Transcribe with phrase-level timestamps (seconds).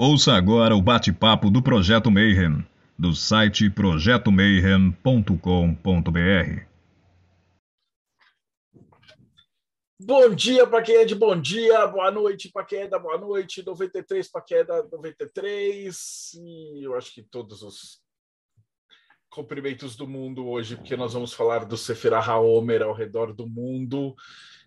[0.00, 2.64] Ouça agora o bate-papo do Projeto Mayhem,
[2.96, 6.62] do site projetomayhem.com.br.
[10.00, 13.18] Bom dia para quem é de bom dia, boa noite para quem é da boa
[13.18, 18.00] noite, 93 para quem é da 93, e eu acho que todos os
[19.28, 24.14] cumprimentos do mundo hoje, porque nós vamos falar do Sephirah HaOmer ao redor do mundo.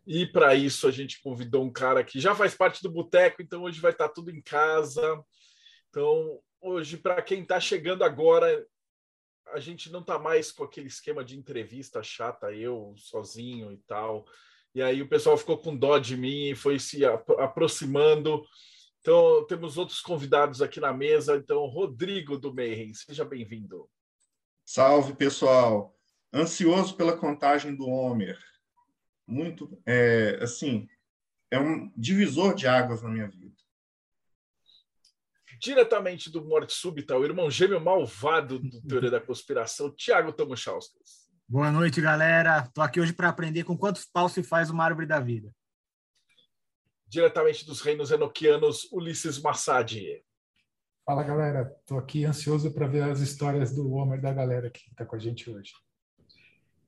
[0.06, 3.64] E para isso a gente convidou um cara que já faz parte do boteco, então
[3.64, 5.24] hoje vai estar tá tudo em casa.
[5.90, 8.66] Então, hoje, para quem está chegando agora,
[9.48, 14.26] a gente não está mais com aquele esquema de entrevista chata, eu sozinho e tal.
[14.74, 18.44] E aí o pessoal ficou com dó de mim e foi se aproximando.
[19.02, 21.36] Então, temos outros convidados aqui na mesa.
[21.36, 23.90] Então, Rodrigo do Mayhem, seja bem-vindo.
[24.64, 25.94] Salve, pessoal.
[26.34, 28.40] Ansioso pela contagem do Homer.
[29.28, 30.88] Muito, é, assim,
[31.50, 33.56] é um divisor de águas na minha vida.
[35.60, 41.30] Diretamente do Morte Súbita, o irmão gêmeo malvado do Teoria da Conspiração, Tiago Tomochauskas.
[41.48, 42.64] Boa noite, galera.
[42.66, 45.54] Estou aqui hoje para aprender com quantos paus se faz uma árvore da vida.
[47.06, 50.24] Diretamente dos reinos enoquianos, Ulisses Massad.
[51.06, 51.76] Fala, galera.
[51.80, 55.20] Estou aqui ansioso para ver as histórias do Homer da galera que está com a
[55.20, 55.74] gente hoje.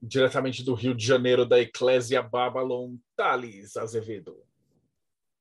[0.06, 4.44] Diretamente do Rio de Janeiro, da Eclésia Babylon, Thales Azevedo.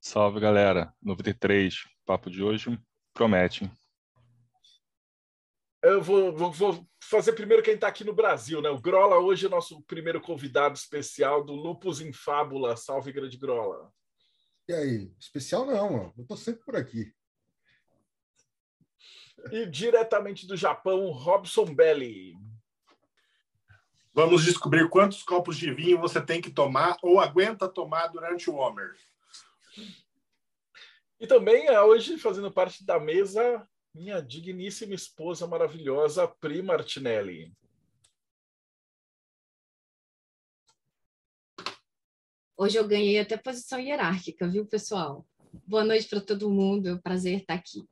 [0.01, 0.95] Salve, galera.
[1.03, 1.85] 93.
[2.07, 2.79] Papo de hoje
[3.13, 3.69] promete.
[5.83, 8.71] Eu vou, vou, vou fazer primeiro quem está aqui no Brasil, né?
[8.71, 12.77] O Grola hoje é nosso primeiro convidado especial do Lupus em Fábula.
[12.77, 13.93] Salve, grande Grola.
[14.69, 15.13] E aí?
[15.19, 16.13] Especial não, ó.
[16.17, 17.13] eu estou sempre por aqui.
[19.51, 22.37] E diretamente do Japão, Robson Belli.
[24.15, 28.57] Vamos descobrir quantos copos de vinho você tem que tomar ou aguenta tomar durante o
[28.57, 28.95] Homer.
[31.19, 37.55] E também é hoje, fazendo parte da mesa, minha digníssima esposa maravilhosa, Pri Martinelli.
[42.55, 45.27] Hoje eu ganhei até posição hierárquica, viu, pessoal?
[45.67, 47.83] Boa noite para todo mundo, é um prazer estar aqui.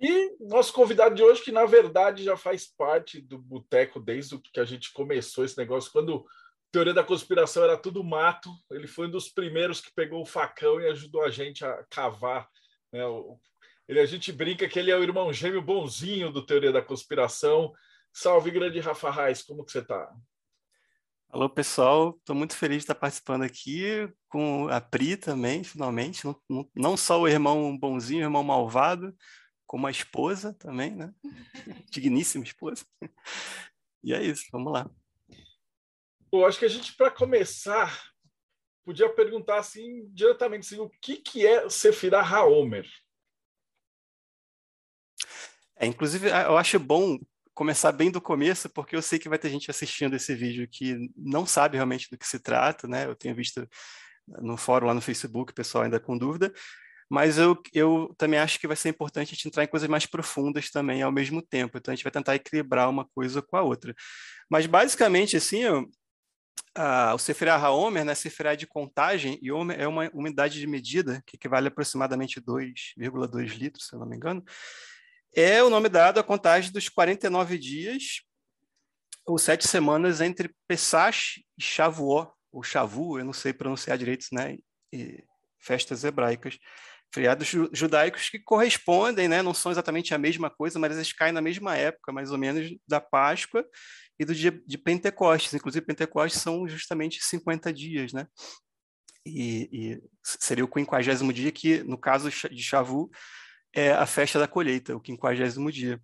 [0.00, 4.60] E nosso convidado de hoje, que na verdade já faz parte do Boteco desde que
[4.60, 6.26] a gente começou esse negócio, quando
[6.74, 10.80] Teoria da Conspiração era tudo mato, ele foi um dos primeiros que pegou o facão
[10.80, 12.48] e ajudou a gente a cavar.
[12.92, 13.00] Né?
[13.86, 17.72] Ele, a gente brinca que ele é o irmão gêmeo bonzinho do Teoria da Conspiração.
[18.12, 20.12] Salve, grande Rafa Reis, como que você está?
[21.28, 22.16] Alô, pessoal.
[22.18, 26.24] Estou muito feliz de estar participando aqui com a Pri também, finalmente.
[26.24, 29.14] Não, não, não só o irmão bonzinho, o irmão malvado,
[29.74, 31.12] como a esposa também, né?
[31.90, 32.86] Digníssima esposa.
[34.04, 34.88] E é isso, vamos lá.
[36.30, 38.12] Eu acho que a gente, para começar,
[38.84, 42.88] podia perguntar assim, diretamente assim, o que, que é Sefirah Haomer?
[45.74, 47.18] É, inclusive, eu acho bom
[47.52, 51.10] começar bem do começo, porque eu sei que vai ter gente assistindo esse vídeo que
[51.16, 53.06] não sabe realmente do que se trata, né?
[53.06, 53.68] Eu tenho visto
[54.40, 56.52] no fórum lá no Facebook, o pessoal ainda com dúvida,
[57.14, 60.04] mas eu, eu também acho que vai ser importante a gente entrar em coisas mais
[60.04, 61.78] profundas também ao mesmo tempo.
[61.78, 63.94] Então a gente vai tentar equilibrar uma coisa com a outra.
[64.50, 65.88] Mas basicamente, assim, eu,
[67.14, 71.36] o Sephirah HaOmer, né, Sephirah de contagem, e Omer é uma unidade de medida que
[71.36, 74.44] equivale a aproximadamente 2,2 litros, se eu não me engano,
[75.32, 78.22] é o nome dado à contagem dos 49 dias
[79.24, 84.58] ou sete semanas entre Pesach e Shavuot, ou Shavu, eu não sei pronunciar direito, né,
[84.92, 85.22] e
[85.60, 86.58] festas hebraicas
[87.14, 89.40] feriados judaicos que correspondem, né?
[89.40, 92.76] não são exatamente a mesma coisa, mas eles caem na mesma época, mais ou menos,
[92.86, 93.64] da Páscoa
[94.18, 95.54] e do dia de Pentecostes.
[95.54, 98.26] Inclusive, Pentecostes são justamente 50 dias, né?
[99.24, 103.08] E, e seria o quinquagésimo dia, que, no caso de Shavu,
[103.72, 106.00] é a festa da colheita, o quinquagésimo dia.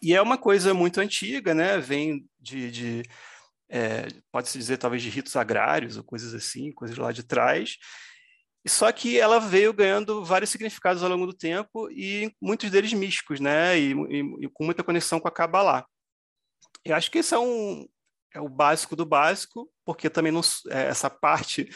[0.00, 1.78] E é uma coisa muito antiga, né?
[1.78, 3.02] Vem de, de
[3.68, 7.76] é, pode-se dizer, talvez, de ritos agrários ou coisas assim, coisas lá de trás,
[8.68, 13.40] só que ela veio ganhando vários significados ao longo do tempo e muitos deles místicos,
[13.40, 13.78] né?
[13.78, 15.84] E, e, e com muita conexão com a Kabbalah.
[16.84, 17.86] Eu acho que esse é, um,
[18.34, 20.40] é o básico do básico, porque também não,
[20.70, 21.68] é, essa parte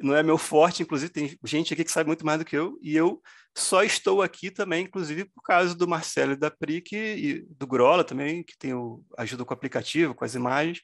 [0.00, 2.78] não é meu forte, inclusive tem gente aqui que sabe muito mais do que eu,
[2.80, 3.20] e eu
[3.56, 8.04] só estou aqui também, inclusive por causa do Marcelo e da Prick e do Grola
[8.04, 10.80] também, que tem o, ajuda com o aplicativo, com as imagens,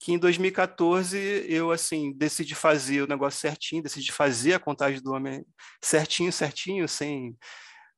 [0.00, 5.12] que em 2014 eu assim decidi fazer o negócio certinho, decidi fazer a contagem do
[5.12, 5.44] homem
[5.80, 7.36] certinho, certinho, sem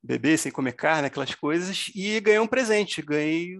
[0.03, 3.57] beber, sem comer carne, aquelas coisas, e ganhei um presente, ganhei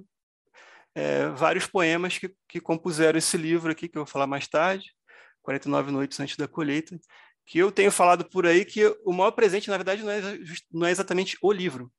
[0.93, 4.93] é, vários poemas que, que compuseram esse livro aqui, que eu vou falar mais tarde,
[5.41, 6.99] 49 Noites Antes da Colheita,
[7.45, 10.21] que eu tenho falado por aí que o maior presente, na verdade, não é,
[10.69, 11.89] não é exatamente o livro,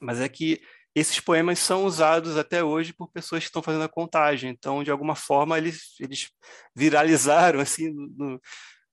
[0.00, 0.62] mas é que
[0.94, 4.50] esses poemas são usados até hoje por pessoas que estão fazendo a contagem.
[4.50, 6.30] Então, de alguma forma, eles, eles
[6.74, 8.40] viralizaram assim no,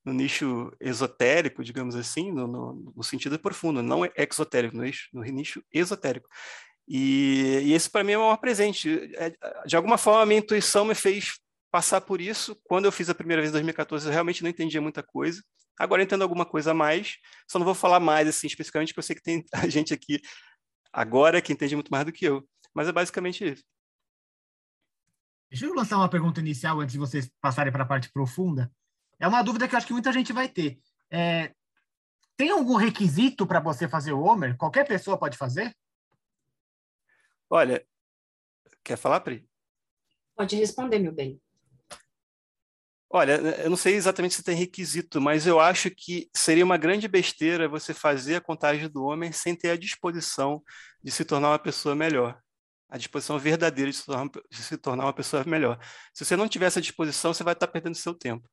[0.04, 5.10] no nicho esotérico, digamos assim, no, no, no, sentido profundo, não é exotérico, no nicho,
[5.14, 6.28] no nicho esotérico.
[6.88, 9.12] E, e esse, para mim, é um presente.
[9.16, 9.34] É,
[9.66, 11.40] de alguma forma, a minha intuição me fez
[11.72, 12.60] passar por isso.
[12.64, 15.42] Quando eu fiz a primeira vez em 2014, eu realmente não entendia muita coisa.
[15.80, 17.18] Agora entendo alguma coisa a mais,
[17.48, 20.20] só não vou falar mais assim especificamente, porque eu sei que tem gente aqui
[20.92, 22.48] agora que entende muito mais do que eu.
[22.74, 23.64] Mas é basicamente isso.
[25.50, 28.72] Deixa eu lançar uma pergunta inicial antes de vocês passarem para a parte profunda.
[29.20, 30.80] É uma dúvida que eu acho que muita gente vai ter.
[31.10, 31.54] É,
[32.38, 34.56] tem algum requisito para você fazer o Homer?
[34.58, 35.76] Qualquer pessoa pode fazer?
[37.50, 37.86] Olha,
[38.84, 39.48] quer falar, Pri?
[40.36, 41.40] Pode responder, meu bem.
[43.14, 47.10] Olha, eu não sei exatamente se tem requisito, mas eu acho que seria uma grande
[47.10, 50.64] besteira você fazer a contagem do homem sem ter a disposição
[51.04, 52.42] de se tornar uma pessoa melhor.
[52.88, 55.78] A disposição verdadeira de se tornar, de se tornar uma pessoa melhor.
[56.14, 58.50] Se você não tiver essa disposição, você vai estar perdendo seu tempo.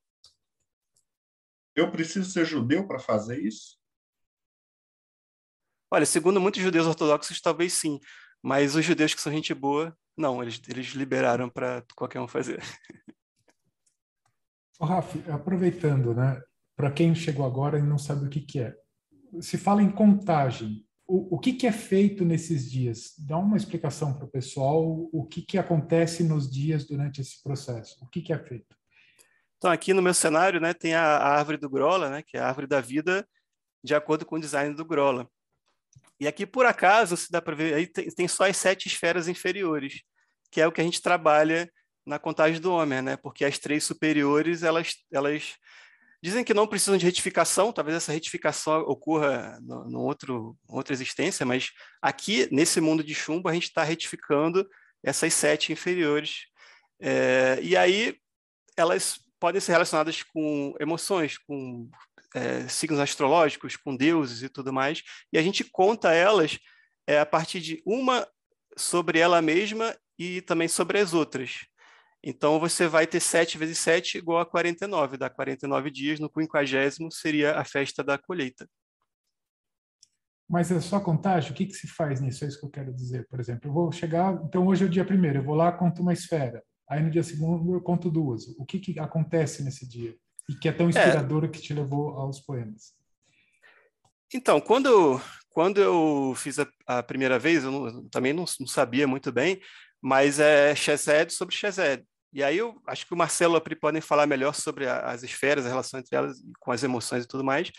[1.72, 3.78] Eu preciso ser judeu para fazer isso?
[5.88, 8.00] Olha, segundo muitos judeus ortodoxos, talvez sim.
[8.42, 12.60] Mas os judeus que são gente boa, não, eles, eles liberaram para qualquer um fazer.
[14.78, 16.40] Ô, Rafa, aproveitando, né?
[16.76, 18.76] Para quem chegou agora e não sabe o que, que é.
[19.40, 20.86] Se fala em contagem.
[21.06, 23.14] O, o que, que é feito nesses dias?
[23.18, 27.96] Dá uma explicação para o pessoal o que, que acontece nos dias durante esse processo.
[28.04, 28.76] O que, que é feito?
[29.56, 32.40] Então, aqui no meu cenário, né, tem a, a árvore do Grola, né, que é
[32.40, 33.26] a árvore da vida,
[33.82, 35.28] de acordo com o design do Grola.
[36.20, 39.26] E aqui, por acaso, se dá para ver, aí tem, tem, só as sete esferas
[39.26, 40.02] inferiores,
[40.50, 41.68] que é o que a gente trabalha
[42.08, 43.16] na contagem do Homer, né?
[43.16, 45.54] Porque as três superiores, elas, elas
[46.22, 51.70] dizem que não precisam de retificação, talvez essa retificação ocorra no outro outra existência, mas
[52.02, 54.68] aqui nesse mundo de chumbo a gente está retificando
[55.02, 56.46] essas sete inferiores.
[57.00, 58.16] É, e aí
[58.76, 61.88] elas podem ser relacionadas com emoções, com
[62.34, 65.02] é, signos astrológicos, com deuses e tudo mais,
[65.32, 66.58] e a gente conta elas
[67.06, 68.26] é, a partir de uma
[68.76, 71.66] sobre ela mesma e também sobre as outras.
[72.22, 77.10] Então, você vai ter 7 vezes 7 igual a 49, dá 49 dias, no 50
[77.10, 78.68] seria a festa da colheita.
[80.48, 81.52] Mas é só contagem?
[81.52, 82.44] O que, que se faz nisso?
[82.44, 83.26] É isso que eu quero dizer.
[83.28, 86.00] Por exemplo, eu vou chegar, então hoje é o dia primeiro, eu vou lá, conto
[86.00, 86.62] uma esfera.
[86.88, 88.48] Aí no dia segundo eu conto duas.
[88.58, 90.16] O que, que acontece nesse dia?
[90.48, 90.88] E que é tão é.
[90.88, 91.48] inspirador é.
[91.48, 92.94] que te levou aos poemas?
[94.34, 95.20] Então, quando,
[95.50, 99.60] quando eu fiz a, a primeira vez, eu, não, também não, não, sabia muito bem,
[100.00, 102.04] mas é Chesed sobre Chesed.
[102.32, 105.00] E aí eu acho que o Marcelo e a Pri podem falar melhor sobre a,
[105.00, 107.70] as esferas, a relação entre elas, com as emoções e tudo mais.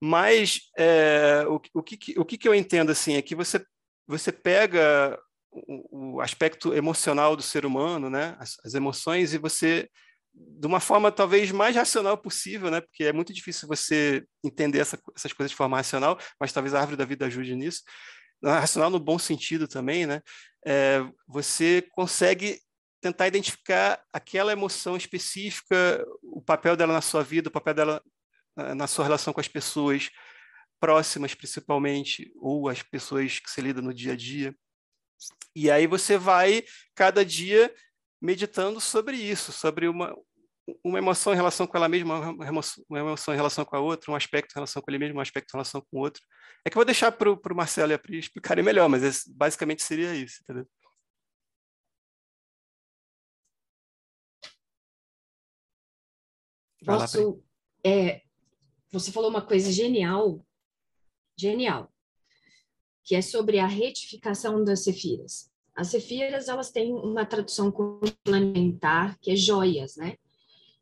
[0.00, 3.64] Mas é, o, o, que, o que eu entendo assim é que você,
[4.06, 5.18] você pega
[5.50, 9.88] o, o aspecto emocional do ser humano, né, as, as emoções, e você
[10.38, 12.80] de uma forma talvez mais racional possível, né?
[12.80, 16.80] Porque é muito difícil você entender essa, essas coisas de forma racional, mas talvez a
[16.80, 17.82] árvore da vida ajude nisso.
[18.44, 20.20] Racional no bom sentido também, né?
[20.66, 20.98] É,
[21.28, 22.60] você consegue
[23.00, 28.02] tentar identificar aquela emoção específica, o papel dela na sua vida, o papel dela
[28.74, 30.10] na sua relação com as pessoas
[30.80, 34.54] próximas, principalmente, ou as pessoas que você lida no dia a dia.
[35.54, 36.64] E aí você vai,
[36.94, 37.72] cada dia,
[38.20, 40.16] meditando sobre isso, sobre uma,
[40.82, 43.80] uma emoção em relação com ela mesma, uma emoção, uma emoção em relação com a
[43.80, 46.22] outra, um aspecto em relação com ele mesmo, um aspecto em relação com o outro.
[46.64, 49.32] É que eu vou deixar para o Marcelo e a Pri explicarem melhor, mas é,
[49.32, 50.66] basicamente seria isso, entendeu?
[56.84, 57.42] Posso,
[57.84, 58.22] é,
[58.92, 60.44] você falou uma coisa genial,
[61.36, 61.92] genial,
[63.04, 65.50] que é sobre a retificação das cefiras.
[65.74, 70.16] As cefiras, elas têm uma tradução complementar, que é joias, né?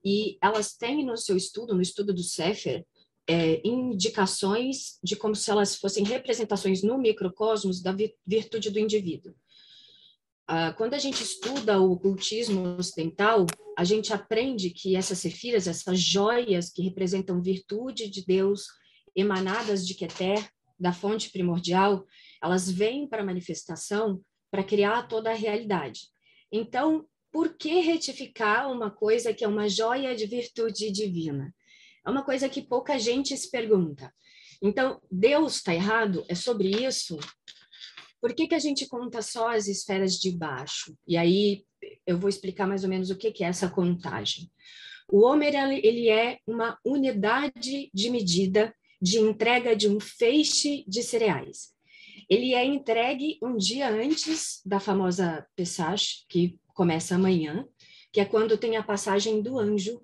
[0.05, 2.85] E elas têm no seu estudo, no estudo do Sefer,
[3.27, 7.95] é, indicações de como se elas fossem representações no microcosmos da
[8.27, 9.35] virtude do indivíduo.
[10.47, 13.47] Ah, quando a gente estuda o ocultismo ocidental,
[13.79, 18.67] a gente aprende que essas sefiras, essas joias que representam virtude de Deus
[19.17, 20.47] emanadas de Keter,
[20.79, 22.05] da fonte primordial,
[22.43, 24.21] elas vêm para manifestação
[24.51, 26.09] para criar toda a realidade.
[26.53, 31.53] Então, por que retificar uma coisa que é uma joia de virtude divina?
[32.07, 34.15] É uma coisa que pouca gente se pergunta.
[34.63, 36.25] Então, Deus está errado?
[36.29, 37.19] É sobre isso?
[38.21, 40.97] Por que, que a gente conta só as esferas de baixo?
[41.09, 41.65] E aí
[42.07, 44.49] eu vou explicar mais ou menos o que, que é essa contagem.
[45.11, 48.73] O Homer ele é uma unidade de medida
[49.03, 51.75] de entrega de um feixe de cereais.
[52.31, 57.67] Ele é entregue um dia antes da famosa Pesach, que começa amanhã,
[58.13, 60.03] que é quando tem a passagem do anjo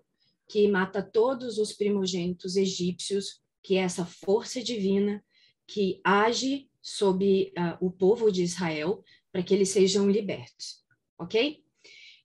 [0.48, 5.22] que mata todos os primogênitos egípcios, que é essa força divina
[5.66, 10.82] que age sobre uh, o povo de Israel para que eles sejam libertos,
[11.18, 11.62] ok?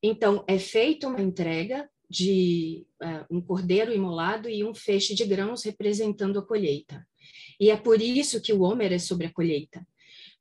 [0.01, 5.63] Então, é feita uma entrega de uh, um cordeiro imolado e um feixe de grãos
[5.63, 7.05] representando a colheita.
[7.59, 9.85] E é por isso que o Homer é sobre a colheita.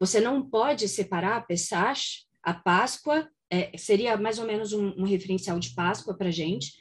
[0.00, 5.04] Você não pode separar a Pesach, a Páscoa, é, seria mais ou menos um, um
[5.04, 6.72] referencial de Páscoa para a gente,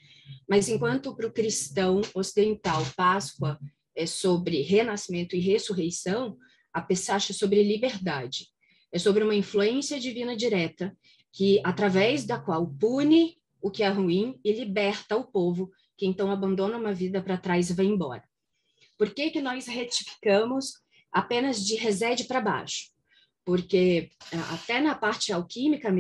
[0.50, 3.60] mas enquanto para o cristão ocidental, Páscoa
[3.96, 6.38] é sobre renascimento e ressurreição,
[6.74, 8.48] a Pesach é sobre liberdade.
[8.92, 10.96] É sobre uma influência divina direta
[11.32, 16.32] que através da qual pune o que é ruim e liberta o povo que então
[16.32, 18.24] abandona uma vida para trás e vai embora.
[18.98, 20.74] Por que que nós retificamos
[21.12, 22.93] apenas de resede para baixo?
[23.46, 25.92] Porque é, até na parte alquímica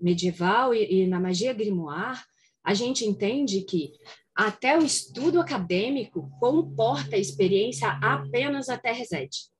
[0.00, 2.18] medieval e, na magia grimoire,
[2.62, 3.92] a gente entende que
[4.34, 9.50] até o estudo acadêmico comporta a experiência apenas até resete.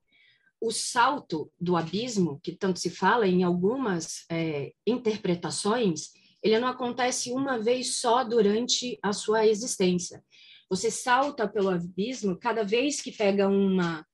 [0.60, 6.10] O salto do abismo, que tanto se fala em algumas é, interpretações,
[6.42, 10.22] ele não acontece uma vez só durante a sua existência.
[10.70, 14.06] Você salta pelo abismo cada vez que pega uma,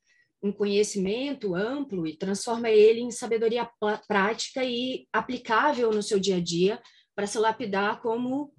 [0.42, 3.68] um conhecimento amplo e transforma ele em sabedoria
[4.06, 6.80] prática e aplicável no seu dia a dia
[7.14, 8.52] para se lapidar como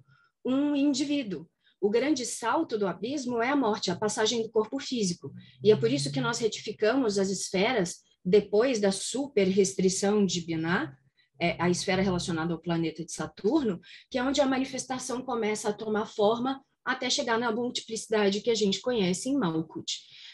[0.44, 1.46] um indivíduo.
[1.80, 5.32] O grande salto do abismo é a morte, a passagem do corpo físico.
[5.64, 10.94] E é por isso que nós retificamos as esferas depois da super restrição de Binah,
[11.40, 15.72] é, a esfera relacionada ao planeta de Saturno, que é onde a manifestação começa a
[15.72, 19.86] tomar forma até chegar na multiplicidade que a gente conhece em Malkuth.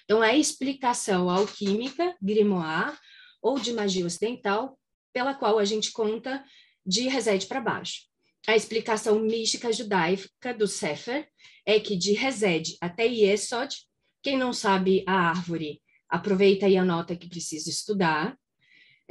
[0.07, 2.97] Então, é a explicação alquímica, grimoire,
[3.43, 4.79] ou de magia ocidental,
[5.13, 6.45] pela qual a gente conta
[6.85, 8.03] de Resede para baixo.
[8.47, 11.29] A explicação mística judaica do Sefer
[11.65, 13.75] é que de Resed até Yesod,
[14.23, 18.39] quem não sabe a árvore, aproveita e anota que precisa estudar.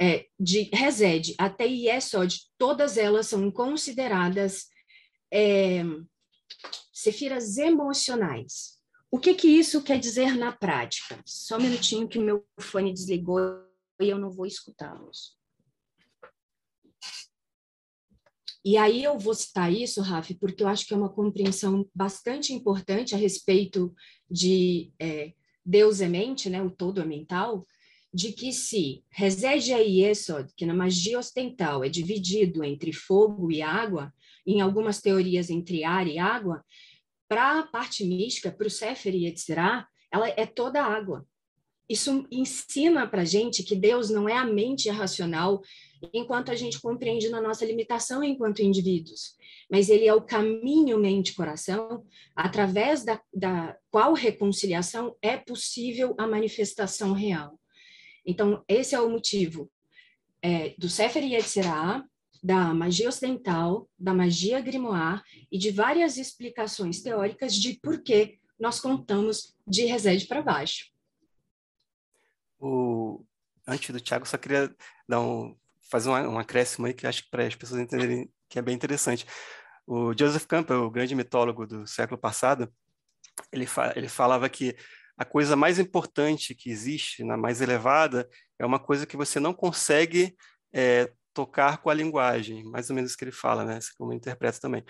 [0.00, 4.68] É, de Resed até Yesod, todas elas são consideradas
[5.30, 5.82] é,
[6.90, 8.75] sefiras emocionais.
[9.16, 11.18] O que, que isso quer dizer na prática?
[11.24, 13.40] Só um minutinho que meu fone desligou
[13.98, 15.34] e eu não vou escutá-los.
[18.62, 22.52] E aí eu vou citar isso, Rafa, porque eu acho que é uma compreensão bastante
[22.52, 23.94] importante a respeito
[24.30, 25.32] de é,
[25.64, 27.66] Deus é mente, né, o todo é mental,
[28.12, 33.62] de que se Resed e Yesod, que na magia ocidental é dividido entre fogo e
[33.62, 34.12] água,
[34.46, 36.62] em algumas teorias entre ar e água,
[37.28, 39.48] para a parte mística, para o Sefer e etc.,
[40.12, 41.26] ela é toda água.
[41.88, 45.62] Isso ensina para gente que Deus não é a mente racional
[46.12, 49.36] enquanto a gente compreende na nossa limitação enquanto indivíduos.
[49.70, 52.04] Mas ele é o caminho mente-coração,
[52.34, 57.58] através da, da qual reconciliação é possível a manifestação real.
[58.24, 59.70] Então, esse é o motivo
[60.42, 62.04] é, do Sefer Yetzirah,
[62.42, 68.80] da magia ocidental, da magia grimoire e de várias explicações teóricas de por que nós
[68.80, 70.90] contamos de Resede para baixo.
[72.58, 73.24] O...
[73.66, 74.74] Antes do Tiago, só queria
[75.08, 75.56] dar um,
[75.90, 78.74] fazer um, um acréscimo aí que acho que para as pessoas entenderem que é bem
[78.74, 79.26] interessante.
[79.86, 82.72] O Joseph Campbell, o grande mitólogo do século passado,
[83.52, 84.76] ele, fa ele falava que
[85.16, 88.28] a coisa mais importante que existe, na mais elevada,
[88.58, 90.36] é uma coisa que você não consegue
[90.72, 93.78] é, tocar com a linguagem, mais ou menos isso que ele fala, né?
[93.98, 94.82] Como interpreta também.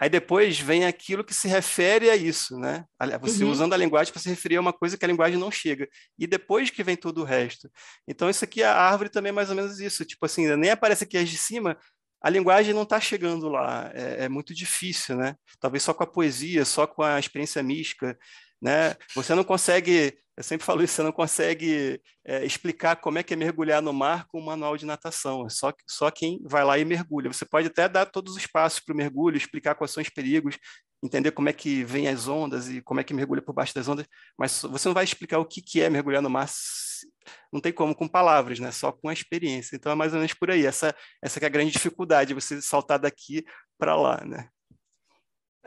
[0.00, 2.84] Aí depois vem aquilo que se refere a isso, né?
[3.20, 3.50] Você uhum.
[3.50, 5.86] usando a linguagem para se referir a uma coisa que a linguagem não chega.
[6.18, 7.70] E depois que vem todo o resto.
[8.08, 10.04] Então, isso aqui, a árvore também é mais ou menos isso.
[10.04, 11.78] Tipo assim, nem aparece aqui as de cima,
[12.20, 13.90] a linguagem não está chegando lá.
[13.94, 15.36] É, é, muito difícil, né?
[15.60, 18.18] Talvez só com a poesia, só com a experiência mística,
[18.60, 18.96] né?
[19.14, 23.34] Você não consegue, eu sempre falo isso, você não consegue é, explicar como é que
[23.34, 25.46] é mergulhar no mar com um manual de natação.
[25.46, 27.32] É só, só quem vai lá e mergulha.
[27.32, 30.58] Você pode até dar todos os passos para o mergulho, explicar quais são os perigos,
[31.02, 33.86] entender como é que vem as ondas e como é que mergulha por baixo das
[33.88, 34.06] ondas,
[34.38, 36.48] mas você não vai explicar o que, que é mergulhar no mar,
[37.52, 38.72] não tem como com palavras, né?
[38.72, 39.76] Só com a experiência.
[39.76, 40.66] Então é mais ou menos por aí.
[40.66, 43.44] Essa, essa é a grande dificuldade, você saltar daqui
[43.78, 44.48] para lá, né?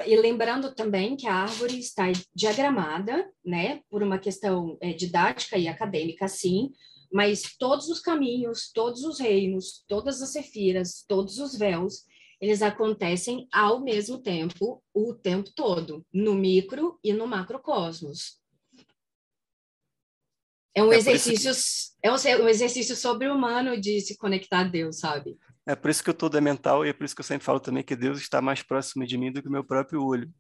[0.06, 5.68] E lembrando também que a árvore está diagramada, né, por uma questão é, didática e
[5.68, 6.72] acadêmica, sim,
[7.12, 12.04] mas todos os caminhos, todos os reinos, todas as sefiras, todos os véus,
[12.40, 18.40] eles acontecem ao mesmo tempo, o tempo todo, no micro e no macrocosmos.
[20.76, 21.52] É um É exercício,
[22.04, 25.36] é um, um exercício sobre-humano de se conectar a Deus, sabe?
[25.68, 27.60] É por isso que eu tô mental e é por isso que eu sempre falo
[27.60, 30.32] também que Deus está mais próximo de mim do que o meu próprio olho.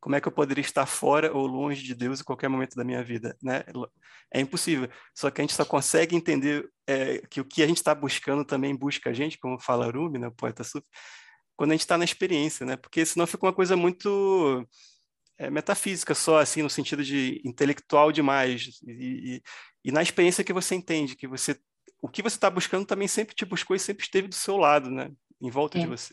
[0.00, 2.82] Como é que eu poderia estar fora ou longe de Deus em qualquer momento da
[2.82, 3.62] minha vida, né?
[4.32, 4.88] É impossível.
[5.14, 8.44] Só que a gente só consegue entender é, que o que a gente está buscando
[8.44, 10.86] também busca a gente, como fala Rumi, né, o poeta sufi,
[11.54, 12.76] quando a gente está na experiência, né?
[12.76, 14.66] Porque senão fica uma coisa muito
[15.38, 18.80] é, metafísica só, assim, no sentido de intelectual demais.
[18.86, 19.42] E, e,
[19.84, 21.56] e na experiência que você entende, que você
[22.02, 24.90] o que você está buscando também sempre te buscou e sempre esteve do seu lado,
[24.90, 25.12] né?
[25.40, 25.82] Em volta É.
[25.82, 26.12] de você.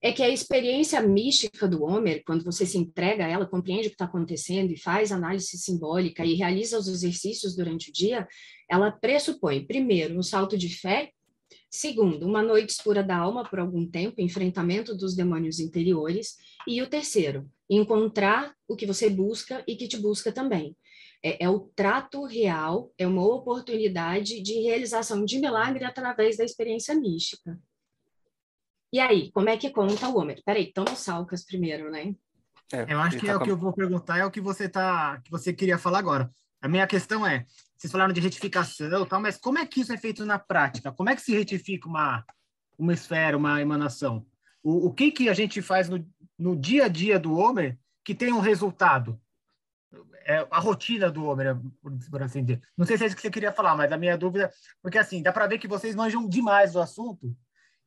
[0.00, 3.90] É que a experiência mística do Homer, quando você se entrega a ela, compreende o
[3.90, 8.28] que está acontecendo e faz análise simbólica e realiza os exercícios durante o dia,
[8.70, 11.10] ela pressupõe, primeiro, um salto de fé,
[11.70, 16.36] segundo, uma noite escura da alma por algum tempo, enfrentamento dos demônios interiores,
[16.68, 20.76] e o terceiro, encontrar o que você busca e que te busca também.
[21.26, 26.94] É, é o trato real, é uma oportunidade de realização de milagre através da experiência
[26.94, 27.58] mística.
[28.92, 30.42] E aí, como é que conta o Homer?
[30.44, 32.14] Peraí, então no Salcas primeiro, né?
[32.72, 34.24] É, Eu acho ele que tá é o com a- que eu vou perguntar, é
[34.26, 36.30] o que você tá, que você queria falar agora.
[36.60, 37.44] A minha questão é,
[37.76, 40.92] vocês falaram de retificação e tal, mas como é que isso é feito na prática?
[40.92, 42.22] Como é que se retifica uma,
[42.78, 44.26] uma esfera, uma emanação?
[44.62, 46.06] O, o que que a gente faz no,
[46.38, 49.18] no dia a dia do Homer que tem um resultado?
[50.26, 52.62] É a rotina do Homer, por, assim dizer.
[52.76, 54.50] Não sei se é isso que você queria falar, mas a minha dúvida,
[54.82, 57.36] porque assim, dá para ver que vocês manjam demais do assunto,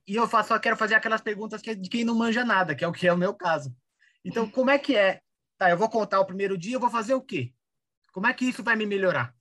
[0.07, 2.83] e eu só quero fazer aquelas perguntas que é de quem não manja nada, que
[2.83, 3.75] é o que é o meu caso.
[4.23, 5.21] Então, como é que é?
[5.57, 7.53] Tá, eu vou contar o primeiro dia, eu vou fazer o quê?
[8.13, 9.35] Como é que isso vai me melhorar?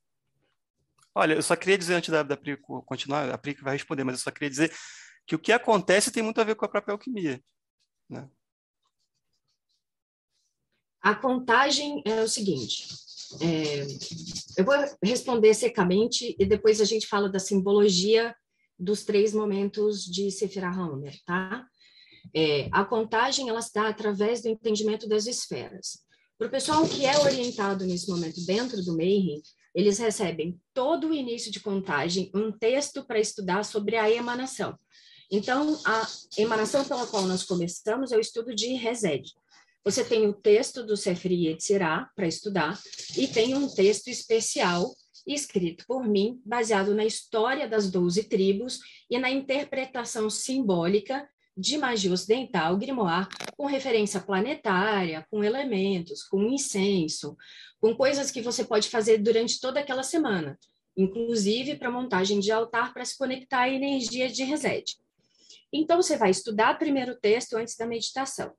[1.14, 4.04] Olha, eu só queria dizer, antes da, da Pri co- continuar, a Pri vai responder,
[4.04, 4.72] mas eu só queria dizer
[5.26, 7.42] que o que acontece tem muito a ver com a própria alquimia.
[8.08, 8.28] Né?
[11.06, 12.88] A contagem é o seguinte:
[13.40, 13.86] é,
[14.58, 18.34] eu vou responder secamente e depois a gente fala da simbologia
[18.76, 21.64] dos três momentos de Sephirah Homer, tá?
[22.34, 26.00] É, a contagem ela dá através do entendimento das esferas.
[26.36, 29.40] Para o pessoal que é orientado nesse momento dentro do Mayhem,
[29.76, 34.76] eles recebem todo o início de contagem um texto para estudar sobre a emanação.
[35.30, 39.30] Então, a emanação pela qual nós começamos é o estudo de Resed.
[39.86, 42.76] Você tem o texto do Sefer Yetzirah para estudar
[43.16, 44.92] e tem um texto especial
[45.24, 52.12] escrito por mim, baseado na história das doze tribos e na interpretação simbólica de magia
[52.12, 57.36] ocidental, grimoire, com referência planetária, com elementos, com incenso,
[57.80, 60.58] com coisas que você pode fazer durante toda aquela semana,
[60.96, 64.96] inclusive para montagem de altar para se conectar à energia de Resed.
[65.72, 68.52] Então, você vai estudar primeiro o texto antes da meditação.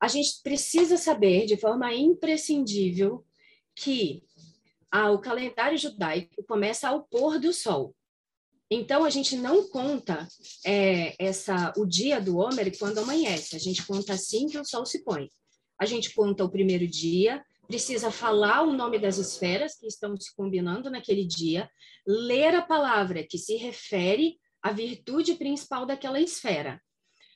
[0.00, 3.24] A gente precisa saber, de forma imprescindível,
[3.74, 4.22] que
[4.90, 7.94] ah, o calendário judaico começa ao pôr do sol.
[8.70, 10.28] Então, a gente não conta
[10.64, 14.84] é, essa, o dia do Homer quando amanhece, a gente conta assim que o sol
[14.84, 15.30] se põe.
[15.80, 20.34] A gente conta o primeiro dia, precisa falar o nome das esferas que estão se
[20.34, 21.70] combinando naquele dia,
[22.06, 26.80] ler a palavra que se refere à virtude principal daquela esfera.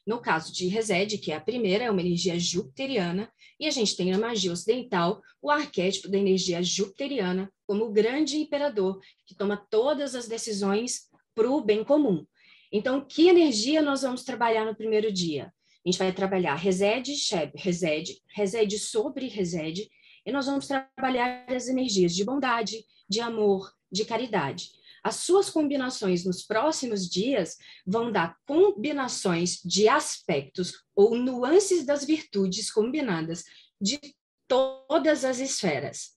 [0.07, 3.97] No caso de Resed, que é a primeira, é uma energia jupiteriana, e a gente
[3.97, 9.57] tem na magia ocidental o arquétipo da energia jupiteriana como o grande imperador que toma
[9.57, 12.27] todas as decisões para o bem comum.
[12.73, 15.53] Então, que energia nós vamos trabalhar no primeiro dia?
[15.85, 19.88] A gente vai trabalhar Resed, Sheb, Resed, Resed sobre Resed,
[20.25, 24.71] e nós vamos trabalhar as energias de bondade, de amor, de caridade.
[25.03, 32.71] As suas combinações nos próximos dias vão dar combinações de aspectos ou nuances das virtudes
[32.71, 33.43] combinadas
[33.81, 33.99] de
[34.47, 36.17] todas as esferas.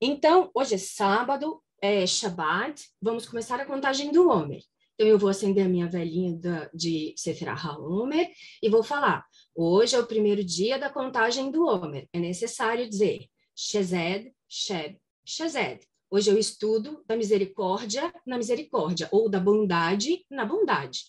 [0.00, 4.62] Então, hoje é sábado, é Shabbat, vamos começar a contagem do Homer.
[4.94, 8.30] Então, eu vou acender a minha velhinha da, de Sephirah Homer
[8.62, 12.08] e vou falar, hoje é o primeiro dia da contagem do Homer.
[12.12, 15.87] É necessário dizer Shezed, Sheb, Shezed.
[16.10, 21.00] Hoje eu estudo da misericórdia na misericórdia, ou da bondade na bondade.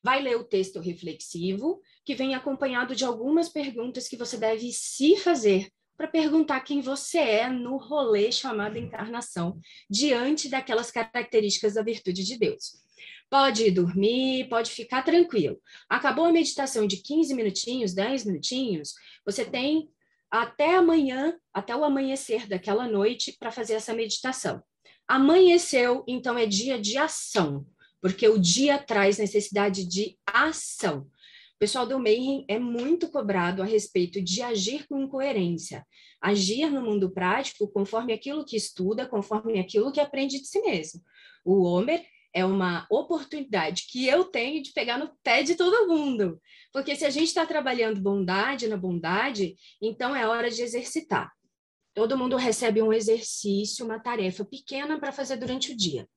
[0.00, 5.16] Vai ler o texto reflexivo, que vem acompanhado de algumas perguntas que você deve se
[5.16, 9.58] fazer para perguntar quem você é no rolê chamado encarnação,
[9.90, 12.80] diante daquelas características da virtude de Deus.
[13.28, 15.60] Pode ir dormir, pode ficar tranquilo.
[15.88, 18.94] Acabou a meditação de 15 minutinhos, 10 minutinhos,
[19.26, 19.90] você tem
[20.30, 24.62] até amanhã, até o amanhecer daquela noite, para fazer essa meditação.
[25.06, 27.66] Amanheceu, então é dia de ação,
[28.00, 31.08] porque o dia traz necessidade de ação.
[31.54, 35.84] O pessoal do Mayhem é muito cobrado a respeito de agir com coerência,
[36.20, 41.00] agir no mundo prático conforme aquilo que estuda, conforme aquilo que aprende de si mesmo.
[41.44, 46.40] O Homer é uma oportunidade que eu tenho de pegar no pé de todo mundo.
[46.72, 51.32] Porque se a gente está trabalhando bondade na bondade, então é hora de exercitar.
[51.94, 56.08] Todo mundo recebe um exercício, uma tarefa pequena para fazer durante o dia.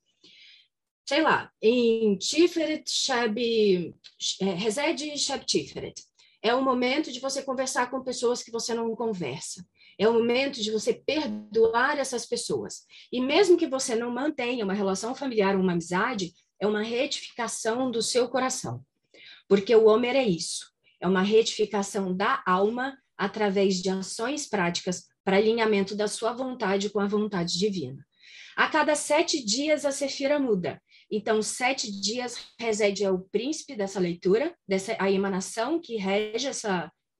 [1.08, 3.38] Sei lá, em Tiferet, Shab,
[4.42, 5.96] é, Resed Shab Tiferet.
[6.44, 9.66] É o momento de você conversar com pessoas que você não conversa.
[10.02, 12.88] É o momento de você perdoar essas pessoas.
[13.12, 17.92] E mesmo que você não mantenha uma relação familiar ou uma amizade, é uma retificação
[17.92, 18.84] do seu coração.
[19.48, 20.72] Porque o Homer é isso.
[21.00, 27.00] É uma retificação da alma através de ações práticas para alinhamento da sua vontade com
[27.00, 28.04] a vontade divina.
[28.58, 30.82] A cada sete dias a Sefira muda.
[31.12, 36.68] Então, sete dias reside é o príncipe dessa leitura, dessa a emanação que rege esse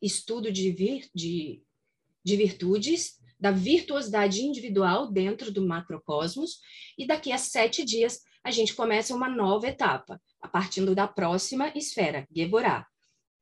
[0.02, 1.62] estudo de, vir, de
[2.24, 6.60] de virtudes, da virtuosidade individual dentro do macrocosmos,
[6.96, 11.72] e daqui a sete dias a gente começa uma nova etapa, a partir da próxima
[11.76, 12.86] esfera, Geborá.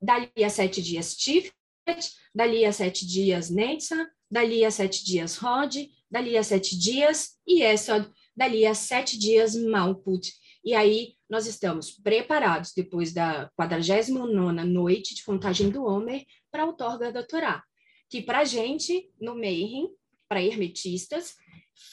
[0.02, 5.76] Dali a sete dias Tiferet, dali a sete dias Neitza, dali a sete dias Rod,
[6.10, 10.34] dali a sete dias Yesod, dali a sete dias Malkut.
[10.64, 16.66] E aí nós estamos preparados, depois da 49ª noite de contagem do Homer, para a
[16.66, 17.64] outorga da Torá
[18.10, 19.90] que para gente, no Mayhem,
[20.28, 21.38] para hermetistas,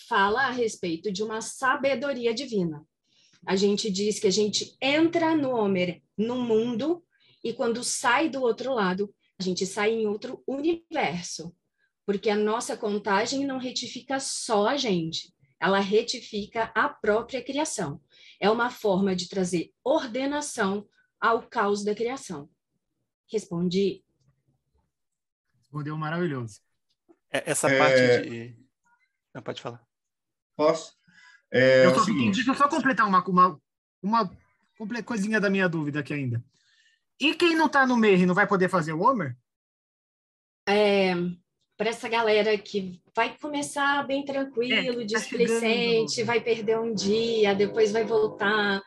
[0.08, 2.86] fala a respeito de uma sabedoria divina.
[3.46, 7.04] A gente diz que a gente entra no Homer, no mundo,
[7.44, 11.54] e quando sai do outro lado, a gente sai em outro universo.
[12.04, 18.00] Porque a nossa contagem não retifica só a gente, ela retifica a própria criação.
[18.40, 20.86] É uma forma de trazer ordenação
[21.20, 22.48] ao caos da criação.
[23.30, 24.04] Respondi
[25.66, 26.60] Respondeu maravilhoso.
[27.32, 27.78] É, essa é...
[27.78, 28.56] parte de.
[29.34, 29.84] Não, pode falar.
[30.56, 30.94] Posso?
[31.52, 33.22] É, eu só, deixa eu só completar uma,
[34.02, 34.30] uma,
[34.80, 36.42] uma coisinha da minha dúvida aqui ainda.
[37.20, 39.36] E quem não está no MER não vai poder fazer o Homer?
[40.68, 41.14] É,
[41.76, 47.54] para essa galera que vai começar bem tranquilo, é, tá displicente, vai perder um dia,
[47.54, 48.82] depois vai voltar.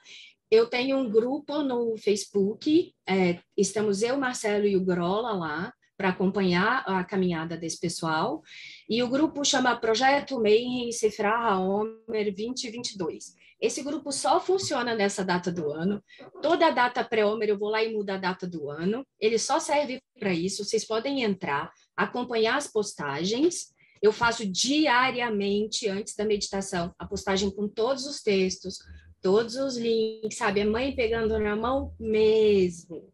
[0.52, 6.10] Eu tenho um grupo no Facebook, é, estamos eu, Marcelo e o Grola lá para
[6.10, 8.42] acompanhar a caminhada desse pessoal.
[8.90, 13.36] E o grupo chama Projeto Mayhem Sefra Homer 2022.
[13.60, 16.02] Esse grupo só funciona nessa data do ano.
[16.42, 19.06] Toda data pré-Homer eu vou lá e mudo a data do ano.
[19.20, 20.64] Ele só serve para isso.
[20.64, 23.74] Vocês podem entrar, acompanhar as postagens.
[24.02, 28.78] Eu faço diariamente, antes da meditação, a postagem com todos os textos,
[29.22, 30.62] todos os links, sabe?
[30.62, 33.12] A mãe pegando na mão mesmo.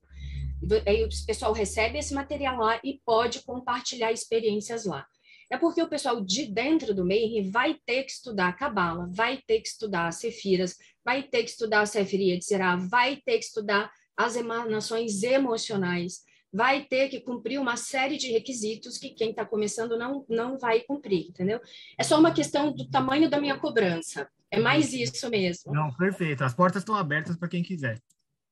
[0.85, 5.05] Aí o pessoal recebe esse material lá e pode compartilhar experiências lá.
[5.49, 9.39] É porque o pessoal de dentro do Meir vai ter que estudar a Cabala, vai
[9.45, 13.37] ter que estudar as Sefiras, vai ter que estudar a Sefiria de Será, vai ter
[13.37, 19.31] que estudar as emanações emocionais, vai ter que cumprir uma série de requisitos que quem
[19.31, 21.59] está começando não, não vai cumprir, entendeu?
[21.97, 24.27] É só uma questão do tamanho da minha cobrança.
[24.49, 25.73] É mais isso mesmo.
[25.73, 26.43] Não, perfeito.
[26.43, 28.01] As portas estão abertas para quem quiser.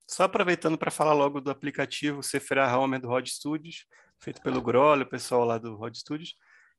[0.07, 3.85] Só aproveitando para falar logo do aplicativo Sephira Home do Rod Studios,
[4.19, 6.35] feito pelo Grolli, o pessoal lá do Rod Studios,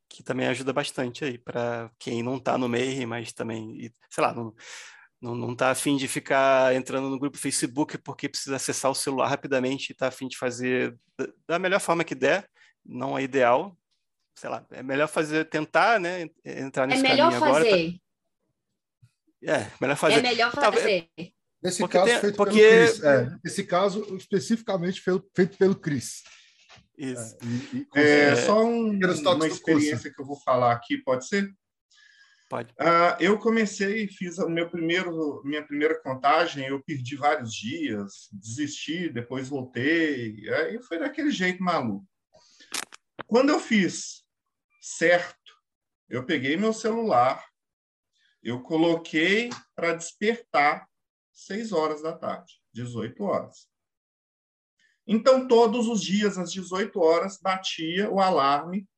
[0.08, 4.32] que também ajuda bastante aí para quem não está no meio, mas também, sei lá,
[4.34, 4.54] não,
[5.20, 9.28] não, não tá afim de ficar entrando no grupo Facebook porque precisa acessar o celular
[9.28, 10.96] rapidamente e está afim de fazer
[11.48, 12.48] da melhor forma que der,
[12.84, 13.76] não é ideal,
[14.37, 17.44] sei lá, é melhor fazer, tentar, né, entrar nesse é caminho fazer.
[17.44, 17.64] agora.
[17.64, 18.04] Pra...
[19.46, 20.18] É, melhor fazer.
[20.18, 21.10] É melhor fazer.
[21.64, 22.61] Nesse porque caso, tem, feito porque...
[22.61, 23.03] pelo Chris.
[23.03, 26.22] É, esse caso, especificamente feito pelo Chris.
[26.98, 27.37] Isso.
[27.40, 31.50] É, e, e é, só um, uma experiência que eu vou falar aqui, pode ser?
[32.50, 32.70] Pode.
[32.72, 39.09] Uh, eu comecei, fiz o meu primeiro, minha primeira contagem, eu perdi vários dias, desisti,
[39.09, 42.07] depois voltei, aí foi daquele jeito maluco.
[43.27, 44.22] Quando eu fiz
[44.83, 45.55] certo,
[46.09, 47.42] eu peguei meu celular,
[48.42, 50.87] eu coloquei para despertar
[51.35, 53.68] 6 horas da tarde, 18 horas.
[55.07, 58.88] Então, todos os dias, às 18 horas, batia o alarme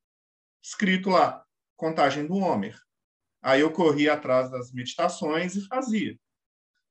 [0.63, 1.45] escrito lá,
[1.75, 2.79] contagem do Homer.
[3.41, 6.17] Aí eu corria atrás das meditações e fazia.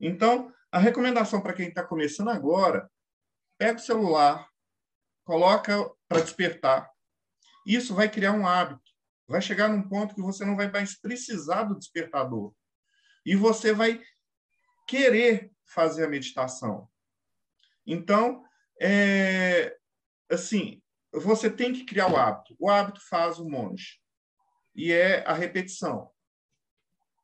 [0.00, 2.90] Então, a recomendação para quem está começando agora,
[3.58, 4.48] pega o celular,
[5.24, 6.90] coloca para despertar.
[7.66, 8.82] Isso vai criar um hábito.
[9.26, 12.54] Vai chegar num ponto que você não vai mais precisar do despertador.
[13.24, 14.00] E você vai
[14.86, 16.88] querer fazer a meditação.
[17.86, 18.44] Então,
[18.78, 19.74] É,
[20.30, 22.54] assim, você tem que criar o hábito.
[22.58, 23.98] O hábito faz o monge.
[24.74, 26.12] E é a repetição.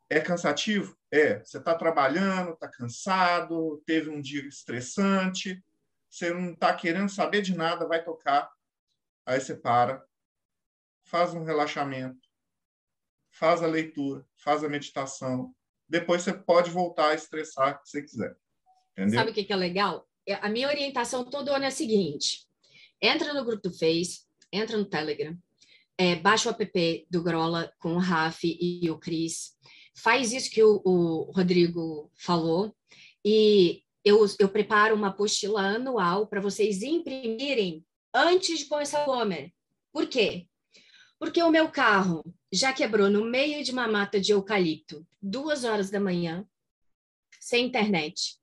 [0.09, 0.97] É cansativo?
[1.11, 1.41] É.
[1.41, 5.63] Você está trabalhando, está cansado, teve um dia estressante,
[6.09, 8.51] você não está querendo saber de nada, vai tocar.
[9.27, 10.03] Aí você para,
[11.05, 12.27] faz um relaxamento,
[13.31, 15.55] faz a leitura, faz a meditação.
[15.93, 18.35] Depois você pode voltar a estressar se você quiser.
[18.93, 19.19] Entendeu?
[19.19, 20.09] Sabe o que é legal?
[20.27, 22.47] É, a minha orientação todo ano é a seguinte:
[23.01, 25.37] entra no grupo do Face, entra no Telegram,
[25.99, 29.55] é, baixa o app do Grola com o Raf e o Cris,
[29.95, 32.75] faz isso que o, o Rodrigo falou
[33.23, 39.53] e eu, eu preparo uma apostila anual para vocês imprimirem antes de começar o Homer.
[39.93, 40.47] Por quê?
[41.23, 45.89] Porque o meu carro já quebrou no meio de uma mata de eucalipto, duas horas
[45.89, 46.45] da manhã,
[47.39, 48.41] sem internet,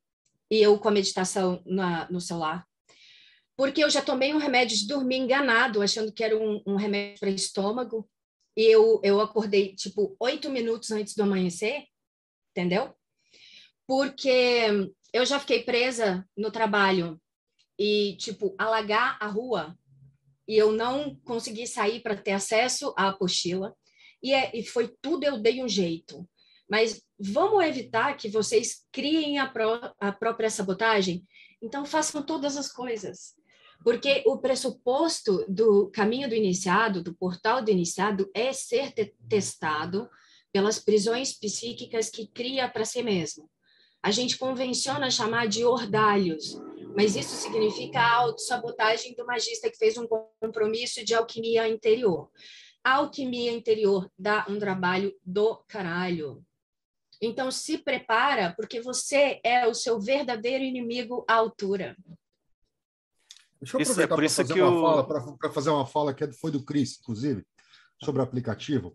[0.50, 2.66] e eu com a meditação na, no celular.
[3.54, 7.20] Porque eu já tomei um remédio de dormir enganado, achando que era um, um remédio
[7.20, 8.08] para estômago,
[8.56, 11.84] e eu, eu acordei, tipo, oito minutos antes do amanhecer,
[12.52, 12.94] entendeu?
[13.86, 17.20] Porque eu já fiquei presa no trabalho
[17.78, 19.78] e, tipo, alagar a rua
[20.50, 23.72] e eu não consegui sair para ter acesso à apostila.
[24.20, 26.28] E, é, e foi tudo, eu dei um jeito.
[26.68, 31.24] Mas vamos evitar que vocês criem a, pró a própria sabotagem?
[31.62, 33.32] Então, façam todas as coisas.
[33.84, 40.10] Porque o pressuposto do caminho do iniciado, do portal do iniciado, é ser te testado
[40.52, 43.48] pelas prisões psíquicas que cria para si mesmo.
[44.02, 46.60] A gente convenciona chamar de ordalhos,
[46.94, 50.06] mas isso significa a autossabotagem do magista que fez um
[50.40, 52.30] compromisso de alquimia interior.
[52.82, 56.42] A alquimia interior dá um trabalho do caralho.
[57.20, 61.94] Então se prepara, porque você é o seu verdadeiro inimigo à altura.
[63.60, 66.98] Deixa eu aproveitar para fazer, uma fala, fazer uma fala que é foi do Cris,
[66.98, 67.44] inclusive,
[68.02, 68.94] sobre o aplicativo.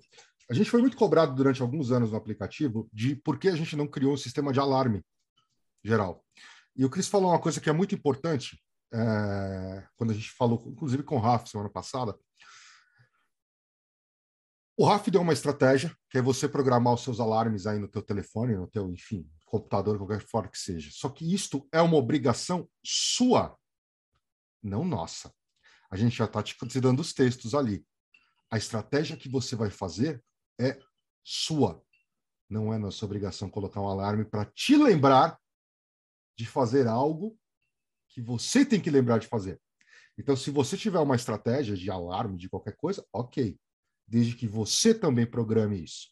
[0.49, 3.75] A gente foi muito cobrado durante alguns anos no aplicativo de por que a gente
[3.75, 5.03] não criou um sistema de alarme
[5.83, 6.23] geral.
[6.75, 8.61] E o Cris falou uma coisa que é muito importante,
[8.93, 12.17] é, quando a gente falou, inclusive com o Raf semana passada.
[14.77, 18.01] O Raf deu uma estratégia, que é você programar os seus alarmes aí no teu
[18.01, 20.89] telefone, no teu, enfim, computador, qualquer forma que seja.
[20.91, 23.57] Só que isto é uma obrigação sua
[24.65, 25.31] não nossa.
[25.89, 27.85] A gente já está te dando os textos ali.
[28.51, 30.23] A estratégia que você vai fazer
[30.59, 30.79] é
[31.23, 31.81] sua.
[32.49, 35.39] Não é nossa obrigação colocar um alarme para te lembrar
[36.37, 37.37] de fazer algo
[38.09, 39.59] que você tem que lembrar de fazer.
[40.17, 43.59] Então, se você tiver uma estratégia de alarme de qualquer coisa, ok.
[44.07, 46.09] Desde que você também programe isso.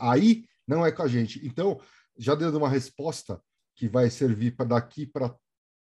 [0.00, 1.46] Aí não é com a gente.
[1.46, 1.80] Então,
[2.16, 3.40] já dando uma resposta
[3.74, 5.34] que vai servir para daqui para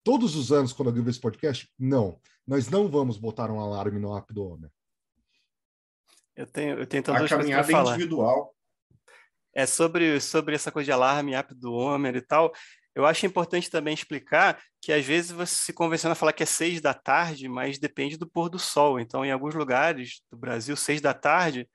[0.05, 1.73] todos os anos quando eu gravo esse podcast?
[1.79, 2.21] Não.
[2.47, 4.71] Nós não vamos botar um alarme no app do Homer.
[6.35, 7.95] Eu tenho, eu tenho então duas coisas para falar.
[7.95, 8.55] individual.
[9.55, 12.53] É sobre, sobre essa coisa de alarme, app do Homer e tal.
[12.95, 16.47] Eu acho importante também explicar que às vezes você se convenciona a falar que é
[16.47, 19.01] seis da tarde, mas depende do pôr do sol.
[19.01, 21.69] Então, em alguns lugares do Brasil, seis da tarde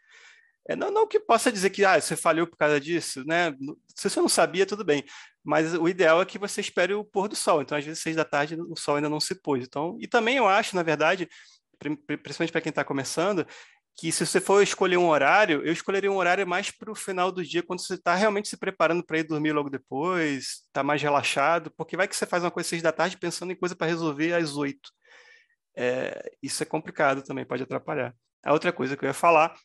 [0.68, 3.54] é, não, não que possa dizer que ah, você falhou por causa disso, né?
[3.96, 5.04] Se você não sabia, tudo bem.
[5.44, 7.62] Mas o ideal é que você espere o pôr do sol.
[7.62, 9.64] Então, às vezes, seis da tarde, o sol ainda não se pôs.
[9.66, 11.30] Então, e também eu acho, na verdade,
[11.80, 13.48] principalmente para quem está começando,
[13.98, 17.32] que se você for escolher um horário, eu escolheria um horário mais para o final
[17.32, 21.02] do dia, quando você está realmente se preparando para ir dormir logo depois, está mais
[21.02, 23.76] relaxado, porque vai que você faz uma coisa às seis da tarde pensando em coisa
[23.76, 24.92] para resolver às oito.
[25.76, 28.16] É, isso é complicado também, pode atrapalhar.
[28.46, 29.56] A outra coisa que eu ia falar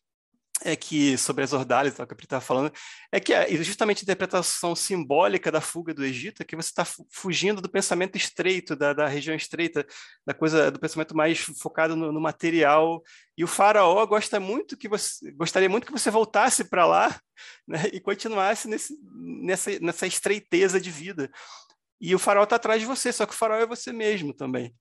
[0.64, 2.72] é que sobre as ordalhas, que a Pri estava falando,
[3.10, 6.84] é que é justamente a interpretação simbólica da fuga do Egito é que você está
[7.10, 9.86] fugindo do pensamento estreito, da, da, região estreita,
[10.26, 13.02] da coisa, do pensamento mais focado no, no, material.
[13.36, 17.20] E o faraó gosta muito que você, gostaria muito que você voltasse para lá
[17.66, 21.30] né, e continuasse nesse, nessa, nessa estreiteza de vida.
[22.00, 24.74] E o faraó está atrás de você, só que o faraó é você mesmo também.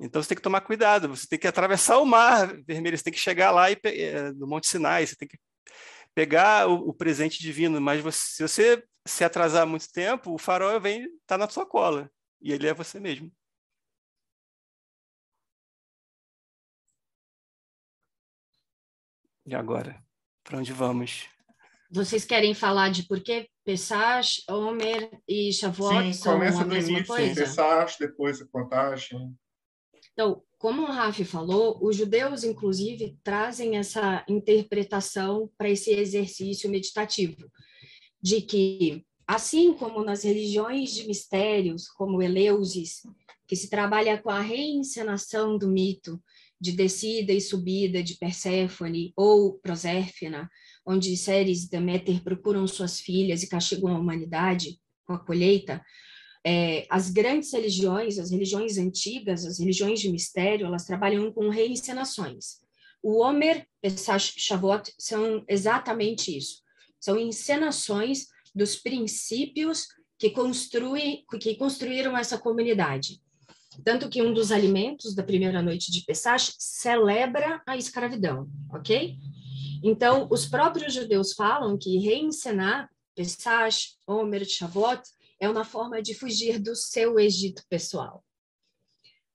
[0.00, 3.12] Então você tem que tomar cuidado, você tem que atravessar o mar vermelho, você tem
[3.12, 5.38] que chegar lá e, é, no Monte Sinai, você tem que
[6.14, 10.80] pegar o, o presente divino, mas você, se você se atrasar muito tempo, o farol
[10.80, 12.10] vem tá na sua cola
[12.40, 13.30] e ele é você mesmo.
[19.44, 20.02] E agora,
[20.42, 21.28] para onde vamos?
[21.90, 27.06] Vocês querem falar de por que Pesach, Homer e Shavuot Sim, são a mesma início,
[27.06, 27.34] coisa?
[27.34, 29.36] Pesach, depois a contagem.
[30.20, 37.50] Então, como o Rafi falou, os judeus, inclusive, trazem essa interpretação para esse exercício meditativo,
[38.20, 43.00] de que, assim como nas religiões de mistérios, como Eleusis,
[43.48, 46.22] que se trabalha com a reencenação do mito
[46.60, 50.50] de descida e subida de Perséfone ou Proserpina,
[50.84, 55.82] onde Ceres e Deméter procuram suas filhas e castigam a humanidade com a colheita,
[56.44, 62.60] é, as grandes religiões, as religiões antigas, as religiões de mistério, elas trabalham com reencenações.
[63.02, 66.62] O Homer, Pesach, Shavuot são exatamente isso.
[66.98, 69.86] São encenações dos princípios
[70.18, 73.20] que, construem, que construíram essa comunidade.
[73.84, 79.16] Tanto que um dos alimentos da primeira noite de Pesach celebra a escravidão, ok?
[79.82, 85.02] Então, os próprios judeus falam que reencenar Pesach, Homer, Shavuot
[85.40, 88.22] é uma forma de fugir do seu Egito pessoal.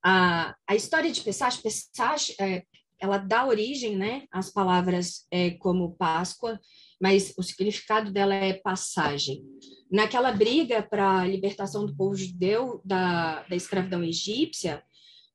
[0.04, 2.64] A, a história de Pesach, Pesach é,
[3.00, 6.60] ela dá origem né, às palavras é, como Páscoa,
[7.02, 9.44] mas o significado dela é passagem.
[9.92, 14.84] Naquela briga para a libertação do povo judeu da, da escravidão egípcia,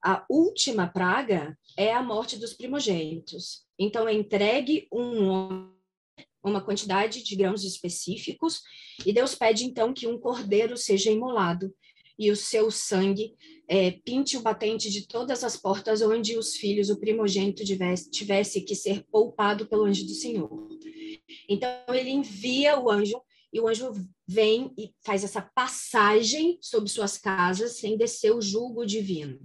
[0.03, 3.67] a última praga é a morte dos primogênitos.
[3.79, 5.71] Então, é entregue um
[6.43, 8.63] uma quantidade de grãos específicos,
[9.05, 11.73] e Deus pede então que um cordeiro seja imolado
[12.21, 13.35] e o seu sangue
[13.67, 18.61] é, pinte o batente de todas as portas onde os filhos, o primogênito, tivesse, tivesse
[18.61, 20.69] que ser poupado pelo anjo do Senhor.
[21.49, 23.19] Então, ele envia o anjo,
[23.51, 23.93] e o anjo
[24.29, 29.41] vem e faz essa passagem sobre suas casas sem descer o julgo divino.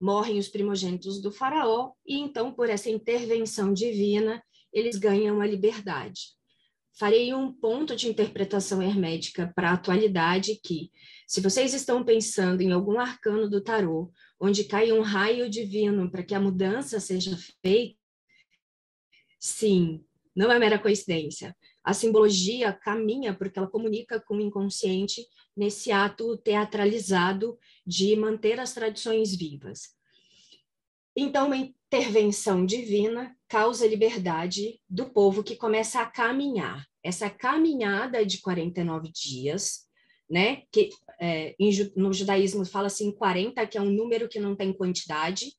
[0.00, 4.40] Morrem os primogênitos do faraó, e então, por essa intervenção divina,
[4.74, 6.34] eles ganham a liberdade.
[6.98, 10.90] Farei um ponto de interpretação hermética para a atualidade que,
[11.26, 16.22] se vocês estão pensando em algum arcano do tarô, onde cai um raio divino para
[16.22, 17.98] que a mudança seja feita,
[19.40, 20.04] sim,
[20.36, 21.56] não é mera coincidência.
[21.82, 28.72] A simbologia caminha porque ela comunica com o inconsciente nesse ato teatralizado de manter as
[28.72, 29.94] tradições vivas.
[31.16, 36.84] Então, uma intervenção divina causa liberdade do povo que começa a caminhar.
[37.02, 39.84] Essa caminhada de 49 dias,
[40.28, 41.54] né, que é,
[41.96, 45.52] no judaísmo fala assim 40, que é um número que não tem quantidade.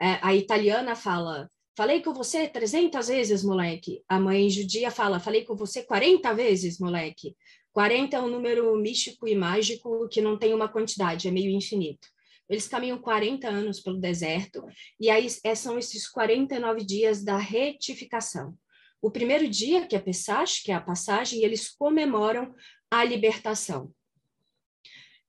[0.00, 4.02] É, a italiana fala, falei com você 300 vezes, moleque.
[4.08, 7.36] A mãe judia fala, falei com você 40 vezes, moleque.
[7.72, 12.08] 40 é um número místico e mágico que não tem uma quantidade, é meio infinito.
[12.48, 14.64] Eles caminham 40 anos pelo deserto,
[14.98, 18.56] e aí é, são esses 49 dias da retificação.
[19.00, 22.54] O primeiro dia, que é Pesach, que é a passagem, eles comemoram
[22.90, 23.92] a libertação.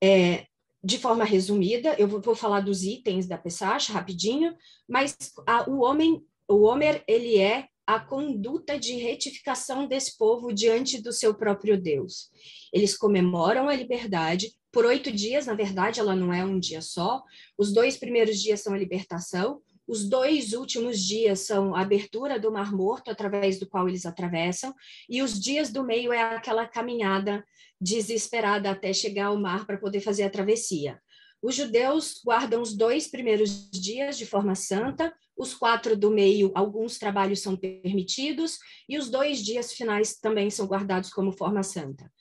[0.02, 0.46] É,
[0.84, 4.56] de forma resumida, eu vou, vou, falar dos itens da Pesach rapidinho,
[4.88, 11.02] mas a, o homem, o Homer, ele é a conduta de retificação desse povo diante
[11.02, 12.30] do seu próprio Deus.
[12.72, 17.24] Eles comemoram a liberdade, por oito dias, na verdade, ela não é um dia só.
[17.58, 22.52] Os dois primeiros dias são a libertação, os dois últimos dias são a abertura do
[22.52, 24.72] Mar Morto, através do qual eles atravessam,
[25.10, 27.44] e os dias do meio é aquela caminhada
[27.82, 31.02] desesperada até chegar ao mar para poder fazer a travessia.
[31.42, 36.98] Os judeus guardam os dois primeiros dias de forma santa, os quatro do meio, alguns
[36.98, 38.58] trabalhos são permitidos,
[38.90, 42.12] e os dois dias finais também são guardados como forma santa.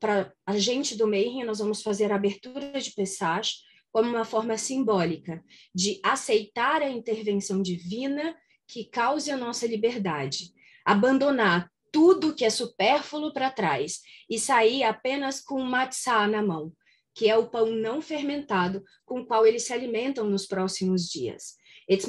[0.00, 3.52] Para a gente do Mayhem, nós vamos fazer a abertura de Pesach
[3.92, 8.34] como uma forma simbólica de aceitar a intervenção divina
[8.66, 10.50] que cause a nossa liberdade,
[10.84, 16.72] abandonar tudo que é supérfluo para trás e sair apenas com matzah na mão,
[17.14, 21.56] que é o pão não fermentado com o qual eles se alimentam nos próximos dias.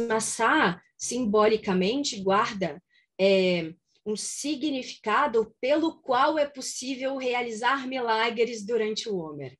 [0.07, 2.81] Matzah, simbolicamente, guarda
[3.19, 3.73] é,
[4.05, 9.57] um significado pelo qual é possível realizar milagres durante o Homer.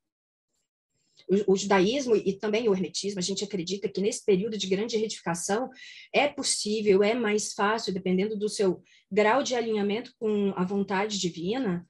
[1.48, 5.68] O, judaísmo e também o hermetismo, a gente acredita que nesse período de grande retificação
[6.12, 8.80] é possível, é mais fácil, dependendo do seu
[9.10, 11.84] grau de alinhamento com a vontade divina,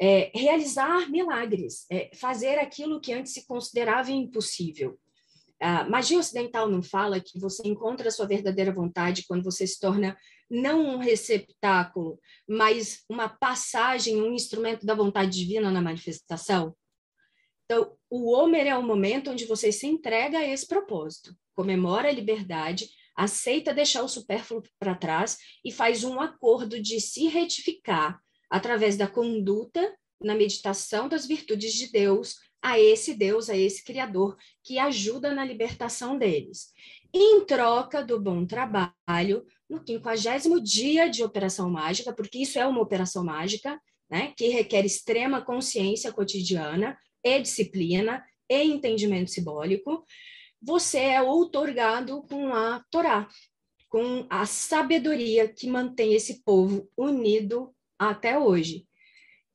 [0.00, 4.98] é, realizar milagres, é, fazer aquilo que antes se considerava impossível.
[5.60, 9.78] A magia ocidental não fala que você encontra a sua verdadeira vontade quando você se
[9.78, 10.16] torna
[10.50, 12.18] não um receptáculo,
[12.48, 16.74] mas uma passagem, um instrumento da vontade divina na manifestação?
[17.66, 22.12] Então, o Homer é o momento onde você se entrega a esse propósito, comemora a
[22.12, 28.18] liberdade, aceita deixar o supérfluo para trás e faz um acordo de se retificar
[28.50, 34.36] através da conduta na meditação das virtudes de Deus, a esse Deus, a esse Criador,
[34.62, 36.72] que ajuda na libertação deles.
[37.12, 42.80] Em troca do bom trabalho, no quinquagésimo dia de operação mágica, porque isso é uma
[42.80, 50.04] operação mágica, né, que requer extrema consciência cotidiana e disciplina e entendimento simbólico,
[50.60, 53.28] você é outorgado com a Torá,
[53.88, 58.86] com a sabedoria que mantém esse povo unido até hoje.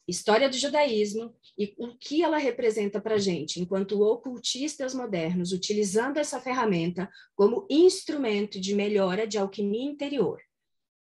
[0.08, 6.18] História do judaísmo e o que ela representa para a gente, enquanto ocultistas modernos, utilizando
[6.18, 10.39] essa ferramenta como instrumento de melhora de alquimia interior.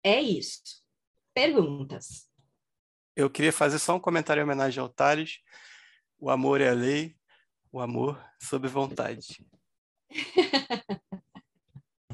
[0.03, 0.83] É isso.
[1.33, 2.27] Perguntas.
[3.15, 5.39] Eu queria fazer só um comentário em homenagem ao Tales.
[6.19, 7.15] O amor é a lei,
[7.71, 9.45] o amor sob vontade.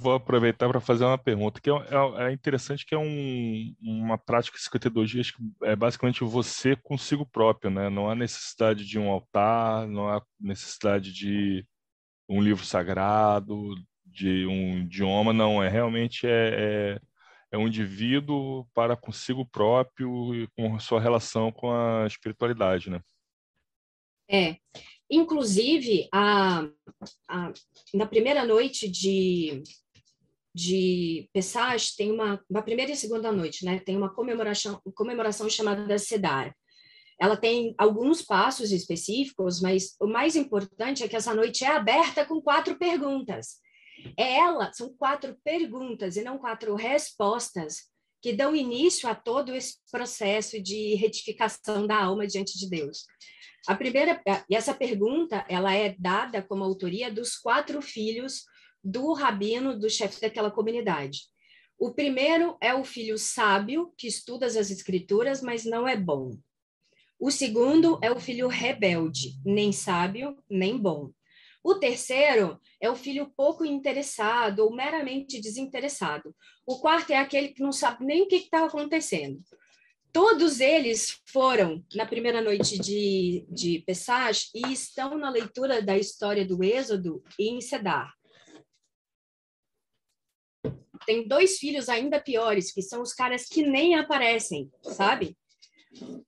[0.01, 4.17] Vou aproveitar para fazer uma pergunta, que é, é, é interessante, que é um, uma
[4.17, 7.89] prática de 52 dias que é basicamente você consigo próprio, né?
[7.89, 11.65] Não há necessidade de um altar, não há necessidade de
[12.27, 13.75] um livro sagrado,
[14.05, 17.11] de um idioma, não, é realmente é, é
[17.51, 23.01] é um indivíduo para consigo próprio e com sua relação com a espiritualidade, né?
[24.29, 24.55] É.
[25.09, 26.61] Inclusive, a,
[27.27, 27.53] a,
[27.93, 29.61] na primeira noite de,
[30.53, 33.79] de Pesach, tem uma, na primeira e segunda noite, né?
[33.79, 36.53] Tem uma comemoração, comemoração chamada Sedar.
[37.19, 42.25] Ela tem alguns passos específicos, mas o mais importante é que essa noite é aberta
[42.25, 43.59] com quatro perguntas.
[44.17, 47.91] É ela, são quatro perguntas e não quatro respostas
[48.21, 53.05] que dão início a todo esse processo de retificação da alma diante de Deus.
[53.67, 58.43] A primeira, e essa pergunta, ela é dada como autoria dos quatro filhos
[58.83, 61.21] do rabino, do chefe daquela comunidade.
[61.77, 66.37] O primeiro é o filho sábio, que estuda as escrituras, mas não é bom.
[67.19, 71.11] O segundo é o filho rebelde, nem sábio, nem bom.
[71.63, 76.35] O terceiro é o filho pouco interessado ou meramente desinteressado.
[76.65, 79.39] O quarto é aquele que não sabe nem o que está acontecendo.
[80.11, 86.45] Todos eles foram na primeira noite de, de Pesach e estão na leitura da história
[86.45, 88.11] do Êxodo em Sedar.
[91.05, 95.35] Tem dois filhos ainda piores, que são os caras que nem aparecem, sabe?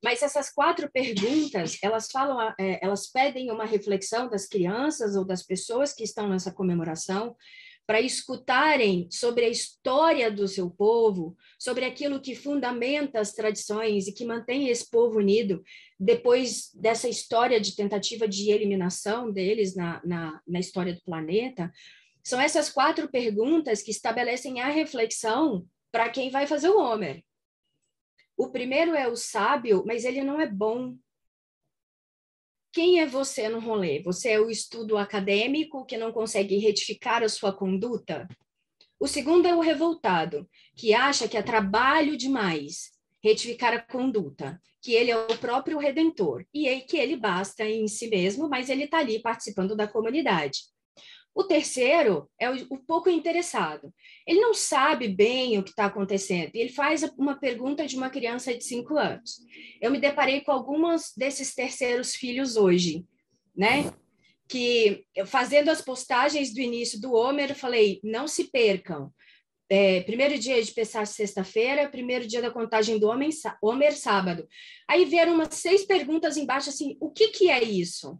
[0.03, 5.43] Mas essas quatro perguntas, elas falam, é, elas pedem uma reflexão das crianças ou das
[5.43, 7.36] pessoas que estão nessa comemoração
[7.86, 14.13] para escutarem sobre a história do seu povo, sobre aquilo que fundamenta as tradições e
[14.13, 15.61] que mantém esse povo unido
[15.99, 21.71] depois dessa história de tentativa de eliminação deles na, na, na história do planeta.
[22.24, 27.24] São essas quatro perguntas que estabelecem a reflexão para quem vai fazer o Homer.
[28.38, 30.97] O primeiro é o sábio, mas ele não é bom.
[32.71, 34.01] Quem é você no rolê?
[34.01, 38.28] Você é o estudo acadêmico que não consegue retificar a sua conduta?
[38.99, 44.93] O segundo é o revoltado, que acha que é trabalho demais retificar a conduta, que
[44.93, 48.99] ele é o próprio redentor e que ele basta em si mesmo, mas ele está
[48.99, 50.72] ali participando da comunidade.
[51.36, 53.91] O terceiro é o, o pouco interessado.
[54.27, 56.51] Ele não sabe bem o que está acontecendo.
[56.53, 59.39] E ele faz uma pergunta de uma criança de cinco anos.
[59.81, 63.03] Eu me deparei com alguns desses terceiros filhos hoje,
[63.55, 63.91] né?
[64.47, 69.11] Que fazendo as postagens do início do Homer, eu falei: não se percam.
[69.69, 73.29] É, primeiro dia de pensar sexta-feira, primeiro dia da contagem do Homer,
[73.59, 74.47] Homer sábado.
[74.88, 78.19] Aí vieram umas seis perguntas embaixo assim: o que, que é isso?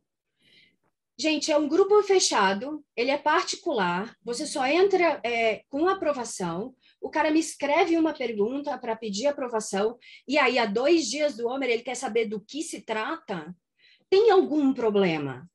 [1.18, 6.76] Gente, é um grupo fechado, ele é particular, você só entra é, com aprovação.
[7.00, 9.98] O cara me escreve uma pergunta para pedir aprovação,
[10.28, 13.56] e aí, há dois dias do Homer, ele quer saber do que se trata.
[14.10, 15.48] Tem algum problema?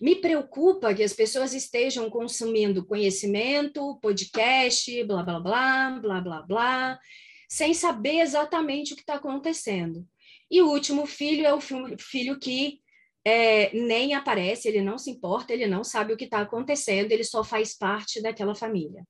[0.00, 7.00] Me preocupa que as pessoas estejam consumindo conhecimento, podcast, blá, blá, blá, blá, blá, blá,
[7.48, 10.06] sem saber exatamente o que está acontecendo.
[10.50, 12.80] E o último filho é o filho que
[13.24, 17.24] é, nem aparece, ele não se importa, ele não sabe o que está acontecendo, ele
[17.24, 19.06] só faz parte daquela família.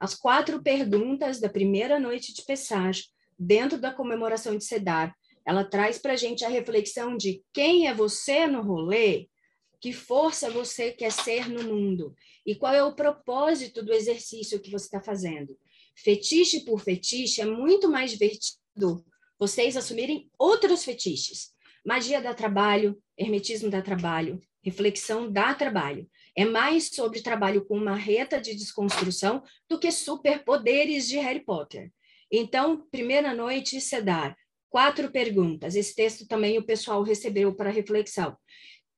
[0.00, 3.04] As quatro perguntas da primeira noite de Pessage,
[3.38, 5.14] dentro da comemoração de Sedar,
[5.46, 9.28] ela traz para a gente a reflexão de quem é você no rolê,
[9.80, 12.14] que força você quer ser no mundo
[12.46, 15.56] e qual é o propósito do exercício que você está fazendo.
[15.96, 19.04] Fetiche por fetiche é muito mais divertido
[19.38, 21.52] vocês assumirem outros fetiches.
[21.84, 26.08] Magia dá trabalho, hermetismo dá trabalho, reflexão dá trabalho.
[26.36, 31.90] É mais sobre trabalho com uma reta de desconstrução do que superpoderes de Harry Potter.
[32.30, 34.36] Então, primeira noite, Sedar.
[34.70, 35.74] Quatro perguntas.
[35.74, 38.36] Esse texto também o pessoal recebeu para reflexão.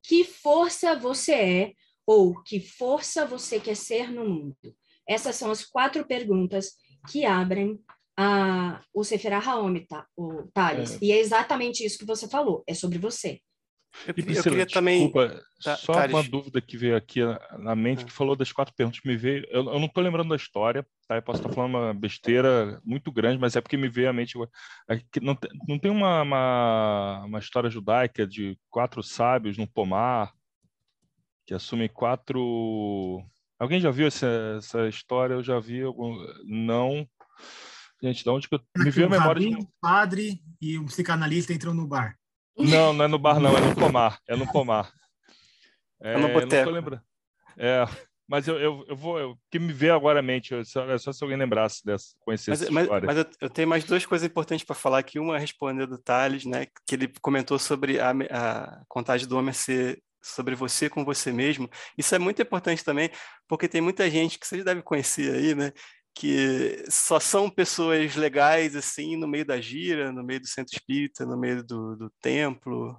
[0.03, 1.73] Que força você é
[2.07, 4.77] ou que força você quer ser no mundo?
[5.09, 6.75] Essas são as quatro perguntas
[7.11, 7.81] que abrem
[8.17, 10.95] a, o Sefer HaOm, tá, o Thales.
[10.95, 10.99] É.
[11.05, 13.41] E é exatamente isso que você falou, é sobre você.
[14.09, 15.05] Eu queria, eu queria também.
[15.05, 16.13] desculpa, Tá, só Thales.
[16.15, 18.05] uma dúvida que veio aqui na- na mente, Ah.
[18.05, 21.15] que falou das quatro perguntas, me veio, eu, eu não estou lembrando da história, tá?
[21.17, 24.37] Eu posso estar falando uma besteira muito grande, mas é porque me veio à mente.
[24.91, 30.33] É não, tem- não tem uma, uma, uma história judaica de quatro sábios num pomar,
[31.47, 33.23] que assumem quatro...
[33.61, 34.27] Alguém já viu essa,
[34.59, 35.35] essa história?
[35.35, 36.17] Eu já vi, algum...
[36.45, 37.09] não...
[38.05, 38.61] Gente, de onde que eu...
[38.77, 39.49] Me veio a memória de...
[39.49, 42.19] rabino, um padre e um psicanalista entram no bar.
[42.57, 44.19] Não, não é no bar, não, é no pomar.
[44.29, 44.93] É no pomar.
[46.03, 46.71] É, no eu não tô boteco.
[46.71, 47.03] lembrando.
[47.57, 47.87] É,
[48.29, 49.33] mas eu, eu, eu vou.
[49.33, 52.15] O que me veio agora à mente, eu- só, é só se alguém lembrasse dessa,
[52.21, 53.07] conhecesse Mas, essa mas, história.
[53.07, 55.19] mas eu, eu tenho mais duas coisas importantes para falar aqui.
[55.19, 56.67] Uma é responder do Thales, né?
[56.87, 61.69] Que ele comentou sobre a, a contagem do Homer ser sobre você com você mesmo.
[61.99, 63.11] Isso é muito importante também,
[63.47, 65.73] porque tem muita gente que vocês devem conhecer aí, né?
[66.15, 71.27] Que só são pessoas legais, assim, no meio da gira, no meio do centro espírita,
[71.27, 72.97] no meio do, do templo,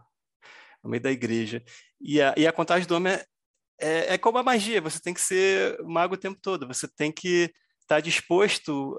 [0.84, 1.64] no meio da igreja.
[2.00, 3.26] E a, e a contagem do Homer
[3.80, 7.12] é, é como a magia, você tem que ser mago o tempo todo, você tem
[7.12, 7.54] que
[7.86, 8.98] estar disposto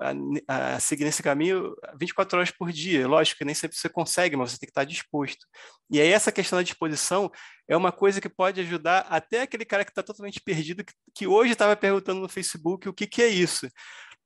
[0.48, 3.06] a, a seguir nesse caminho 24 horas por dia.
[3.06, 5.44] Lógico que nem sempre você consegue, mas você tem que estar disposto.
[5.90, 7.30] E aí essa questão da disposição
[7.68, 11.26] é uma coisa que pode ajudar até aquele cara que está totalmente perdido, que, que
[11.26, 13.68] hoje estava perguntando no Facebook o que, que é isso.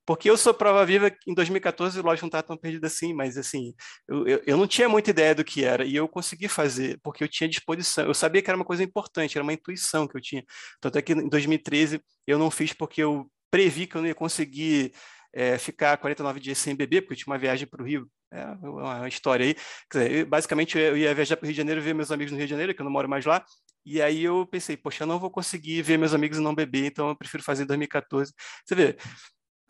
[0.07, 3.73] Porque eu sou prova viva, em 2014, lógico, não estava tão perdido assim, mas assim,
[4.09, 7.23] eu, eu, eu não tinha muita ideia do que era, e eu consegui fazer, porque
[7.23, 8.07] eu tinha disposição.
[8.07, 10.45] Eu sabia que era uma coisa importante, era uma intuição que eu tinha.
[10.81, 14.15] Tanto é que em 2013 eu não fiz porque eu previ que eu não ia
[14.15, 14.93] conseguir
[15.33, 18.09] é, ficar 49 dias sem beber, porque eu tinha uma viagem para o Rio.
[18.33, 19.57] É uma história aí.
[19.91, 22.47] Dizer, basicamente, eu ia viajar para o Rio de Janeiro, ver meus amigos no Rio
[22.47, 23.45] de Janeiro, que eu não moro mais lá,
[23.85, 26.87] e aí eu pensei, poxa, eu não vou conseguir ver meus amigos e não beber,
[26.87, 28.33] então eu prefiro fazer em 2014.
[28.65, 28.97] Você vê,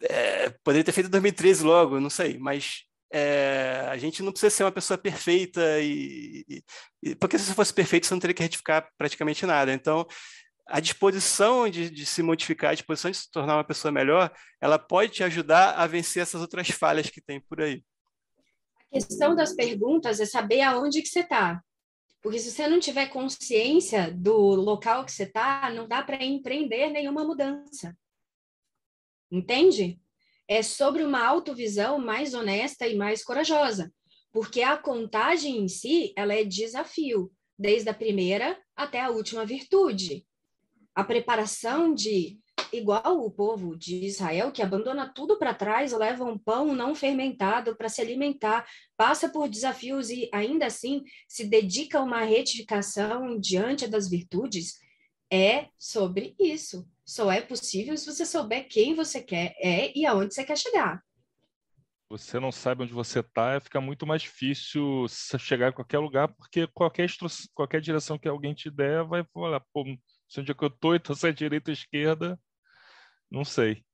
[0.02, 4.50] é, poderia ter feito em 2013 logo, não sei, mas é, a gente não precisa
[4.50, 6.62] ser uma pessoa perfeita e,
[7.02, 9.72] e, porque se fosse perfeito você não teria que retificar praticamente nada.
[9.72, 10.06] Então
[10.70, 14.78] a disposição de, de, se modificar, a disposição de se tornar uma pessoa melhor, ela
[14.78, 17.84] pode te ajudar a vencer essas outras falhas que tem por aí.
[18.92, 21.62] A questão das perguntas é saber aonde que você está.
[22.22, 26.90] Porque se você não tiver consciência do local que você está, não dá para empreender
[26.90, 27.96] nenhuma mudança.
[29.30, 29.98] Entende?
[30.46, 33.92] É sobre uma autovisão mais honesta e mais corajosa.
[34.32, 40.24] Porque a contagem em si, ela é desafio, desde a primeira até a última virtude.
[40.94, 42.38] A preparação de
[42.72, 47.76] igual o povo de Israel, que abandona tudo para trás, leva um pão não fermentado
[47.76, 48.66] para se alimentar,
[48.96, 54.78] passa por desafios e, ainda assim, se dedica a uma retificação diante das virtudes,
[55.32, 56.88] é sobre isso.
[57.04, 61.02] Só é possível se você souber quem você quer é e aonde você quer chegar.
[62.08, 65.06] Você não sabe onde você está, fica muito mais difícil
[65.38, 67.08] chegar em qualquer lugar, porque qualquer,
[67.54, 69.84] qualquer direção que alguém te der, vai falar, pô,
[70.30, 72.40] sei onde é que eu estou, então se é direita ou esquerda,
[73.30, 73.84] não sei.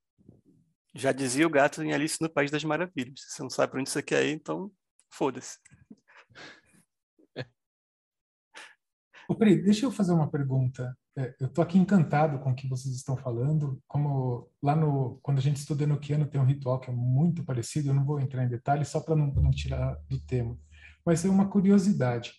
[0.95, 3.21] Já dizia o gato em Alice no País das Maravilhas.
[3.21, 4.71] Você não sabe para onde você quer ir, então
[5.11, 5.59] foda-se.
[9.29, 10.97] Ô, Pri, deixa eu fazer uma pergunta.
[11.19, 13.83] É, eu estou aqui encantado com o que vocês estão falando.
[13.89, 17.89] Como lá no quando a gente estuda Enochiano tem um ritual que é muito parecido.
[17.91, 20.59] Eu não vou entrar em detalhes só para não, não, tirar do tema,
[21.05, 22.33] mas é uma curiosidade.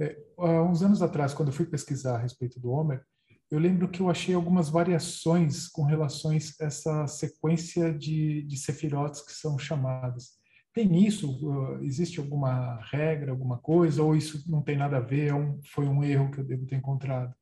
[0.00, 3.04] É, há uns anos atrás, quando eu fui pesquisar a respeito do Homer,
[3.50, 9.22] eu lembro que eu achei algumas variações com relações a essa sequência de, de sefirotes
[9.22, 10.38] que são chamadas.
[10.72, 11.32] Tem isso?
[11.44, 14.04] Uh, existe alguma regra, alguma coisa?
[14.04, 15.32] Ou isso não tem nada a ver?
[15.32, 17.34] É foi um erro que eu devo ter encontrado?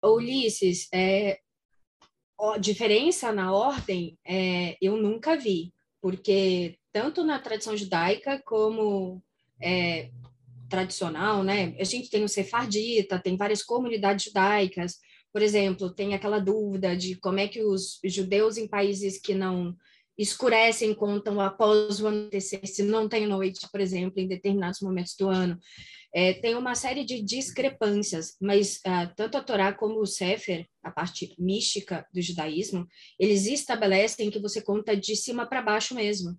[0.00, 1.40] Ulisses, é,
[2.38, 9.22] a diferença na ordem é, eu nunca vi, porque tanto na tradição judaica como
[9.60, 10.10] é,
[10.74, 11.74] tradicional, né?
[11.78, 14.98] A gente tem o Sefardita, tem várias comunidades judaicas,
[15.32, 19.76] por exemplo, tem aquela dúvida de como é que os judeus em países que não
[20.16, 25.28] escurecem contam após o anoitecer, se não tem noite, por exemplo, em determinados momentos do
[25.28, 25.58] ano.
[26.14, 30.92] É, tem uma série de discrepâncias, mas uh, tanto a Torá como o Sefer, a
[30.92, 32.86] parte mística do judaísmo,
[33.18, 36.38] eles estabelecem que você conta de cima para baixo mesmo,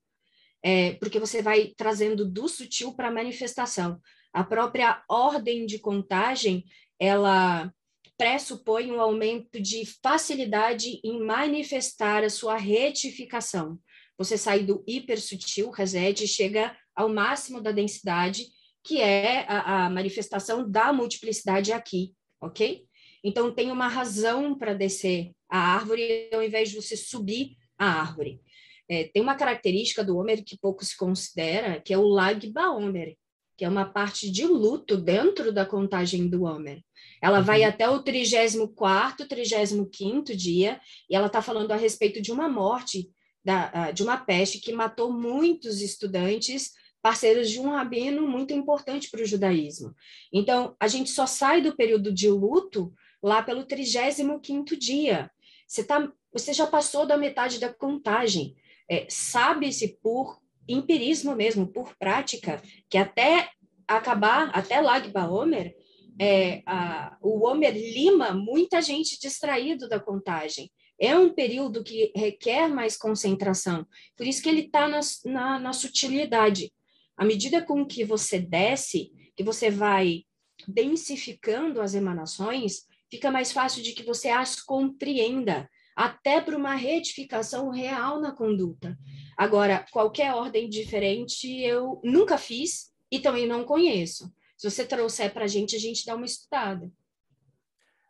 [0.64, 4.00] é, porque você vai trazendo do sutil para a manifestação.
[4.36, 6.66] A própria ordem de contagem,
[7.00, 7.74] ela
[8.18, 13.80] pressupõe um aumento de facilidade em manifestar a sua retificação.
[14.18, 18.44] Você sai do hiper sutil, reset, chega ao máximo da densidade,
[18.84, 22.84] que é a, a manifestação da multiplicidade aqui, ok?
[23.24, 28.42] Então, tem uma razão para descer a árvore ao invés de você subir a árvore.
[28.90, 33.16] É, tem uma característica do Homer que pouco se considera, que é o lag Baomer.
[33.58, 36.82] Que é uma parte de luto dentro da contagem do Homer.
[37.22, 37.68] Ela vai Uhum.
[37.70, 40.80] até o 34º, 35º dia,
[41.10, 43.10] e ela está falando a respeito de uma morte,
[43.44, 49.10] da, ah, de uma peste que matou muitos estudantes, parceiros de um rabino muito importante
[49.12, 49.94] para o judaísmo.
[50.34, 52.92] Então, a gente só sai do período de luto
[53.22, 55.30] lá pelo 35º dia.
[55.68, 58.56] Você, tá, você já passou da metade da contagem.
[58.90, 63.50] É, Sabe-se por empirismo mesmo, por prática, que até
[63.88, 65.76] acabar, até Lag Baomer,
[66.20, 70.72] é, a, o Homer lima muita gente distraído da contagem.
[71.00, 73.86] É um período que requer mais concentração,
[74.16, 76.72] por isso que ele está na, na, na sutilidade.
[77.18, 80.24] À medida com que você desce, que você vai
[80.68, 87.70] densificando as emanações, fica mais fácil de que você as compreenda, até para uma retificação
[87.70, 88.98] real na conduta.
[89.38, 94.32] Agora, qualquer ordem diferente eu nunca fiz e também não conheço.
[94.58, 96.92] Se você trouxer para a gente, a gente dá uma estudada.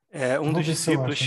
[0.10, 1.20] É, um dos discípulos,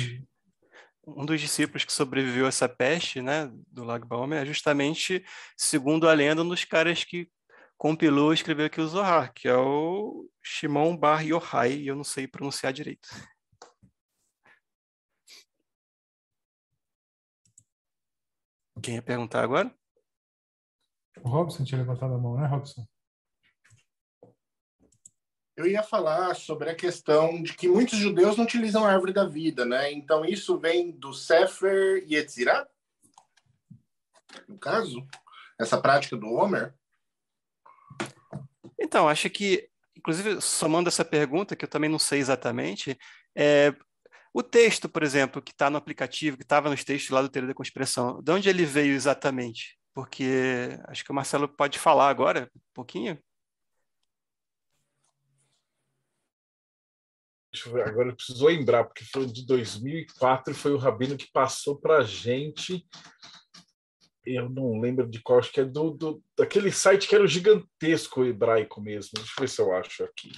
[1.06, 5.24] um dos discípulos que sobreviveu a essa peste, né, do Lag Baomer, é justamente,
[5.56, 7.28] segundo a lenda, um dos caras que
[7.76, 12.04] compilou e escreveu aqui o Zohar, que é o Shimon Bar Yochai, e eu não
[12.04, 13.08] sei pronunciar direito.
[18.82, 19.72] Quem ia perguntar agora?
[21.22, 22.86] O Robson tinha levantado a mão, né, Robson?
[25.56, 29.26] Eu ia falar sobre a questão de que muitos judeus não utilizam a árvore da
[29.26, 29.90] vida, né?
[29.90, 32.68] Então isso vem do Sefer Yetzirah?
[34.46, 35.04] No caso,
[35.58, 36.74] essa prática do Homer?
[38.78, 42.96] Então, acho que, inclusive, somando essa pergunta, que eu também não sei exatamente,
[43.34, 43.74] é,
[44.32, 47.48] o texto, por exemplo, que está no aplicativo, que estava nos textos lá do Teoria
[47.48, 49.78] da Conspiração, de onde ele veio exatamente?
[49.94, 53.18] Porque acho que o Marcelo pode falar agora, um pouquinho.
[57.52, 61.16] Deixa eu ver, agora eu preciso lembrar, porque foi de 2004 e foi o Rabino
[61.16, 62.86] que passou para a gente.
[64.24, 67.28] Eu não lembro de qual, acho que é do, do, daquele site que era o
[67.28, 69.12] gigantesco hebraico mesmo.
[69.14, 70.30] Deixa eu ver se eu acho aqui.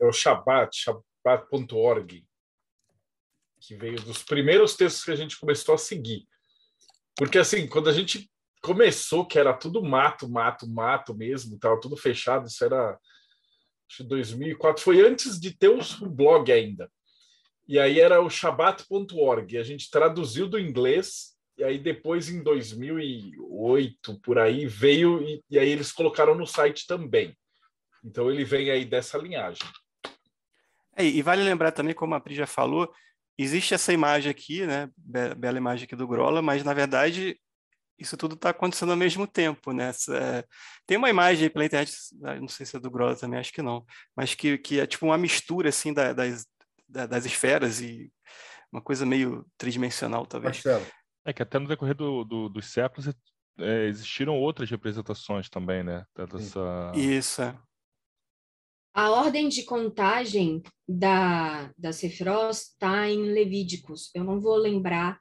[0.00, 2.24] É o Shabbat, shabbat.org,
[3.60, 6.26] que veio dos primeiros textos que a gente começou a seguir.
[7.16, 8.30] Porque, assim, quando a gente
[8.62, 12.98] começou, que era tudo mato, mato, mato mesmo, estava tudo fechado, isso era
[13.88, 16.90] acho que 2004, foi antes de ter o blog ainda.
[17.66, 24.20] E aí era o shabat.org, a gente traduziu do inglês, e aí depois em 2008,
[24.20, 27.36] por aí, veio, e, e aí eles colocaram no site também.
[28.04, 29.66] Então ele vem aí dessa linhagem.
[30.96, 32.92] É, e vale lembrar também, como a Pri já falou,
[33.38, 37.38] existe essa imagem aqui, né, be- bela imagem aqui do Grola, mas na verdade
[37.98, 39.88] isso tudo está acontecendo ao mesmo tempo, né?
[39.88, 40.44] Essa- é,
[40.86, 41.92] tem uma imagem aí pela internet,
[42.24, 43.84] ah, não sei se é do Grola também, acho que não,
[44.16, 46.46] mas que, que é tipo uma mistura assim da- das,
[46.88, 48.12] da- das esferas e
[48.72, 50.62] uma coisa meio tridimensional, talvez.
[50.64, 50.86] Marcelo,
[51.24, 53.12] É que até no decorrer do, do- dos séculos
[53.58, 56.04] é, existiram outras representações também, né?
[56.16, 56.92] Dessa...
[56.94, 57.54] Isso, é.
[58.98, 64.10] A ordem de contagem da, da Sefirot está em Levíticos.
[64.12, 65.20] Eu não vou lembrar,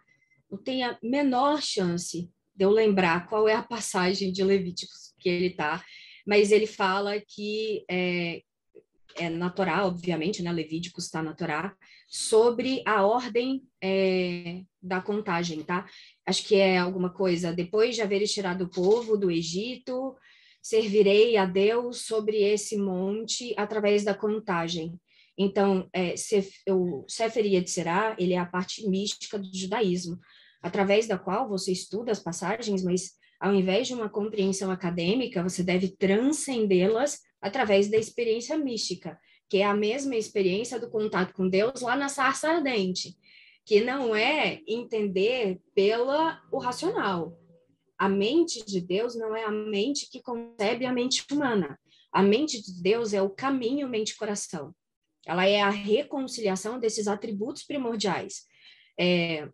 [0.49, 5.29] não tenho a menor chance de eu lembrar qual é a passagem de Levíticos que
[5.29, 5.85] ele está,
[6.25, 8.41] mas ele fala que é,
[9.15, 10.51] é na Torá, obviamente, né?
[10.51, 11.75] Levíticos está na Torá,
[12.07, 15.87] sobre a ordem é, da contagem, tá?
[16.25, 20.15] Acho que é alguma coisa, depois de haveres tirado o povo do Egito,
[20.61, 24.99] servirei a Deus sobre esse monte através da contagem.
[25.37, 26.15] Então, é,
[26.69, 30.17] o Sefer Yetzirah, ele é a parte mística do judaísmo,
[30.61, 35.63] através da qual você estuda as passagens, mas ao invés de uma compreensão acadêmica, você
[35.63, 41.81] deve transcendê-las através da experiência mística, que é a mesma experiência do contato com Deus
[41.81, 43.15] lá na sarça ardente,
[43.63, 47.37] que não é entender pela o racional,
[47.97, 51.79] a mente de Deus não é a mente que concebe a mente humana.
[52.11, 54.73] A mente de Deus é o caminho mente-coração.
[55.25, 58.45] Ela é a reconciliação desses atributos primordiais.
[58.99, 59.47] É,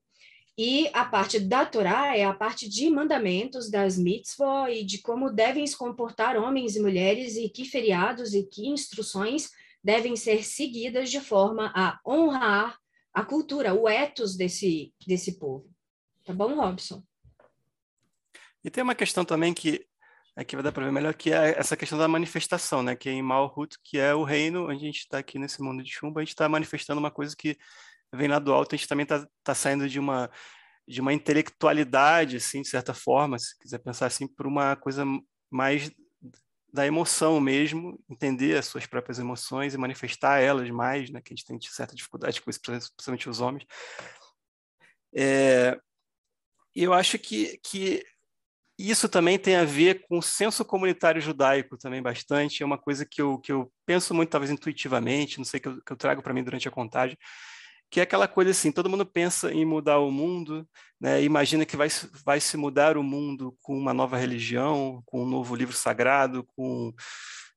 [0.58, 5.32] e a parte da Torá é a parte de mandamentos, das mitzvot e de como
[5.32, 9.50] devem se comportar homens e mulheres e que feriados e que instruções
[9.84, 12.78] devem ser seguidas de forma a honrar
[13.12, 15.70] a cultura, o ethos desse, desse povo.
[16.24, 17.04] Tá bom, Robson?
[18.64, 19.86] E tem uma questão também que
[20.36, 22.96] aqui vai dar para ver melhor, que é essa questão da manifestação, né?
[22.96, 25.84] Que é em Malhut, que é o reino onde a gente está aqui nesse mundo
[25.84, 27.58] de chumbo, a gente está manifestando uma coisa que
[28.14, 30.30] vem lá do alto, a gente também está tá saindo de uma
[30.86, 35.06] de uma intelectualidade, assim, de certa forma, se quiser pensar assim, por uma coisa
[35.50, 35.90] mais
[36.74, 41.22] da emoção mesmo, entender as suas próprias emoções e manifestar elas mais, né?
[41.22, 43.66] Que a gente tem certa dificuldade com isso, principalmente os homens.
[45.16, 45.80] É,
[46.76, 48.04] eu acho que, que
[48.78, 52.64] isso também tem a ver com o senso comunitário judaico também bastante.
[52.64, 55.82] É uma coisa que eu, que eu penso muito, talvez intuitivamente, não sei, que eu,
[55.82, 57.18] que eu trago para mim durante a contagem,
[57.92, 60.68] que é aquela coisa assim, todo mundo pensa em mudar o mundo,
[61.00, 61.22] né?
[61.24, 61.90] imagina que vai,
[62.26, 66.92] vai se mudar o mundo com uma nova religião, com um novo livro sagrado, com,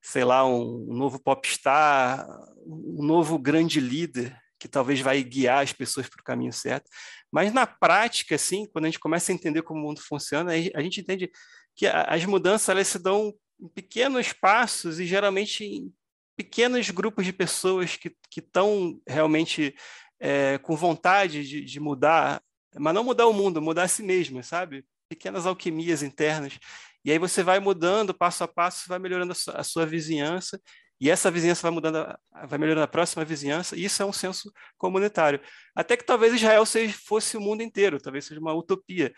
[0.03, 2.29] sei lá, um, um novo popstar,
[2.67, 6.91] um novo grande líder, que talvez vai guiar as pessoas para o caminho certo.
[7.33, 10.83] Mas na prática, assim, quando a gente começa a entender como o mundo funciona, a
[10.83, 11.31] gente entende
[11.75, 15.93] que as mudanças elas se dão em pequenos passos e geralmente em
[16.37, 19.75] pequenos grupos de pessoas que estão realmente
[20.21, 22.43] é, com vontade de, de mudar,
[22.79, 24.85] mas não mudar o mundo, mudar a si mesmo, sabe?
[25.09, 26.59] Pequenas alquimias internas.
[27.05, 30.61] E aí você vai mudando passo a passo, vai melhorando a sua, a sua vizinhança
[31.01, 32.19] e essa vizinhança vai mudando,
[32.49, 35.41] vai melhorando a próxima vizinhança, e isso é um senso comunitário.
[35.75, 39.13] Até que talvez Israel seja, fosse o mundo inteiro, talvez seja uma utopia.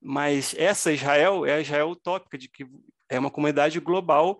[0.00, 2.66] Mas essa Israel é a Israel utópica, de que
[3.08, 4.38] é uma comunidade global,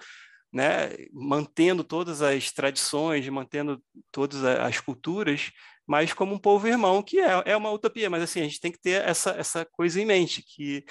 [0.52, 3.82] né, mantendo todas as tradições, mantendo
[4.12, 5.50] todas as culturas,
[5.86, 8.08] mas como um povo irmão, que é, é uma utopia.
[8.08, 10.84] Mas assim, a gente tem que ter essa, essa coisa em mente, que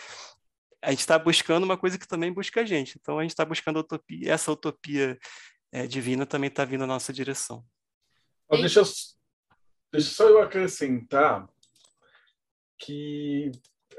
[0.81, 2.97] a gente está buscando uma coisa que também busca a gente.
[2.99, 5.17] Então, a gente está buscando utopia, essa utopia
[5.73, 7.65] é, divina também está vindo na nossa direção.
[8.51, 8.83] deixa,
[9.91, 11.49] deixa só eu acrescentar
[12.77, 13.51] que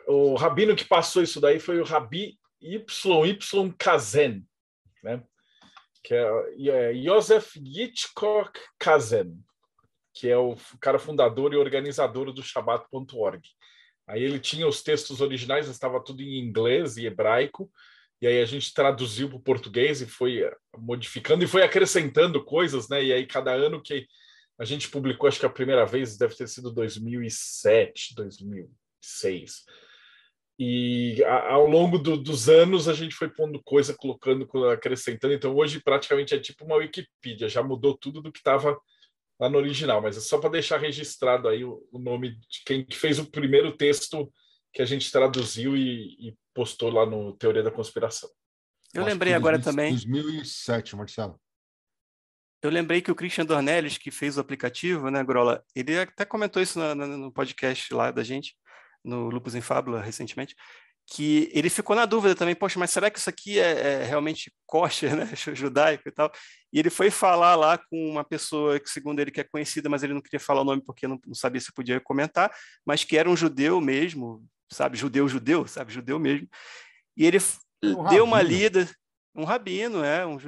[0.06, 3.38] o rabino que passou isso daí foi o Rabi YY
[3.76, 4.46] Kazen,
[5.02, 5.20] né?
[6.04, 6.26] que é,
[6.68, 9.42] é Yosef Yitzchok Kazen,
[10.12, 13.42] que é o cara fundador e organizador do Shabbat.org.
[14.06, 17.68] Aí ele tinha os textos originais, estava tudo em inglês e hebraico,
[18.20, 22.42] e aí a gente traduziu para o português e foi eh, modificando e foi acrescentando
[22.44, 23.02] coisas, né?
[23.04, 24.06] E aí cada ano que
[24.58, 29.64] a gente publicou, acho que a primeira vez deve ter sido 2007, 2006.
[30.58, 35.34] E ao longo do, dos anos a gente foi pondo coisa, colocando, acrescentando.
[35.34, 38.78] Então hoje praticamente é tipo uma Wikipedia, já mudou tudo do que estava
[39.40, 42.86] lá no original, mas é só para deixar registrado aí o, o, nome de quem
[42.92, 44.32] fez o primeiro texto
[44.72, 48.30] que a gente traduziu e, e postou lá no Teoria da Conspiração.
[48.94, 49.92] Eu Acho lembrei agora 2000, também.
[49.92, 51.40] 2007, Marcelo.
[52.62, 56.62] Eu lembrei que o Christian Dornelles, que fez o aplicativo, né, Grola, ele até comentou
[56.62, 58.56] isso no, no podcast lá da gente,
[59.04, 60.54] no Lupus em Fábula, recentemente,
[61.06, 64.50] que ele ficou na dúvida também, poxa, mas será que isso aqui é, é realmente
[64.66, 66.32] kosher, né, judaico e tal?
[66.72, 70.02] E ele foi falar lá com uma pessoa que, segundo ele, que é conhecida, mas
[70.02, 72.50] ele não queria falar o nome porque não, não sabia se podia comentar,
[72.86, 74.42] mas que era um judeu mesmo,
[74.74, 76.48] sabe, judeu, judeu, sabe, judeu mesmo.
[77.16, 77.38] E ele
[77.82, 78.88] um deu uma lida,
[79.34, 80.38] um rabino, é, um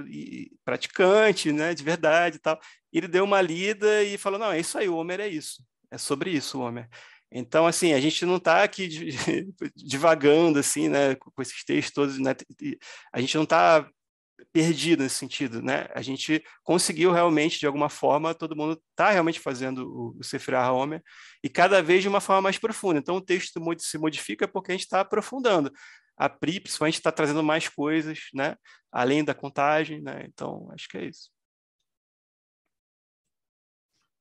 [0.65, 2.59] praticante, né, de verdade e tal.
[2.93, 5.99] Ele deu uma lida e falou: não, é isso aí, o Homer é isso, é
[5.99, 6.89] sobre isso o Homer.
[7.31, 8.89] Então, assim, a gente não está aqui
[9.75, 12.35] divagando, assim, né, com esses textos todos, né,
[13.13, 13.89] a gente não está
[14.57, 15.87] perdido nesse sentido, né?
[15.95, 20.55] A gente conseguiu realmente, de alguma forma, todo mundo está realmente fazendo o, o Sefer
[20.73, 21.03] Homer
[21.45, 22.99] e cada vez de uma forma mais profunda.
[22.99, 25.71] Então, o texto se modifica porque a gente está aprofundando.
[26.17, 28.57] A PRI, principalmente, está trazendo mais coisas, né?
[28.91, 30.25] Além da contagem, né?
[30.27, 31.31] Então, acho que é isso.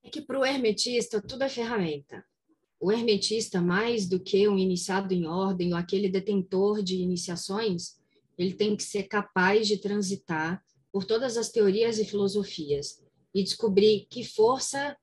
[0.04, 2.26] É que para o hermetista tudo é ferramenta.
[2.78, 8.04] O hermetista, mais do que um iniciado em ordem ou aquele detentor de iniciações,
[8.38, 14.08] ele tem que ser capaz de transitar por todas as teorias e filosofias e descobrir
[14.10, 14.96] que força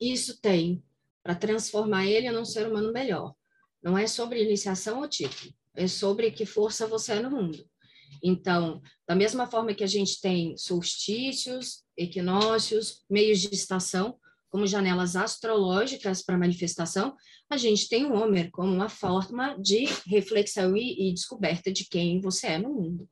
[0.00, 0.82] isso tem
[1.22, 3.34] para transformar ele num ser humano melhor.
[3.82, 7.64] Não é sobre iniciação ou título, é sobre que força você é no mundo.
[8.22, 14.18] Então, da mesma forma que a gente tem solstícios, equinócios, meios de estação,
[14.50, 17.16] como janelas astrológicas para manifestação,
[17.48, 22.20] a gente tem o Homer como uma forma de reflexão e, e descoberta de quem
[22.20, 23.08] você é no mundo.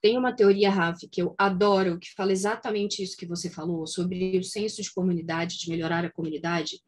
[0.00, 4.36] Tem uma teoria, Raf, que eu adoro, que fala exatamente isso que você falou, sobre
[4.36, 6.80] o senso de comunidade, de melhorar a comunidade,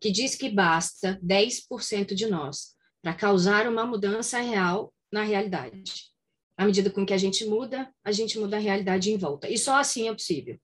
[0.00, 6.10] que diz que basta 10% de nós para causar uma mudança real na realidade.
[6.56, 9.48] À medida com que a gente muda, a gente muda a realidade em volta.
[9.48, 10.60] E só assim é possível.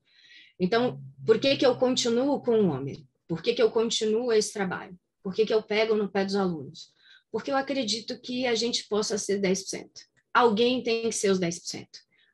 [0.59, 3.07] Então, por que, que eu continuo com o homem?
[3.27, 4.97] Por que, que eu continuo esse trabalho?
[5.21, 6.91] Por que, que eu pego no pé dos alunos?
[7.31, 9.85] Porque eu acredito que a gente possa ser 10%.
[10.33, 11.85] Alguém tem que ser os 10%.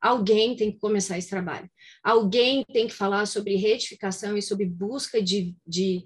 [0.02, 1.70] Alguém tem que começar esse trabalho.
[2.04, 6.06] Alguém tem que falar sobre retificação e sobre busca de, de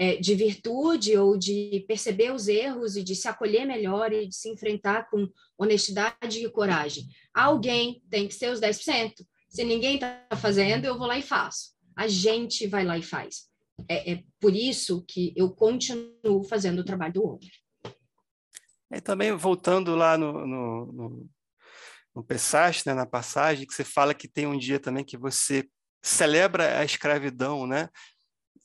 [0.00, 4.34] é, de virtude ou de perceber os erros e de se acolher melhor e de
[4.34, 7.04] se enfrentar com honestidade e coragem.
[7.34, 9.12] Alguém tem que ser os 10%.
[9.50, 11.72] Se ninguém está fazendo, eu vou lá e faço.
[11.96, 13.48] A gente vai lá e faz.
[13.88, 17.50] É, é por isso que eu continuo fazendo o trabalho do homem.
[18.92, 21.30] E também voltando lá no, no, no,
[22.14, 22.26] no
[22.86, 25.68] né, na passagem, que você fala que tem um dia também que você
[26.00, 27.88] celebra a escravidão, né?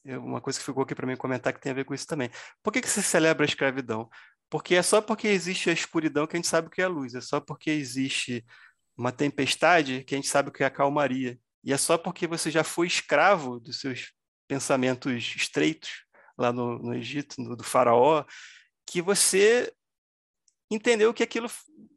[0.05, 2.29] Uma coisa que ficou aqui para mim comentar que tem a ver com isso também.
[2.61, 4.07] Por que, que você celebra a escravidão?
[4.51, 6.89] Porque é só porque existe a escuridão que a gente sabe o que é a
[6.89, 8.45] luz, é só porque existe
[8.97, 11.39] uma tempestade que a gente sabe que é a calmaria.
[11.63, 14.13] E é só porque você já foi escravo dos seus
[14.47, 16.05] pensamentos estreitos
[16.37, 18.23] lá no, no Egito, no, do faraó,
[18.85, 19.73] que você
[20.69, 21.49] entendeu que aquilo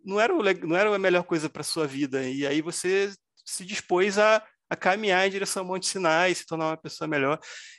[0.05, 2.29] não era, o, não era a melhor coisa para sua vida.
[2.29, 3.13] E aí você
[3.45, 7.39] se dispôs a, a caminhar em direção ao Monte Sinai, se tornar uma pessoa melhor.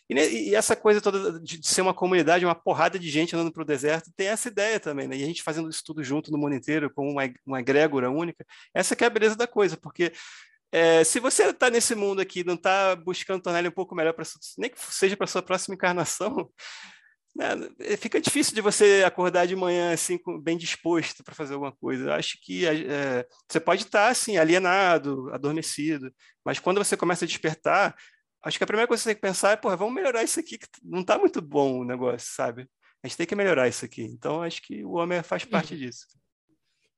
[0.10, 3.52] E, e essa coisa toda de, de, ser uma comunidade, uma porrada de gente andando
[3.52, 5.16] para o deserto, tem essa ideia também, né?
[5.16, 8.46] E a gente fazendo isso tudo junto no mundo inteiro, como uma, uma egrégora única,
[8.74, 10.12] essa que é a beleza da coisa, porque
[10.72, 14.14] é, se você está nesse mundo aqui, não está buscando tornar ele um pouco melhor,
[14.14, 14.24] pra,
[14.58, 16.50] nem que seja para sua próxima encarnação,
[17.40, 22.10] né, fica difícil de você acordar de manhã assim bem disposto para fazer alguma coisa.
[22.10, 26.14] Eu acho que é, você pode estar tá, assim alienado, adormecido,
[26.44, 27.96] mas quando você começa a despertar,
[28.44, 30.38] acho que a primeira coisa que você tem que pensar é, pô, vamos melhorar isso
[30.38, 32.68] aqui que não está muito bom o negócio, sabe?
[33.02, 34.04] A gente tem que melhorar isso aqui.
[34.04, 35.80] Então acho que o homem faz parte uhum.
[35.80, 36.08] disso.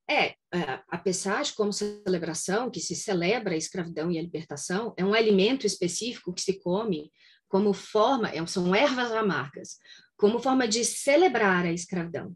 [0.10, 5.06] É, é a Pessage como celebração, que se celebra a escravidão e a libertação, é
[5.06, 7.12] um alimento específico que se come
[7.52, 9.78] como forma, é, são ervas amargas,
[10.22, 12.36] como forma de celebrar a escravidão.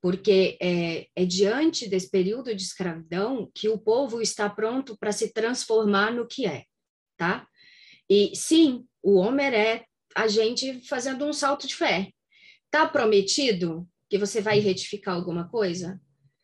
[0.00, 5.30] Porque é, é diante desse período de escravidão que o povo está pronto para se
[5.30, 6.64] transformar no que é,
[7.18, 7.46] tá?
[8.08, 12.10] E sim, o Homer é a gente fazendo um salto de fé.
[12.70, 16.00] Tá prometido que você vai retificar alguma coisa?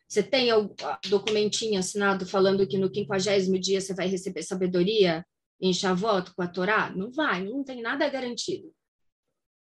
[0.07, 0.71] Você tem o
[1.09, 5.25] documentinho assinado falando que no quinquagésimo dia você vai receber sabedoria
[5.59, 6.93] em Shavuot com a Torá?
[6.95, 8.71] Não vai, não tem nada garantido.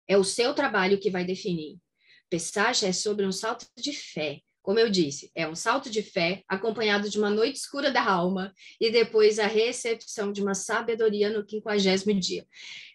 [0.08, 1.78] É o seu trabalho que vai definir.
[2.30, 4.42] Pesach é sobre um salto de fé.
[4.62, 8.54] Como eu disse, é um salto de fé acompanhado de uma noite escura da alma
[8.82, 12.46] e depois a recepção de uma sabedoria no quinquagésimo dia.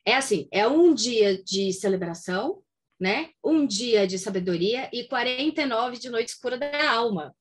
[0.05, 2.63] É assim, é um dia de celebração,
[3.01, 3.31] né?
[3.43, 7.35] Um dia de sabedoria e 49 de noite escura da alma,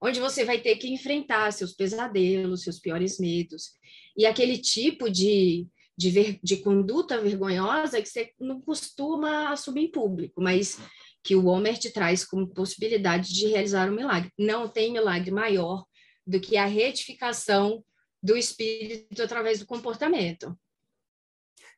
[0.00, 3.72] onde você vai ter que enfrentar seus pesadelos, seus piores medos
[4.16, 9.90] e aquele tipo de de, ver, de conduta vergonhosa que você não costuma assumir em
[9.90, 10.78] público, mas
[11.22, 14.30] que o Homer te traz como possibilidade de realizar um milagre.
[14.38, 15.84] Não tem milagre maior
[16.26, 17.84] do que a retificação
[18.22, 20.56] do espírito através do comportamento.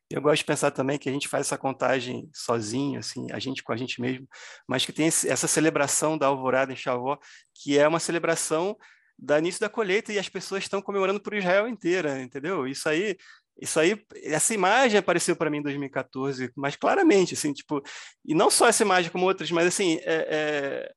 [0.09, 3.63] Eu gosto de pensar também que a gente faz essa contagem sozinho, assim, a gente
[3.63, 4.27] com a gente mesmo,
[4.67, 7.19] mas que tem essa celebração da alvorada em Chavó,
[7.53, 8.75] que é uma celebração
[9.21, 12.65] da início da colheita e as pessoas estão comemorando por Israel inteira, entendeu?
[12.65, 13.17] Isso aí,
[13.61, 17.81] isso aí, essa imagem apareceu para mim em 2014, mas claramente, assim, tipo,
[18.25, 20.91] e não só essa imagem como outras, mas assim, é, é,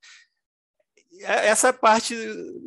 [1.20, 2.14] é essa parte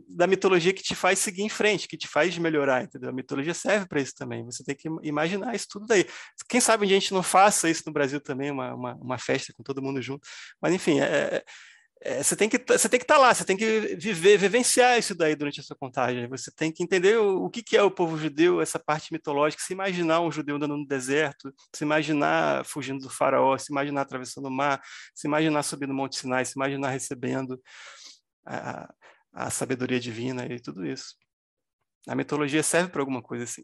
[0.08, 3.10] da mitologia que te faz seguir em frente, que te faz melhorar, entendeu?
[3.10, 4.46] A mitologia serve para isso também.
[4.46, 6.06] Você tem que imaginar isso tudo daí.
[6.48, 9.64] Quem sabe a gente não faça isso no Brasil também, uma, uma, uma festa com
[9.64, 10.28] todo mundo junto.
[10.62, 11.44] Mas enfim, é, é,
[12.22, 15.16] você tem que você tem que estar tá lá, você tem que viver, vivenciar isso
[15.16, 16.28] daí durante a sua contagem.
[16.28, 19.64] Você tem que entender o, o que, que é o povo judeu, essa parte mitológica,
[19.64, 24.46] se imaginar um judeu andando no deserto, se imaginar fugindo do faraó, se imaginar atravessando
[24.46, 24.82] o mar,
[25.16, 27.60] se imaginar subindo o Monte Sinai, se imaginar recebendo
[28.46, 28.94] a,
[29.34, 31.16] a sabedoria divina e tudo isso.
[32.08, 33.64] A mitologia serve para alguma coisa assim.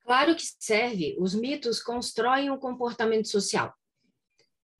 [0.00, 1.16] Claro que serve.
[1.18, 3.74] Os mitos constroem um comportamento social.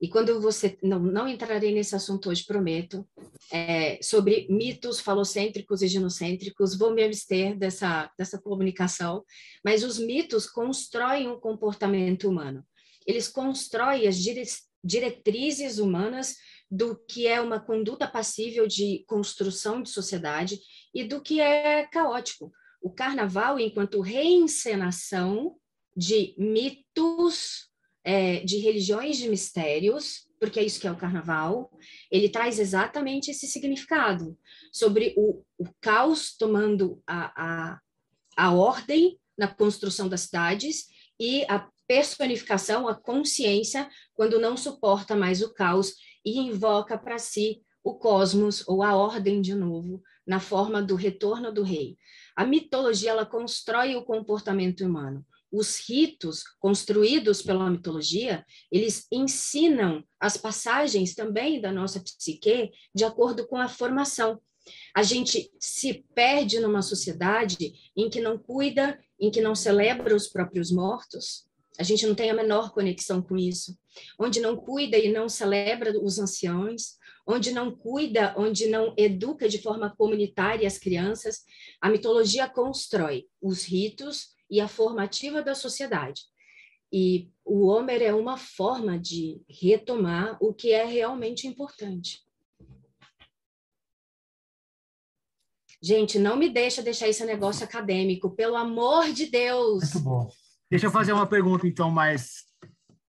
[0.02, 0.76] E quando você.
[0.82, 3.08] Não, não entrarei nesse assunto hoje, prometo.
[3.52, 9.24] É, sobre mitos falocêntricos e genocêntricos, vou me abster dessa, dessa comunicação.
[9.64, 12.66] Mas os mitos constroem o comportamento humano.
[13.06, 14.42] Eles constroem as dire,
[14.82, 16.34] diretrizes humanas
[16.68, 20.58] do que é uma conduta passível de construção de sociedade
[20.92, 22.50] e do que é caótico.
[22.82, 25.54] O carnaval, enquanto reencenação
[25.96, 27.71] de mitos,
[28.04, 31.70] é, de religiões de mistérios, porque é isso que é o carnaval,
[32.10, 34.36] ele traz exatamente esse significado
[34.72, 37.80] sobre o, o caos tomando a, a,
[38.36, 40.86] a ordem na construção das cidades
[41.18, 45.94] e a personificação, a consciência, quando não suporta mais o caos
[46.24, 51.52] e invoca para si o cosmos ou a ordem de novo, na forma do retorno
[51.52, 51.96] do rei.
[52.34, 55.26] A mitologia ela constrói o comportamento humano.
[55.52, 63.46] Os ritos construídos pela mitologia, eles ensinam as passagens também da nossa psique de acordo
[63.46, 64.40] com a formação.
[64.94, 70.28] A gente se perde numa sociedade em que não cuida, em que não celebra os
[70.28, 71.44] próprios mortos.
[71.78, 73.76] A gente não tem a menor conexão com isso.
[74.18, 76.96] Onde não cuida e não celebra os anciãos,
[77.26, 81.42] onde não cuida, onde não educa de forma comunitária as crianças,
[81.80, 86.20] a mitologia constrói os ritos e a formativa da sociedade.
[86.92, 92.20] E o Homer é uma forma de retomar o que é realmente importante.
[95.82, 99.94] Gente, não me deixa deixar esse negócio acadêmico, pelo amor de Deus.
[99.94, 100.30] Muito bom.
[100.70, 102.44] Deixa eu fazer uma pergunta, então, mais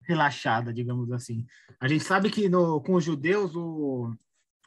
[0.08, 1.46] relaxada, digamos assim.
[1.80, 4.12] A gente sabe que no, com os judeus, o,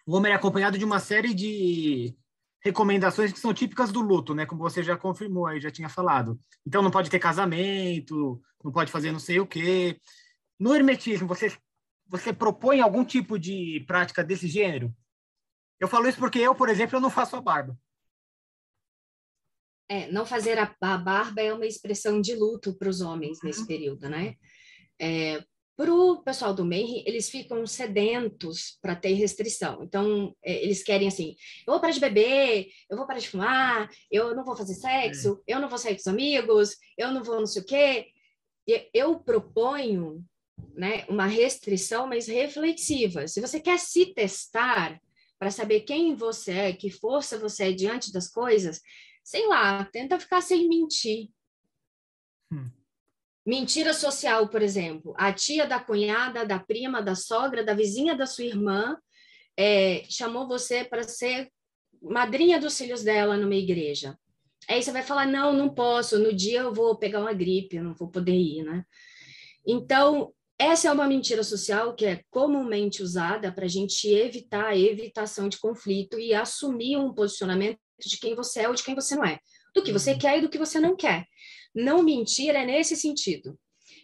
[0.06, 2.16] o Homer é acompanhado de uma série de
[2.62, 4.46] recomendações que são típicas do luto, né?
[4.46, 6.38] Como você já confirmou aí, já tinha falado.
[6.66, 9.98] Então não pode ter casamento, não pode fazer não sei o quê.
[10.58, 11.56] No hermetismo, você
[12.06, 14.92] você propõe algum tipo de prática desse gênero?
[15.78, 17.78] Eu falo isso porque eu, por exemplo, eu não faço a barba.
[19.88, 23.46] É, não fazer a, a barba é uma expressão de luto para os homens uhum.
[23.46, 24.34] nesse período, né?
[25.00, 25.42] É,
[25.80, 29.82] para o pessoal do Mayhem, eles ficam sedentos para ter restrição.
[29.82, 31.34] Então, é, eles querem assim:
[31.66, 35.42] eu vou parar de beber, eu vou parar de fumar, eu não vou fazer sexo,
[35.46, 35.54] é.
[35.54, 38.08] eu não vou sair com os amigos, eu não vou não sei o quê.
[38.92, 40.22] Eu proponho
[40.74, 43.26] né, uma restrição, mas reflexiva.
[43.26, 45.00] Se você quer se testar
[45.38, 48.82] para saber quem você é, que força você é diante das coisas,
[49.24, 51.30] sei lá, tenta ficar sem mentir.
[52.52, 52.70] Hum.
[53.50, 55.12] Mentira social, por exemplo.
[55.16, 58.96] A tia da cunhada, da prima, da sogra, da vizinha da sua irmã
[59.58, 61.50] é, chamou você para ser
[62.00, 64.16] madrinha dos filhos dela numa igreja.
[64.68, 67.82] Aí você vai falar: não, não posso, no dia eu vou pegar uma gripe, eu
[67.82, 68.84] não vou poder ir, né?
[69.66, 74.78] Então, essa é uma mentira social que é comumente usada para a gente evitar a
[74.78, 79.16] evitação de conflito e assumir um posicionamento de quem você é ou de quem você
[79.16, 79.40] não é,
[79.74, 80.18] do que você uhum.
[80.20, 81.26] quer e do que você não quer.
[81.74, 83.58] Não mentir é nesse sentido,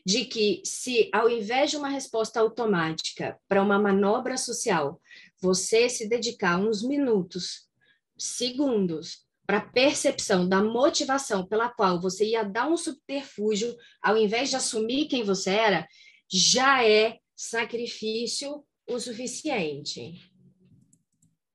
[0.05, 5.01] de que se ao invés de uma resposta automática para uma manobra social,
[5.41, 7.69] você se dedicar uns minutos,
[8.17, 14.51] segundos, para a percepção da motivação pela qual você ia dar um subterfúgio, ao invés
[14.51, 15.89] de assumir quem você era,
[16.29, 20.21] já é sacrifício o suficiente.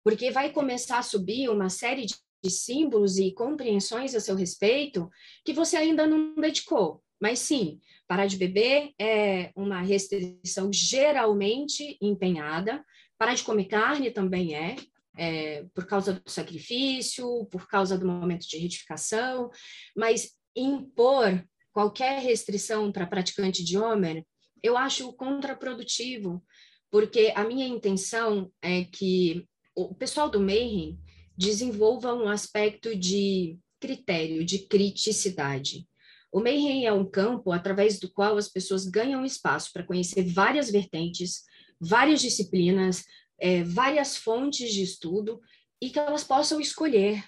[0.04, 5.10] Porque vai começar a subir uma série de de símbolos e compreensões a seu respeito
[5.46, 7.04] que você ainda não dedicou.
[7.22, 12.84] Mas sim, parar de beber é uma restrição geralmente empenhada.
[13.18, 14.76] Parar de comer carne também é,
[15.16, 19.52] é por causa do sacrifício, por causa do momento de retificação.
[19.96, 24.26] Mas impor qualquer restrição para praticante de Homer,
[24.64, 26.44] eu acho contraprodutivo,
[26.90, 31.00] porque a minha intenção é que o pessoal do Mayhem
[31.42, 35.88] desenvolva um aspecto de critério, de criticidade.
[36.32, 40.70] O Mayhem é um campo através do qual as pessoas ganham espaço para conhecer várias
[40.70, 41.44] vertentes,
[41.80, 43.04] várias disciplinas,
[43.40, 45.42] é, várias fontes de estudo
[45.82, 47.24] e que elas possam escolher.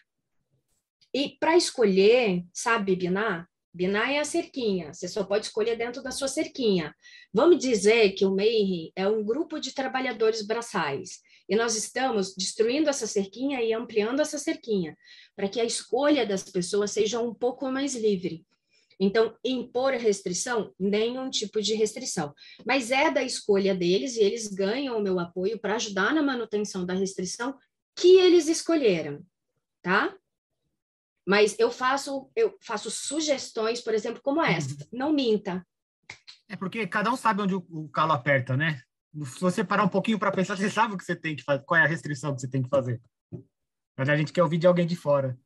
[1.12, 3.48] E para escolher, sabe, Biná?
[3.74, 6.96] Biná é a cerquinha, você só pode escolher dentro da sua cerquinha.
[7.34, 12.90] Vamos dizer que o Mayhem é um grupo de trabalhadores braçais e nós estamos destruindo
[12.90, 14.98] essa cerquinha e ampliando essa cerquinha,
[15.36, 18.46] para que a escolha das pessoas seja um pouco mais livre.
[19.00, 22.34] Então, impor restrição, nenhum tipo de restrição.
[22.66, 26.86] Mas é da escolha deles e eles ganham o meu apoio para ajudar na manutenção
[26.86, 27.58] da restrição
[27.96, 29.24] que eles escolheram,
[29.82, 30.16] tá?
[31.26, 34.88] Mas eu faço, eu faço sugestões, por exemplo, como esta.
[34.92, 35.66] Não minta.
[36.50, 38.82] É porque cada um sabe onde o calo aperta, né?
[39.26, 41.64] Se você parar um pouquinho para pensar, você sabe o que você tem que fazer,
[41.66, 43.00] qual é a restrição que você tem que fazer.
[43.96, 45.38] Mas a gente quer ouvir de alguém de fora.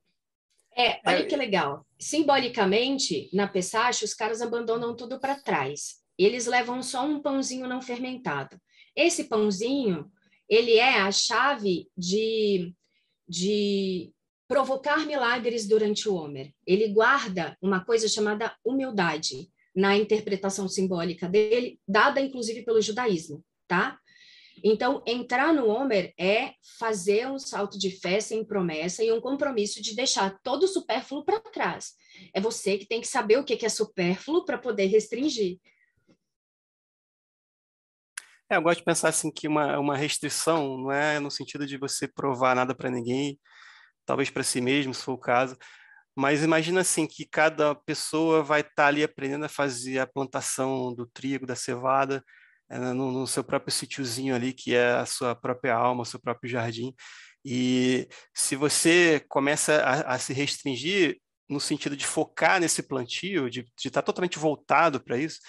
[0.76, 1.86] É, olha que legal.
[1.99, 5.97] Simbolicamente, na Pessache, os caras abandonam tudo para trás.
[6.18, 8.57] Eles levam só um pãozinho não fermentado.
[8.95, 10.09] Esse pãozinho,
[10.47, 12.74] ele é a chave de,
[13.28, 14.11] de
[14.47, 16.53] provocar milagres durante o Homer.
[16.65, 23.99] Ele guarda uma coisa chamada humildade na interpretação simbólica dele, dada inclusive pelo judaísmo tá?
[24.63, 29.82] Então, entrar no Homer é fazer um salto de fé sem promessa e um compromisso
[29.82, 31.93] de deixar todo o supérfluo para trás.
[32.34, 35.59] É você que tem que saber o que é supérfluo para poder restringir.
[38.49, 41.78] É, eu gosto de pensar assim que uma, uma restrição não é no sentido de
[41.78, 43.38] você provar nada para ninguém,
[44.05, 45.57] talvez para si mesmo, se for o caso,
[46.15, 50.95] mas imagina assim que cada pessoa vai estar tá ali aprendendo a fazer a plantação
[50.95, 52.24] do trigo, da cevada,
[52.70, 56.49] no, no, seu próprio sítiozinho ali, que é a sua própria alma, o seu próprio
[56.49, 56.93] jardim.
[57.45, 61.18] E se você começa a, a se restringir
[61.49, 65.39] no sentido de focar nesse plantio, de, estar totalmente voltado para isso,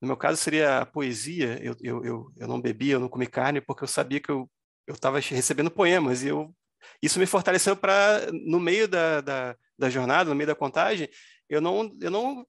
[0.00, 1.58] no meu caso seria a poesia.
[1.62, 4.48] Eu, eu, eu, eu não bebia, eu não comi carne, porque eu sabia que eu
[4.88, 6.54] estava recebendo poemas e eu
[7.00, 11.08] isso me fortaleceu para, no meio da, da, da, jornada, no meio da contagem,
[11.48, 12.46] eu não, eu não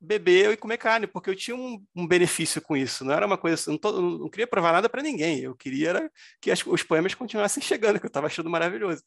[0.00, 3.04] beber e comer carne, porque eu tinha um, um benefício com isso.
[3.04, 5.40] Não era uma coisa, não, não queria provar nada para ninguém.
[5.40, 9.02] Eu queria era que as, os poemas continuassem chegando, que eu estava achando maravilhoso.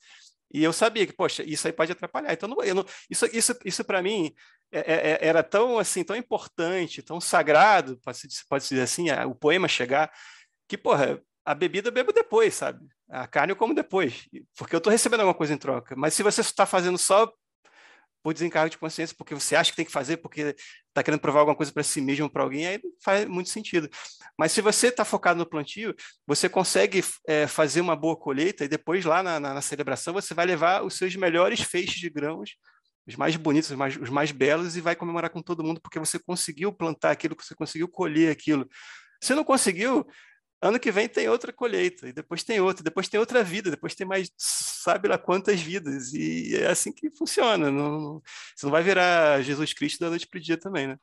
[0.54, 2.34] E eu sabia que, poxa, isso aí pode atrapalhar.
[2.34, 4.34] Então, não, não, isso, isso, isso para mim
[4.72, 9.34] é, é, é, era tão assim, tão importante, tão sagrado, pode-se pode dizer assim, o
[9.34, 10.12] poema chegar,
[10.68, 12.86] que, porra, a bebida eu bebo depois, sabe?
[13.10, 14.28] A carne eu como depois,
[14.58, 15.96] porque eu estou recebendo alguma coisa em troca.
[15.98, 17.32] Mas se você está fazendo só
[18.24, 20.56] por desencargo de consciência, porque você acha que tem que fazer, porque
[20.88, 23.90] está querendo provar alguma coisa para si mesmo, para alguém, aí faz muito sentido.
[24.38, 25.96] Mas se você está focado no plantio,
[26.26, 30.34] você consegue é, fazer uma boa colheita e depois lá na, na, na, celebração você
[30.34, 32.52] vai levar os seus melhores feixes de grãos,
[33.08, 36.00] os mais bonitos, os mais, os mais belos, e vai comemorar com todo mundo, porque
[36.00, 38.68] você conseguiu plantar aquilo, você conseguiu colher aquilo.
[39.22, 40.06] Se não conseguiu,
[40.62, 43.96] ano que vem tem outra colheita, e depois tem outra, depois tem outra vida, depois
[43.96, 47.72] tem mais, sabe lá quantas vidas, e é assim que funciona.
[47.72, 48.22] Não,
[48.56, 50.98] você não vai virar Jesus Cristo da noite para o dia também, né?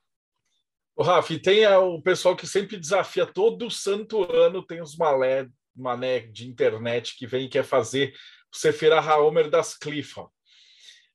[0.95, 5.49] O Rafa, e tem o pessoal que sempre desafia todo santo ano, tem os malé,
[5.75, 8.13] mané de internet que vem e quer fazer
[8.53, 10.29] o Sefira Haomer das Clifa.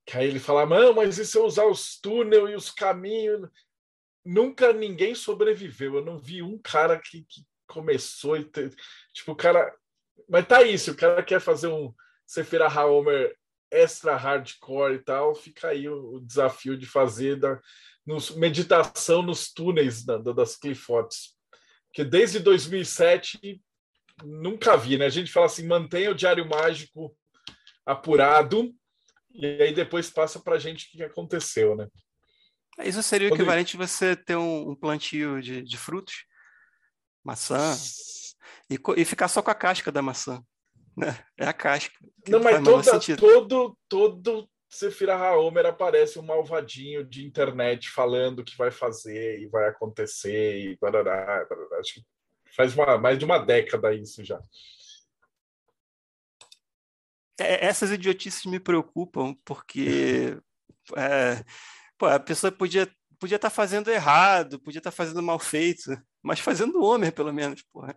[0.06, 3.50] Que aí ele fala, não, mas e se eu usar os túneis e os caminhos?
[4.26, 5.96] Nunca ninguém sobreviveu.
[5.96, 7.42] Eu não vi um cara que, que
[7.74, 8.70] começou e te...
[9.12, 9.74] tipo o cara,
[10.30, 11.94] mas tá isso, o cara quer fazer um
[12.26, 13.36] Sefira Haomer
[13.72, 17.60] extra hardcore e tal, fica aí o, o desafio de fazer da
[18.06, 21.36] nos, meditação nos túneis da, da, das Clifotes.
[21.92, 23.62] Que desde 2007
[24.24, 25.06] nunca vi, né?
[25.06, 27.16] A gente fala assim, mantenha o diário mágico
[27.86, 28.74] apurado
[29.34, 31.88] e aí depois passa para a gente o que aconteceu, né?
[32.84, 36.26] Isso seria o equivalente de você ter um, um plantio de, de frutos
[37.24, 37.76] maçã,
[38.70, 40.44] e, e ficar só com a casca da maçã.
[40.96, 41.18] Né?
[41.38, 41.94] É a casca.
[42.28, 48.58] Não, mas toda, todo, todo Sefira Haomer aparece um malvadinho de internet falando o que
[48.58, 51.80] vai fazer e vai acontecer e barará, barará.
[51.80, 52.06] Acho que
[52.56, 54.42] faz uma, mais de uma década isso já.
[57.40, 60.38] É, essas idiotices me preocupam porque
[60.98, 61.44] é,
[61.98, 65.96] pô, a pessoa podia podia estar tá fazendo errado, podia estar tá fazendo mal feito,
[66.24, 67.96] mas fazendo Homer, pelo menos, porra.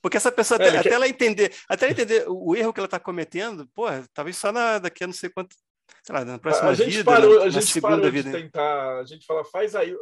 [0.00, 2.86] Porque essa pessoa, é, até, até ela entender, até ela entender o erro que ela
[2.86, 5.56] está cometendo, porra, talvez só na, daqui a não sei quanto,
[6.02, 8.30] sei lá, na próxima a gente vida, parou, na, a gente parou vida.
[8.30, 9.96] de tentar, a gente fala, faz aí,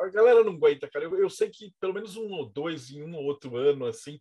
[0.00, 1.04] a galera não aguenta, cara.
[1.04, 4.20] Eu, eu sei que pelo menos um ou dois em um ou outro ano, assim,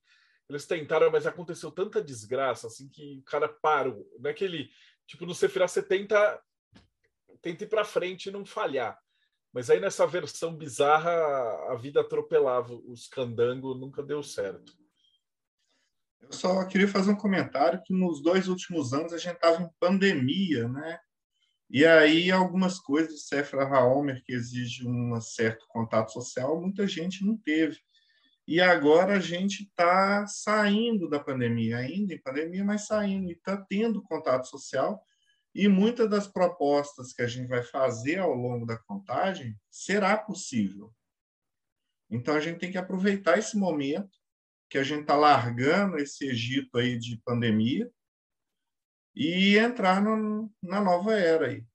[0.50, 4.06] eles tentaram, mas aconteceu tanta desgraça, assim, que o cara parou.
[4.20, 4.70] Não é que ele,
[5.08, 6.42] tipo, no Sefirá você tenta,
[7.42, 9.00] tenta ir para frente e não falhar.
[9.54, 11.12] Mas aí nessa versão bizarra,
[11.72, 14.74] a vida atropelava os candangos, nunca deu certo.
[16.22, 19.70] Eu só queria fazer um comentário que nos dois últimos anos a gente estava em
[19.80, 21.00] pandemia, né?
[21.70, 27.26] E aí algumas coisas de Sefra Haomer que exige um certo contato social, muita gente
[27.26, 27.80] não teve.
[28.48, 33.56] E agora a gente está saindo da pandemia, ainda em pandemia, mas saindo, e está
[33.56, 35.02] tendo contato social,
[35.54, 40.94] e muitas das propostas que a gente vai fazer ao longo da contagem será possível.
[42.10, 44.18] Então a gente tem que aproveitar esse momento
[44.70, 47.92] que a gente está largando esse Egito aí de pandemia
[49.14, 51.66] e entrar no, na nova era aí.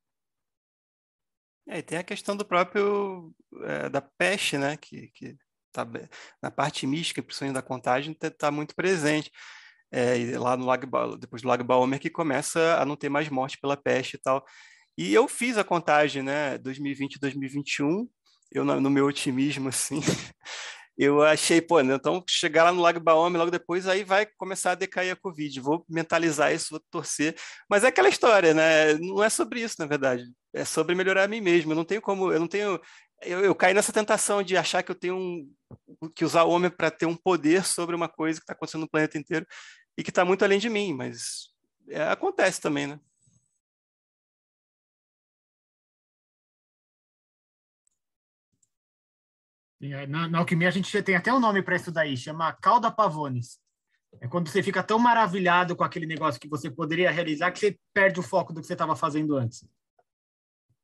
[1.69, 3.35] É, e tem a questão do próprio
[3.65, 5.37] é, da peste, né, que, que
[5.73, 5.87] tá,
[6.41, 9.31] na parte mística, principalmente da contagem, está tá muito presente
[9.93, 13.59] é, lá no Lago, depois do Lago Baomer, que começa a não ter mais morte
[13.59, 14.45] pela peste e tal.
[14.99, 18.09] E eu fiz a contagem, né, 2020 2021,
[18.53, 20.01] eu no meu otimismo, assim,
[20.97, 24.73] eu achei, pô, né, então chegar lá no Lago Baome logo depois, aí vai começar
[24.73, 25.61] a decair a Covid.
[25.61, 27.37] Vou mentalizar isso, vou torcer.
[27.69, 28.95] Mas é aquela história, né?
[28.95, 30.25] Não é sobre isso, na verdade.
[30.55, 31.73] É sobre melhorar a mim mesmo.
[31.73, 32.81] Eu não tenho como, eu não tenho.
[33.23, 35.55] Eu, eu caí nessa tentação de achar que eu tenho um,
[36.15, 38.91] que usar o homem para ter um poder sobre uma coisa que está acontecendo no
[38.91, 39.47] planeta inteiro
[39.97, 41.49] e que está muito além de mim, mas
[41.89, 43.01] é, acontece também, né?
[49.81, 52.91] É, na, na alquimia a gente tem até um nome para isso daí, chama cauda
[52.91, 53.59] pavones.
[54.21, 57.79] É quando você fica tão maravilhado com aquele negócio que você poderia realizar que você
[57.93, 59.65] perde o foco do que você estava fazendo antes.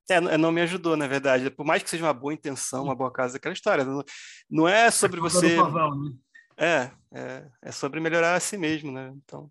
[0.09, 1.51] É, não me ajudou, na verdade.
[1.51, 3.85] Por mais que seja uma boa intenção, uma boa casa, aquela história.
[3.85, 4.03] Não,
[4.51, 5.57] não é sobre é você.
[5.57, 6.13] Pavão, né?
[6.57, 9.13] é, é, é sobre melhorar a si mesmo, né?
[9.17, 9.51] Então.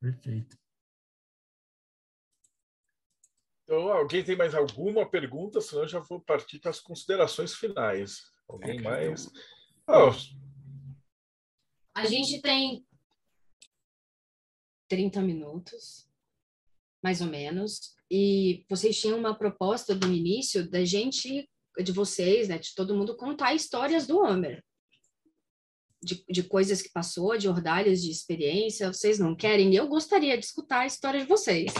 [0.00, 0.56] Perfeito.
[3.64, 5.60] Então, alguém tem mais alguma pergunta?
[5.60, 8.20] Senão eu já vou partir para as considerações finais.
[8.48, 9.30] Alguém é, mais?
[9.88, 10.12] Oh.
[11.94, 12.86] A gente tem
[14.88, 16.06] 30 minutos,
[17.02, 21.48] mais ou menos, e vocês tinham uma proposta do início da gente,
[21.82, 24.62] de vocês, né, de todo mundo, contar histórias do Homer.
[26.02, 29.74] De, de coisas que passou, de ordalhas de experiência, vocês não querem?
[29.74, 31.72] Eu gostaria de escutar a história de vocês.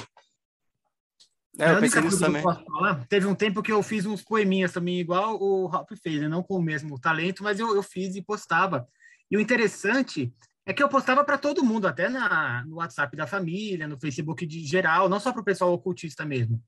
[1.58, 2.40] É, eu pensei nisso também.
[2.40, 6.28] Falar, teve um tempo que eu fiz uns poeminhas também, igual o Hop fez, né?
[6.28, 8.88] não com o mesmo talento, mas eu, eu fiz e postava.
[9.30, 10.32] E o interessante
[10.64, 14.46] é que eu postava para todo mundo, até na, no WhatsApp da família, no Facebook
[14.46, 16.62] de geral, não só para o pessoal ocultista mesmo.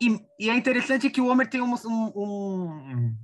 [0.00, 3.16] E, e, é interessante que o Homer tem um, um,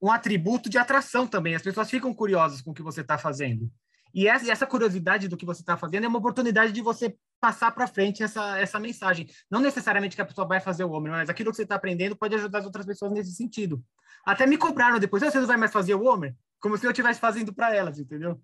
[0.00, 1.56] um, atributo de atração também.
[1.56, 3.68] As pessoas ficam curiosas com o que você está fazendo.
[4.14, 7.72] E essa, essa, curiosidade do que você está fazendo é uma oportunidade de você passar
[7.72, 9.26] para frente essa, essa mensagem.
[9.50, 12.14] Não necessariamente que a pessoa vai fazer o Homer, mas aquilo que você está aprendendo
[12.14, 13.82] pode ajudar as outras pessoas nesse sentido.
[14.24, 16.36] Até me cobraram depois, você não vai mais fazer o Homer?
[16.60, 18.40] Como se eu estivesse fazendo para elas, entendeu?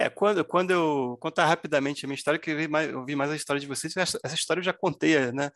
[0.00, 3.36] É, quando, quando eu contar rapidamente a minha história, que eu vi mais, mais a
[3.36, 5.50] história de vocês, essa, história eu já contei, né?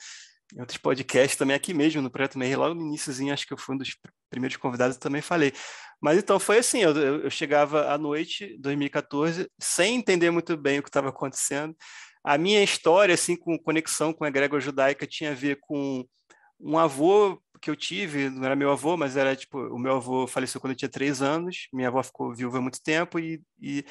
[0.55, 3.57] Em outros podcasts também, aqui mesmo, no Projeto Meir, logo no iníciozinho, acho que eu
[3.57, 3.97] fui um dos
[4.29, 5.51] primeiros convidados, também falei.
[5.99, 10.83] Mas então foi assim, eu, eu chegava à noite, 2014, sem entender muito bem o
[10.83, 11.75] que estava acontecendo.
[12.23, 16.05] A minha história, assim, com conexão com a egrégora judaica, tinha a ver com
[16.61, 20.27] um avô que eu tive, não era meu avô, mas era tipo, o meu avô
[20.27, 23.83] faleceu quando eu tinha três anos, minha avó ficou viúva há muito tempo e, e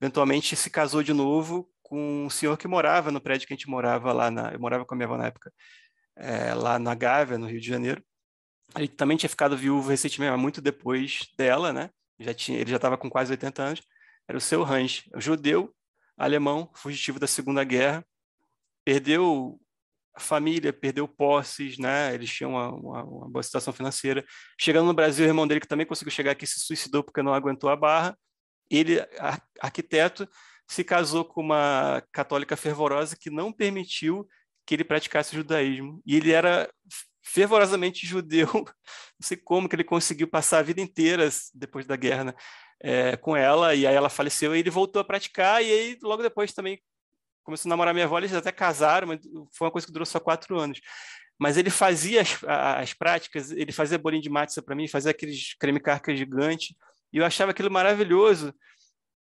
[0.00, 3.68] eventualmente se casou de novo com um senhor que morava no prédio que a gente
[3.68, 5.52] morava lá na, eu morava com a minha avó na época,
[6.16, 8.02] é, lá na Gávea, no Rio de Janeiro.
[8.76, 11.90] Ele também tinha ficado viúvo recentemente, muito depois dela, né?
[12.18, 13.82] Já tinha, ele já estava com quase 80 anos.
[14.28, 15.74] Era o seu Range, judeu,
[16.16, 18.06] alemão, fugitivo da Segunda Guerra,
[18.84, 19.60] perdeu
[20.14, 22.14] a família, perdeu posses, né?
[22.14, 24.24] Eles tinham uma, uma, uma, boa situação financeira.
[24.60, 27.34] Chegando no Brasil, o irmão dele, que também conseguiu chegar aqui, se suicidou porque não
[27.34, 28.16] aguentou a barra
[28.70, 28.98] ele,
[29.60, 30.28] arquiteto,
[30.68, 34.28] se casou com uma católica fervorosa que não permitiu
[34.64, 36.00] que ele praticasse o judaísmo.
[36.06, 36.70] E ele era
[37.22, 38.46] fervorosamente judeu.
[39.18, 42.34] Não sei como que ele conseguiu passar a vida inteira depois da guerra né?
[42.80, 43.74] é, com ela.
[43.74, 45.62] E aí ela faleceu e ele voltou a praticar.
[45.62, 46.80] E aí logo depois também
[47.42, 48.18] começou a namorar minha avó.
[48.18, 49.20] Eles até casaram, mas
[49.52, 50.80] foi uma coisa que durou só quatro anos.
[51.38, 53.50] Mas ele fazia as, as práticas.
[53.50, 56.76] Ele fazia bolinho de matzah para mim, fazia aqueles creme carca gigante.
[57.12, 58.54] E eu achava aquilo maravilhoso.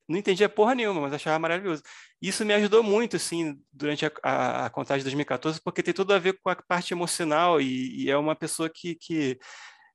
[0.08, 1.84] Não entendia porra nenhuma, mas achava maravilhoso.
[2.22, 6.14] Isso me ajudou muito, assim, durante a, a, a contagem de 2014, porque tem tudo
[6.14, 9.38] a ver com a parte emocional e, e é uma pessoa que, que,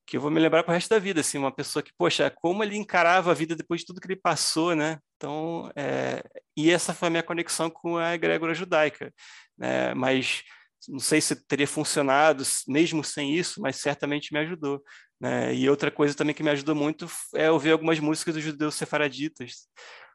[0.06, 2.30] que eu vou me lembrar para o resto da vida, assim, uma pessoa que, poxa,
[2.30, 4.98] como ele encarava a vida depois de tudo que ele passou, né?
[5.16, 6.22] Então, é...
[6.56, 9.12] e essa foi a minha conexão com a egrégora judaica,
[9.56, 9.94] né?
[9.94, 10.42] Mas
[10.88, 14.82] não sei se teria funcionado mesmo sem isso, mas certamente me ajudou.
[15.22, 15.54] Né?
[15.54, 19.68] E outra coisa também que me ajudou muito é ouvir algumas músicas dos judeus sefaraditas.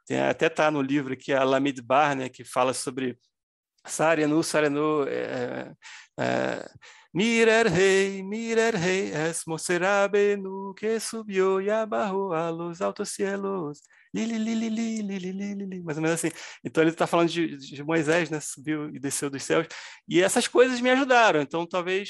[0.05, 3.17] Tem, até está no livro aqui, a Lamid Bar, né, que fala sobre
[3.85, 5.73] Sarenu, Sarenu, é,
[6.19, 6.69] é,
[7.13, 13.81] Mirer rei, mirer rei, es mocerabenu que subiu e abarrou a los altos cielos.
[14.13, 16.29] Li, li, li, mais ou menos assim.
[16.63, 18.39] Então ele está falando de, de, Moisés, né?
[18.39, 19.67] Subiu e desceu dos céus.
[20.07, 21.41] E essas coisas me ajudaram.
[21.41, 22.09] Então talvez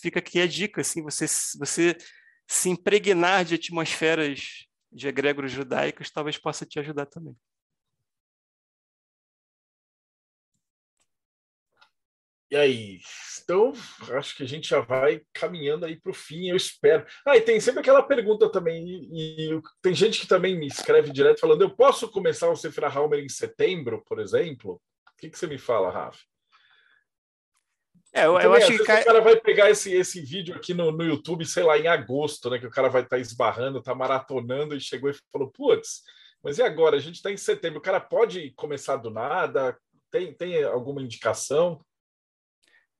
[0.00, 1.26] fica aqui a dica, assim, você,
[1.58, 1.96] você
[2.46, 7.36] se impregnar de atmosferas de egrégoros judaicos talvez possa te ajudar também.
[12.48, 13.00] E aí?
[13.42, 13.72] Então,
[14.16, 17.04] acho que a gente já vai caminhando aí para o fim, eu espero.
[17.26, 21.10] Ah, e tem sempre aquela pergunta também, e, e tem gente que também me escreve
[21.12, 24.80] direto falando: eu posso começar o Sefra Halmer em setembro, por exemplo?
[25.12, 26.20] O que, que você me fala, Rafa?
[28.16, 31.04] É, eu, eu acho que o cara vai pegar esse, esse vídeo aqui no, no
[31.04, 32.58] YouTube, sei lá, em agosto, né?
[32.58, 36.00] Que o cara vai estar tá esbarrando, tá maratonando e chegou e falou: putz,
[36.42, 36.96] mas e agora?
[36.96, 39.76] A gente está em setembro, o cara pode começar do nada?
[40.10, 41.78] Tem, tem alguma indicação?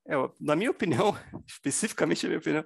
[0.07, 1.17] É, na minha opinião,
[1.49, 2.65] especificamente na minha opinião,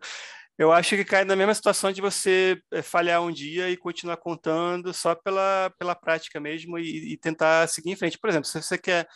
[0.58, 4.16] eu acho que cai na mesma situação de você é, falhar um dia e continuar
[4.16, 8.18] contando só pela, pela prática mesmo e, e tentar seguir em frente.
[8.18, 9.06] Por exemplo, se você quer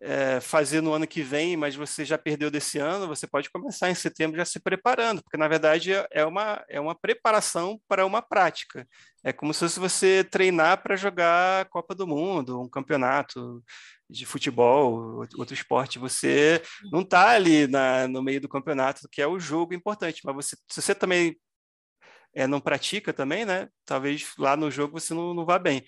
[0.00, 3.90] é, fazer no ano que vem, mas você já perdeu desse ano, você pode começar
[3.90, 8.20] em setembro já se preparando, porque na verdade é uma, é uma preparação para uma
[8.20, 8.86] prática.
[9.24, 13.62] É como se você treinar para jogar a Copa do Mundo, um campeonato
[14.08, 16.62] de futebol, outro esporte, você
[16.92, 20.56] não está ali na, no meio do campeonato, que é o jogo importante, mas você,
[20.70, 21.38] se você também
[22.34, 23.68] é, não pratica também, né?
[23.86, 25.84] Talvez lá no jogo você não, não vá bem.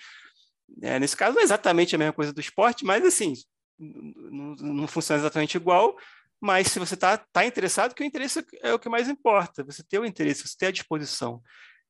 [0.82, 3.34] É, nesse caso, não é exatamente a mesma coisa do esporte, mas assim,
[3.78, 5.96] não, não funciona exatamente igual.
[6.40, 9.64] Mas se você está tá interessado, que o interesse é o que mais importa.
[9.64, 11.42] Você ter o interesse, você ter a disposição.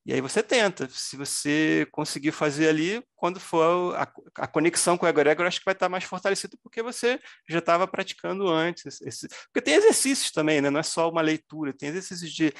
[0.06, 0.88] E aí você tenta.
[0.88, 5.64] Se você conseguir fazer ali, quando for a, a conexão com o egregor, acho que
[5.64, 7.18] vai estar mais fortalecido porque você
[7.48, 9.00] já estava praticando antes.
[9.00, 10.70] Esse, porque tem exercícios também, né?
[10.70, 12.52] não é só uma leitura, tem exercícios de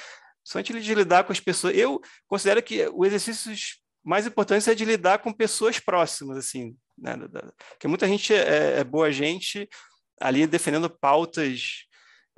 [0.63, 1.75] de lidar com as pessoas.
[1.75, 3.53] Eu considero que o exercício
[4.07, 7.15] mais importante é de lidar com pessoas próximas, assim, né?
[7.71, 9.69] Porque muita gente é, é boa gente
[10.19, 11.85] ali defendendo pautas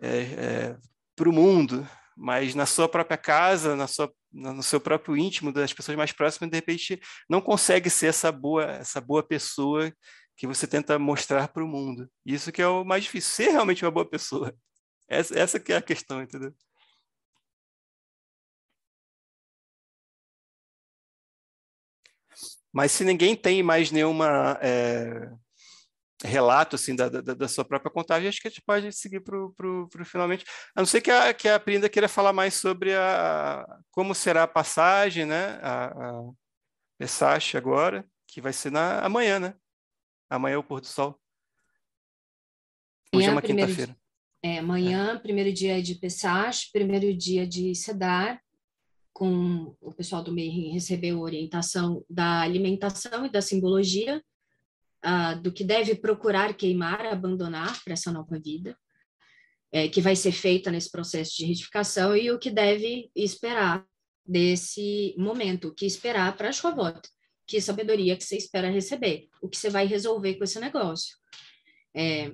[0.02, 0.78] é, é,
[1.16, 1.88] para o mundo,
[2.18, 6.50] mas na sua própria casa, na sua, no seu próprio íntimo, das pessoas mais próximas,
[6.50, 9.94] de repente não consegue ser essa boa, essa boa pessoa
[10.36, 12.10] que você tenta mostrar para o mundo.
[12.26, 14.54] Isso que é o mais difícil, ser realmente uma boa pessoa.
[15.08, 16.54] Essa, essa que é a questão, entendeu?
[22.72, 25.30] Mas se ninguém tem mais nenhuma é,
[26.24, 29.38] relato assim da, da, da, sua própria contagem, acho que a gente pode seguir para
[29.38, 30.46] o finalmente.
[30.76, 34.44] A não ser que a, que a Prinda queira falar mais sobre a, como será
[34.44, 35.60] a passagem, né?
[35.62, 39.56] A, a agora, que vai ser na, amanhã, né?
[40.30, 41.20] Amanhã é o pôr do sol.
[43.14, 43.98] Hoje é uma quinta-feira.
[44.44, 45.20] É, amanhã, é.
[45.20, 48.42] primeiro dia de Pessache, primeiro dia de Sedar,
[49.14, 54.24] com o pessoal do MEI recebeu orientação da alimentação e da simbologia,
[55.06, 58.78] uh, do que deve procurar queimar, abandonar para essa nova vida,
[59.72, 63.86] é, que vai ser feita nesse processo de retificação, e o que deve esperar
[64.26, 67.02] desse momento, o que esperar para a Shavuot,
[67.46, 71.18] que sabedoria que você espera receber, o que você vai resolver com esse negócio.
[71.96, 72.32] É,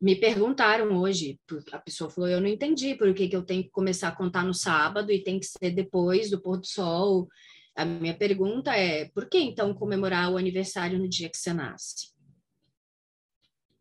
[0.00, 1.38] me perguntaram hoje,
[1.72, 4.44] a pessoa falou, eu não entendi por que, que eu tenho que começar a contar
[4.44, 7.28] no sábado e tem que ser depois do pôr do sol.
[7.76, 12.12] A minha pergunta é, por que então comemorar o aniversário no dia que você nasce?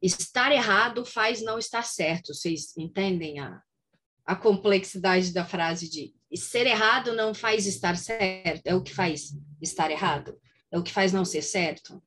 [0.01, 3.61] Estar errado faz não estar certo, vocês entendem a,
[4.25, 9.35] a complexidade da frase de ser errado não faz estar certo, é o que faz
[9.61, 10.37] estar errado,
[10.71, 12.01] é o que faz não ser certo.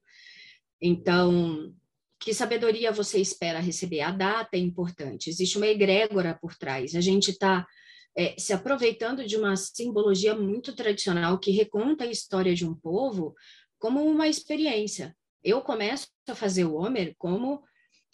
[0.80, 1.74] Então,
[2.22, 4.00] que sabedoria você espera receber?
[4.00, 6.94] A data é importante, existe uma egrégora por trás.
[6.94, 7.66] A gente está
[8.16, 13.34] é, se aproveitando de uma simbologia muito tradicional que reconta a história de um povo
[13.78, 15.16] como uma experiência.
[15.42, 17.62] Eu começo a fazer o Homer como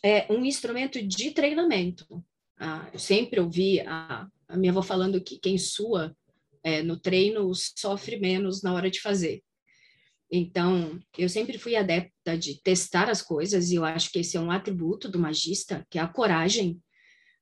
[0.03, 2.25] é, um instrumento de treinamento.
[2.59, 6.17] Ah, eu sempre ouvi a, a, minha avó falando que quem sua
[6.63, 9.43] é, no treino sofre menos na hora de fazer.
[10.31, 14.41] Então, eu sempre fui adepta de testar as coisas, e eu acho que esse é
[14.41, 16.79] um atributo do magista, que é a coragem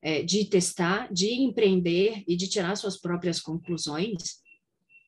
[0.00, 4.40] é, de testar, de empreender e de tirar suas próprias conclusões.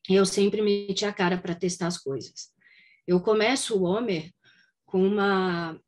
[0.09, 2.51] Eu sempre meti a cara para testar as coisas.
[3.07, 4.33] Eu começo o Homer
[4.85, 5.79] com uma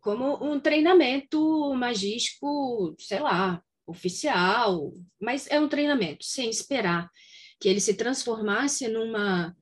[0.00, 7.10] como um treinamento magístico, sei lá, oficial, mas é um treinamento, sem esperar
[7.60, 9.56] que ele se transformasse numa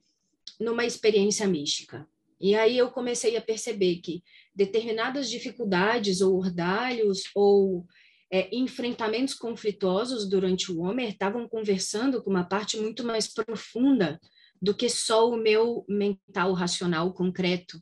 [0.59, 2.07] numa experiência mística.
[2.41, 4.23] E aí eu comecei a perceber que
[4.55, 7.87] determinadas dificuldades ou ordalhos ou
[8.31, 14.21] é, enfrentamentos conflituosos durante o Homer estavam conversando com uma parte muito mais profunda
[14.61, 17.81] do que só o meu mental racional concreto.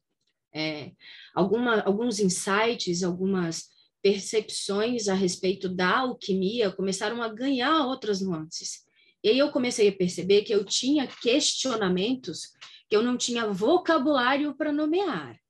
[0.52, 0.92] É,
[1.34, 3.68] alguma, alguns insights, algumas
[4.02, 8.83] percepções a respeito da alquimia começaram a ganhar outras nuances.
[9.24, 12.52] E aí eu comecei a perceber que eu tinha questionamentos
[12.88, 15.40] que eu não tinha vocabulário para nomear.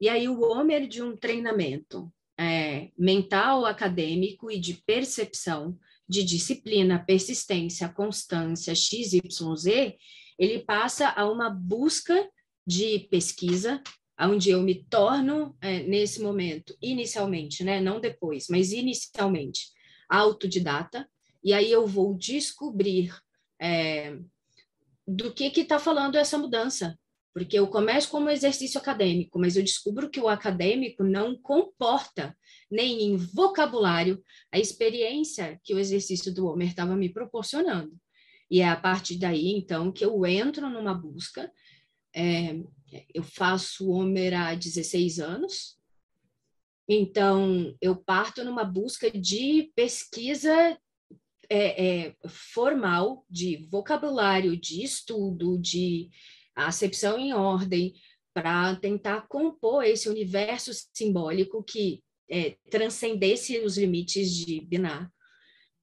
[0.00, 5.76] E aí o Homer de um treinamento é, mental, acadêmico e de percepção,
[6.08, 9.96] de disciplina, persistência, constância, XYZ,
[10.38, 12.30] ele passa a uma busca
[12.64, 13.82] de pesquisa,
[14.20, 19.72] onde eu me torno, é, nesse momento, inicialmente, né, não depois, mas inicialmente,
[20.08, 21.08] autodidata,
[21.42, 23.14] e aí eu vou descobrir
[23.60, 24.18] é,
[25.06, 26.98] do que está falando essa mudança.
[27.32, 32.36] Porque eu começo como exercício acadêmico, mas eu descubro que o acadêmico não comporta
[32.70, 37.96] nem em vocabulário a experiência que o exercício do Homer estava me proporcionando.
[38.50, 41.52] E é a partir daí, então, que eu entro numa busca.
[42.14, 42.56] É,
[43.14, 45.78] eu faço Homer há 16 anos,
[46.88, 50.76] então eu parto numa busca de pesquisa
[51.50, 56.10] é, é, formal de vocabulário, de estudo, de
[56.54, 57.94] acepção em ordem,
[58.34, 65.10] para tentar compor esse universo simbólico que é, transcendesse os limites de Binar,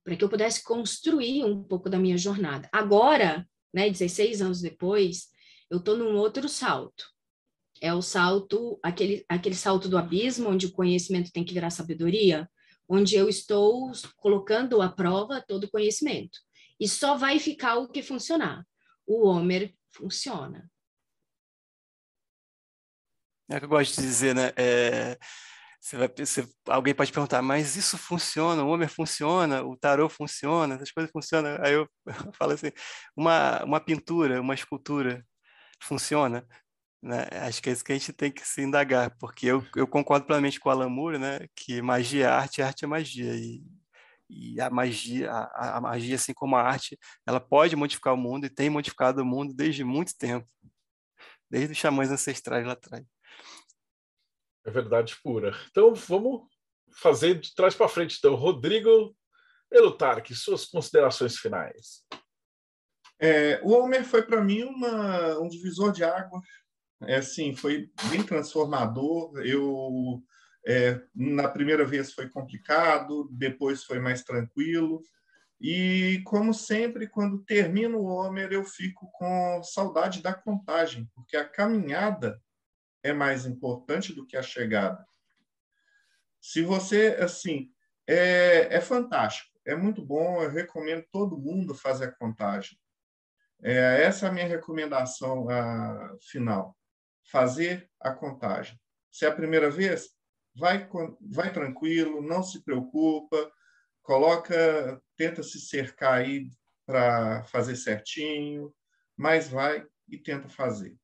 [0.03, 2.69] para que eu pudesse construir um pouco da minha jornada.
[2.71, 5.27] Agora, né, 16 anos depois,
[5.69, 7.05] eu estou num outro salto.
[7.81, 12.49] É o salto, aquele, aquele salto do abismo, onde o conhecimento tem que virar sabedoria,
[12.87, 16.39] onde eu estou colocando à prova todo o conhecimento.
[16.79, 18.65] E só vai ficar o que funcionar.
[19.05, 20.69] O Homer funciona.
[23.49, 24.51] É o que eu gosto de dizer, né?
[24.57, 25.17] É,
[25.79, 28.63] você vai, você, alguém pode perguntar, mas isso funciona?
[28.63, 29.63] O Homer funciona?
[29.63, 30.73] O tarô funciona?
[30.75, 31.59] Essas coisas funcionam?
[31.61, 32.71] Aí eu, eu falo assim,
[33.15, 35.23] uma, uma pintura, uma escultura
[35.79, 36.43] funciona?
[37.05, 37.27] Né?
[37.33, 40.25] Acho que é isso que a gente tem que se indagar, porque eu, eu concordo
[40.25, 41.47] plenamente com o Alan Moore, né?
[41.55, 43.63] que magia é arte, arte é magia, e,
[44.27, 48.47] e a magia, a, a magia, assim como a arte, ela pode modificar o mundo
[48.47, 50.49] e tem modificado o mundo desde muito tempo,
[51.47, 53.05] desde os xamãs ancestrais lá atrás.
[54.65, 55.55] É verdade pura.
[55.69, 56.49] Então vamos
[56.91, 58.15] fazer de trás para frente.
[58.17, 59.15] Então, Rodrigo
[59.71, 62.03] Elutarque, suas considerações finais.
[63.19, 66.41] É, o Homer foi para mim uma, um divisor de água.
[67.07, 69.37] É assim, foi bem transformador.
[69.45, 70.23] Eu
[70.67, 75.03] é, na primeira vez foi complicado, depois foi mais tranquilo.
[75.61, 81.47] E como sempre, quando termino o Homer, eu fico com saudade da contagem, porque a
[81.47, 82.41] caminhada
[83.03, 85.05] é mais importante do que a chegada.
[86.41, 87.71] Se você, assim,
[88.07, 92.77] é, é fantástico, é muito bom, eu recomendo todo mundo fazer a contagem.
[93.63, 96.75] É, essa é a minha recomendação a, final,
[97.25, 98.79] fazer a contagem.
[99.11, 100.09] Se é a primeira vez,
[100.55, 100.87] vai,
[101.21, 103.51] vai tranquilo, não se preocupa,
[104.01, 106.49] coloca, tenta se cercar aí
[106.85, 108.73] para fazer certinho,
[109.17, 110.95] mas vai e tenta fazer.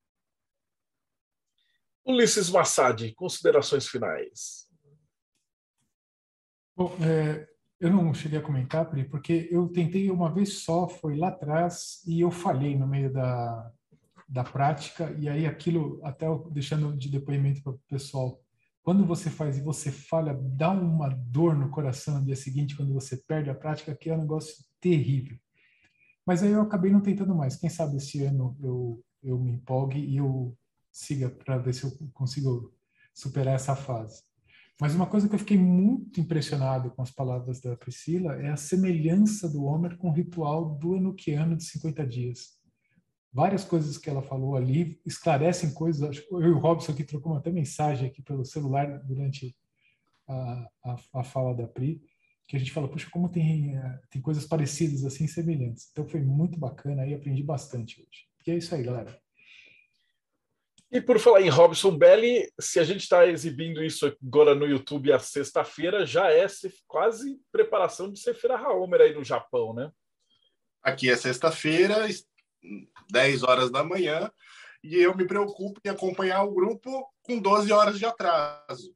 [2.06, 4.68] Ulisses Massad, considerações finais.
[6.76, 7.48] Bom, é,
[7.80, 12.02] eu não cheguei a comentar, Pri, porque eu tentei uma vez só, foi lá atrás,
[12.08, 13.72] e eu falhei no meio da,
[14.32, 18.42] da prática, e aí aquilo, até deixando de depoimento para o pessoal,
[18.82, 22.94] quando você faz e você falha, dá uma dor no coração no dia seguinte, quando
[22.94, 25.38] você perde a prática, que é um negócio terrível.
[26.26, 27.58] Mas aí eu acabei não tentando mais.
[27.58, 30.58] Quem sabe esse ano eu, eu me empolgue e eu
[30.90, 32.74] siga para ver se eu consigo
[33.14, 34.24] superar essa fase.
[34.80, 38.58] Mas uma coisa que eu fiquei muito impressionado com as palavras da Priscila é a
[38.58, 42.61] semelhança do Homer com o ritual do Enochiano de 50 dias.
[43.34, 46.10] Várias coisas que ela falou ali esclarecem coisas.
[46.10, 49.56] Acho que eu e o Robson aqui trocamos até mensagem aqui pelo celular durante
[50.28, 52.02] a, a, a fala da Pri,
[52.48, 55.88] que a gente fala, puxa, como tem, eh, tem coisas parecidas assim, semelhantes.
[55.92, 58.28] Então foi muito bacana e aprendi bastante hoje.
[58.46, 59.18] E é isso aí, galera.
[60.92, 65.14] E por falar em Robson Belli, se a gente está exibindo isso agora no YouTube
[65.14, 66.46] a sexta-feira, já é
[66.86, 69.90] quase preparação de Sefira Haomer aí no Japão, né?
[70.84, 72.10] Aqui é sexta-feira,
[73.10, 74.32] 10 horas da manhã,
[74.84, 78.96] e eu me preocupo em acompanhar o grupo com 12 horas de atraso.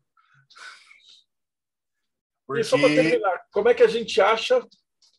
[2.45, 2.61] Porque...
[2.61, 4.65] E só para terminar, como é que a gente acha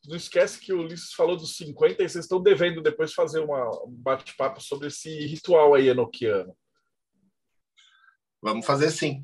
[0.08, 3.68] não esquece que o Ulisses falou dos 50 e vocês estão devendo depois fazer uma,
[3.84, 6.56] um bate-papo sobre esse ritual aí enoquiano.
[8.40, 9.20] Vamos fazer sim.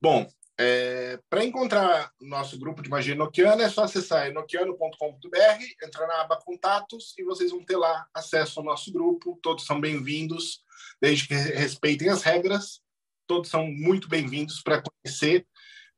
[0.00, 0.26] Bom,
[0.58, 6.36] é, para encontrar nosso grupo de magia enoquiana, é só acessar enoquiano.com.br, entrar na aba
[6.36, 9.38] Contatos e vocês vão ter lá acesso ao nosso grupo.
[9.42, 10.62] Todos são bem-vindos,
[11.00, 12.80] desde que respeitem as regras.
[13.26, 15.46] Todos são muito bem-vindos para conhecer,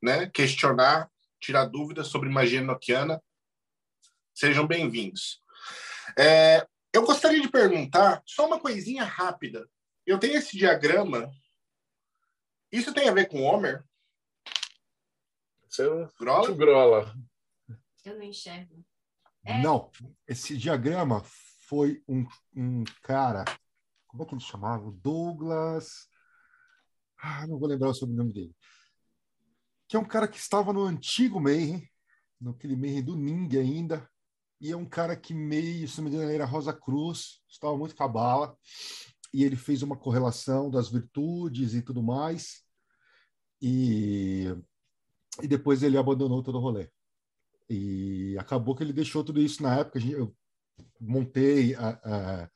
[0.01, 1.09] né, questionar,
[1.39, 3.21] tirar dúvidas sobre magia enoquiana.
[4.33, 5.41] Sejam bem-vindos.
[6.17, 9.67] É, eu gostaria de perguntar só uma coisinha rápida.
[10.05, 11.29] Eu tenho esse diagrama
[12.71, 13.83] isso tem a ver com Homer?
[15.69, 16.55] Seu Grola?
[16.55, 17.15] Grola.
[18.05, 18.83] Eu não enxergo.
[19.45, 19.61] É.
[19.61, 19.91] Não,
[20.27, 21.23] esse diagrama
[21.67, 22.25] foi um,
[22.55, 23.45] um cara.
[24.07, 24.91] Como é que ele chamava?
[24.91, 26.09] Douglas.
[27.17, 28.55] Ah, não vou lembrar o sobrenome dele.
[29.87, 31.87] Que é um cara que estava no antigo Mayhem,
[32.39, 34.09] naquele Mayhem do Ning ainda.
[34.59, 37.77] E é um cara que meio, se não me engano, ele era Rosa Cruz, estava
[37.77, 38.57] muito cabala
[39.33, 42.63] e ele fez uma correlação das virtudes e tudo mais,
[43.61, 44.47] e,
[45.41, 46.89] e depois ele abandonou todo o rolê.
[47.69, 49.99] E acabou que ele deixou tudo isso na época.
[49.99, 50.35] Eu
[50.99, 52.49] montei a, a,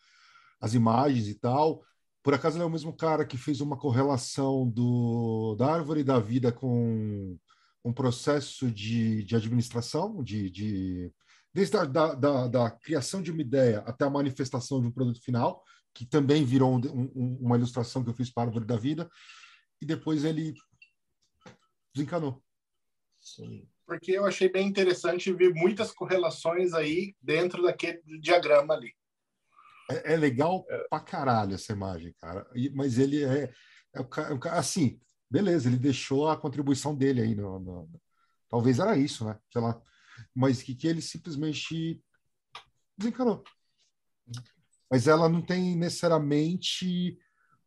[0.59, 1.83] as imagens e tal.
[2.23, 6.19] Por acaso ele é o mesmo cara que fez uma correlação do, da árvore da
[6.19, 7.37] vida com
[7.83, 11.11] um processo de, de administração, de, de
[11.53, 15.19] desde a da, da, da, criação de uma ideia até a manifestação de um produto
[15.19, 15.63] final
[15.93, 19.09] que também virou um, um, uma ilustração que eu fiz para a Árvore da Vida,
[19.81, 20.53] e depois ele
[21.93, 22.41] desencanou.
[23.21, 23.67] Sim.
[23.85, 28.93] Porque eu achei bem interessante ver muitas correlações aí dentro daquele diagrama ali.
[29.89, 32.49] É, é legal pra caralho essa imagem, cara.
[32.55, 33.43] E, mas ele é,
[33.93, 34.99] é, é assim,
[35.29, 37.35] beleza, ele deixou a contribuição dele aí.
[37.35, 38.01] No, no,
[38.49, 39.37] talvez era isso, né?
[39.51, 39.79] Sei lá.
[40.33, 42.01] Mas que, que ele simplesmente
[42.97, 43.43] desencanou.
[44.89, 47.17] Mas ela não tem necessariamente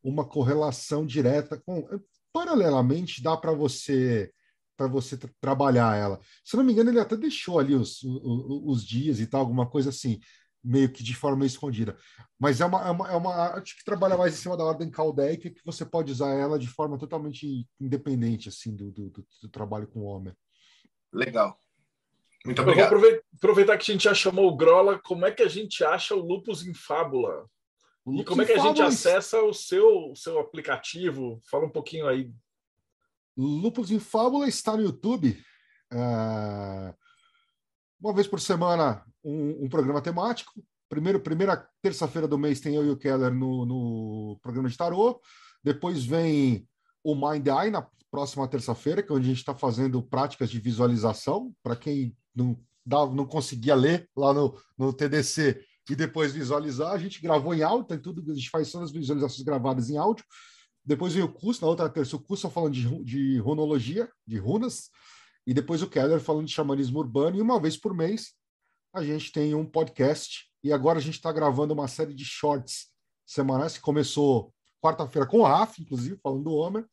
[0.02, 1.86] uma correlação direta com.
[2.32, 4.32] Paralelamente, dá para você
[4.76, 6.20] para você tra trabalhar ela.
[6.44, 9.68] Se não me engano, ele até deixou ali os, os, os, dias e tal, alguma
[9.68, 10.20] coisa assim,
[10.62, 11.96] meio que de forma escondida.
[12.38, 14.90] Mas é uma, é uma, é uma arte que trabalha mais em cima da ordem
[14.90, 19.48] caldeica, que você pode usar ela de forma totalmente independente assim do, do, do, do
[19.48, 20.34] trabalho com o homem.
[21.12, 21.59] Legal.
[22.44, 22.92] Muito obrigado.
[22.92, 25.82] Eu vou aproveitar que a gente já chamou o Grola, como é que a gente
[25.82, 27.48] acha o Lupus em Fábula?
[28.06, 31.40] E como é que a gente acessa o seu, o seu aplicativo?
[31.51, 32.30] Fala um pouquinho aí.
[33.36, 35.39] Lupus em Fábula está no YouTube.
[35.93, 36.94] É...
[38.01, 40.52] Uma vez por semana, um, um programa temático.
[40.89, 45.20] Primeiro, primeira terça-feira do mês tem eu e o Keller no, no programa de tarô.
[45.62, 46.69] Depois vem
[47.02, 50.61] o Mind Eye na próxima terça-feira, que é onde a gente está fazendo práticas de
[50.61, 51.52] visualização.
[51.62, 52.56] Para quem não,
[52.86, 57.89] não conseguia ler lá no, no TDC e depois visualizar, a gente gravou em áudio,
[57.89, 60.24] tem tudo, a gente faz todas as visualizações gravadas em áudio.
[60.85, 64.90] Depois vem o curso, na outra terça, o curso falando de, de runologia, de runas.
[65.47, 67.36] E depois o Keller falando de xamanismo urbano.
[67.36, 68.35] E uma vez por mês
[68.93, 70.47] a gente tem um podcast.
[70.62, 72.89] E agora a gente está gravando uma série de shorts
[73.27, 76.86] semanais que começou quarta-feira com o Raf, inclusive, falando do Homer,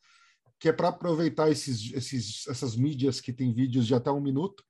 [0.58, 4.64] que é para aproveitar esses, esses, essas mídias que tem vídeos de até um minuto.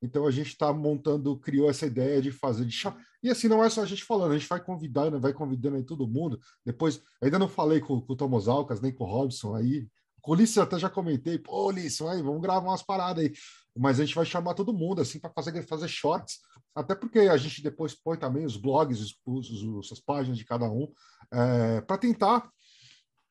[0.00, 2.96] Então a gente está montando, criou essa ideia de fazer de chá.
[3.22, 5.84] E assim, não é só a gente falando, a gente vai convidando, vai convidando aí
[5.84, 6.38] todo mundo.
[6.64, 9.88] Depois, ainda não falei com, com o Thomas Alcas, nem com o Robson aí,
[10.20, 13.32] com o Ulisses até já comentei, pô, Ulisses, aí, vamos gravar umas paradas aí.
[13.76, 16.38] Mas a gente vai chamar todo mundo, assim, para fazer, fazer shorts,
[16.74, 20.70] até porque a gente depois põe também os blogs, os, os, as páginas de cada
[20.70, 20.92] um,
[21.32, 22.48] é, para tentar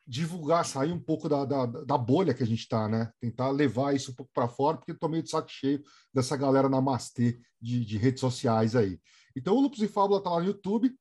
[0.08, 3.12] divulgar, sair um pouco da, da, da bolha que a gente está, né?
[3.20, 6.70] Tentar levar isso um pouco para fora, porque estou meio de saco cheio dessa galera
[6.70, 9.00] namastê de, de redes sociais aí.
[9.36, 10.96] Então, o Lupus em Fábula está lá no YouTube,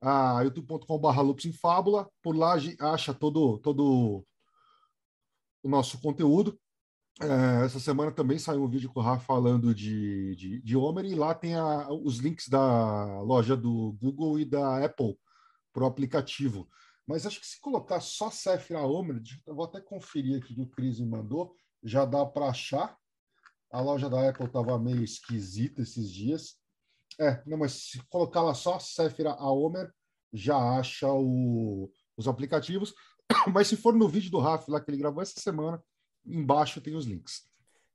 [0.00, 2.08] ah, youtube.com.br Lupus em Fábula.
[2.22, 4.24] Por lá acha todo, todo
[5.62, 6.58] o nosso conteúdo.
[7.20, 11.04] É, essa semana também saiu um vídeo com o Rafa falando de, de, de Homer,
[11.04, 15.16] e lá tem a, os links da loja do Google e da Apple
[15.72, 16.68] para o aplicativo.
[17.06, 20.66] Mas acho que se colocar só Sephira Homer, eu vou até conferir aqui que o
[20.66, 22.96] Cris me mandou, já dá para achar.
[23.70, 26.56] A loja da Apple estava meio esquisita esses dias.
[27.20, 29.92] É, não, mas se colocar lá só Sephira Homer,
[30.32, 32.92] já acha o, os aplicativos.
[33.52, 35.82] Mas se for no vídeo do Rafa lá que ele gravou essa semana,
[36.24, 37.48] embaixo tem os links.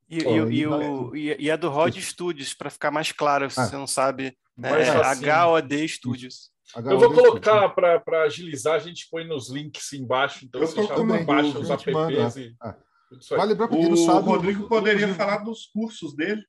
[0.09, 3.59] E, oh, e, e, o, e, a do Rod Studios, para ficar mais claro, se
[3.59, 6.51] ah, você não sabe, é, assim, HOD Studios.
[6.75, 11.23] Eu vou colocar para agilizar, a gente põe nos links embaixo, então eu você já
[11.23, 12.55] baixa os apps e...
[12.61, 12.77] Ah.
[13.31, 14.19] Vale lembrar porque o não sabe.
[14.19, 16.41] O Rodrigo poderia Lupus falar dos cursos dele.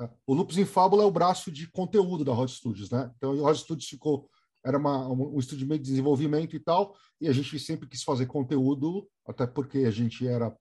[0.00, 3.08] Ah, o Lupus em Fábula é o braço de conteúdo da Rod Studios, né?
[3.16, 4.28] Então, o Rod Studios ficou
[4.64, 8.26] era uma, um estúdio meio de desenvolvimento e tal, e a gente sempre quis fazer
[8.26, 10.56] conteúdo, até porque a gente era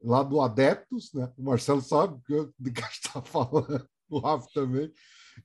[0.00, 1.32] lá do Adeptos, né?
[1.36, 2.20] O Marcelo sabe
[2.58, 4.92] do que a gente está falando, o Rafa também.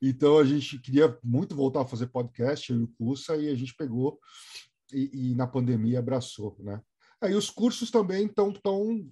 [0.01, 3.55] Então a gente queria muito voltar a fazer podcast, eu e o Cursa, e a
[3.55, 4.19] gente pegou
[4.93, 6.81] e, e na pandemia abraçou, né?
[7.19, 9.07] Aí os cursos também estão tão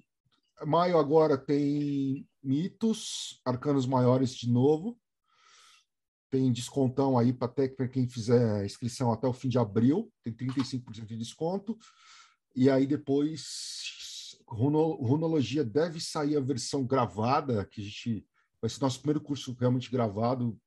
[0.65, 4.99] maio agora tem mitos, arcanos maiores de novo,
[6.30, 11.18] tem descontão aí para quem fizer inscrição até o fim de abril, tem 35% de
[11.18, 11.77] desconto.
[12.56, 18.27] E aí depois, runo, runologia deve sair a versão gravada, que a gente
[18.61, 20.60] vai ser nosso primeiro curso realmente gravado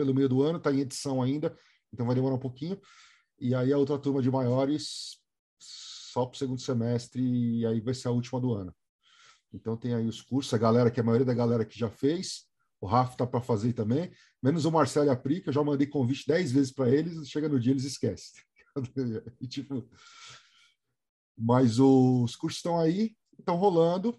[0.00, 1.54] pelo meio do ano, está em edição ainda,
[1.92, 2.80] então vai demorar um pouquinho.
[3.38, 5.18] E aí a outra turma de maiores
[5.58, 8.74] só para o segundo semestre, e aí vai ser a última do ano.
[9.52, 12.46] Então tem aí os cursos, a galera que a maioria da galera que já fez,
[12.80, 14.10] o Rafa tá para fazer também,
[14.42, 17.28] menos o Marcelo e a Pri, que eu já mandei convite dez vezes para eles,
[17.28, 18.42] chega no dia eles esquecem.
[19.38, 19.86] e, tipo,
[21.36, 24.18] mas os cursos estão aí, estão rolando,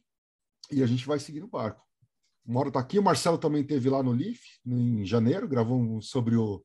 [0.71, 1.83] e a gente vai seguir no barco.
[2.45, 6.01] Uma hora tá aqui, o Marcelo também teve lá no LIF, em janeiro, gravou um
[6.01, 6.63] sobre o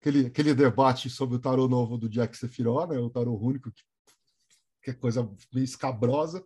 [0.00, 3.82] aquele, aquele debate sobre o tarô novo do Jack Sephiroth, né, o tarô único, que,
[4.82, 6.44] que é coisa meio escabrosa.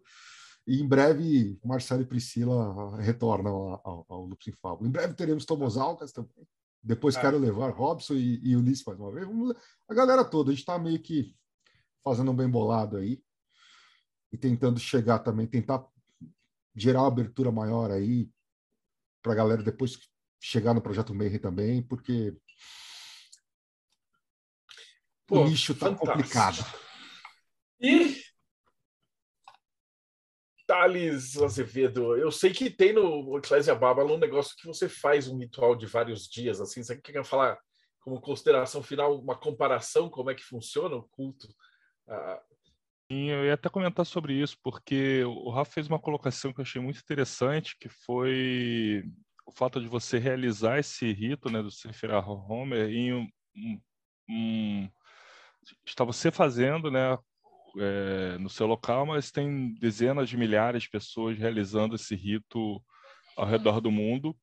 [0.67, 4.89] E em breve, Marcelo e Priscila retornam ao, ao, Lupus em Fábula.
[4.89, 6.49] Em breve teremos Tomos Alcas também.
[6.83, 7.21] Depois Ah.
[7.21, 9.27] quero levar Robson e, e Ulisses mais uma vez.
[9.27, 9.55] Vamos
[9.89, 11.35] a galera toda, a gente está meio que
[12.03, 13.23] fazendo um bem bolado aí
[14.33, 15.87] e tentando chegar também, tentar
[16.75, 18.31] gerar uma abertura maior aí
[19.25, 19.99] para a galera depois
[20.39, 22.37] chegar no projeto Mayhem também, porque
[25.27, 26.13] Pô, o nicho tá fantástico.
[26.13, 26.85] complicado.
[27.81, 28.23] E
[30.67, 35.39] Thales Azevedo, eu sei que tem no Ecclesia Babylon um negócio que você faz um
[35.39, 37.59] ritual de vários dias, assim, você quer falar
[38.01, 41.49] como consideração final, uma comparação, como é que funciona o culto?
[42.07, 42.43] Ah,
[43.15, 46.65] Sim, eu ia até comentar sobre isso, porque o Rafa fez uma colocação que eu
[46.65, 49.05] achei muito interessante, que foi
[49.47, 53.81] o fato de você realizar esse rito, né, do Sefer Homer em um, um-
[54.29, 54.89] um-
[55.87, 57.17] está você fazendo, né,
[57.79, 62.83] é, no seu local, mas tem dezenas de milhares de pessoas realizando esse rito
[63.37, 64.37] ao redor do mundo.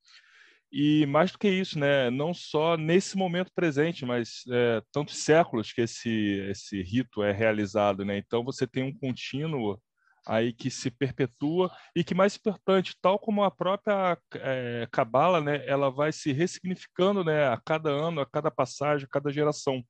[0.72, 5.74] E mais do que isso, né, não só nesse momento presente, mas é, tantos séculos
[5.74, 6.10] que esse
[6.50, 8.18] esse rito é realizado, né?
[8.18, 9.78] Então você tem um contínuo
[10.26, 15.66] aí que se perpetua e que mais importante, tal como a própria é, cabala, né,
[15.68, 19.84] ela vai se ressignificando, né, a cada ano, a cada passagem, a cada geração.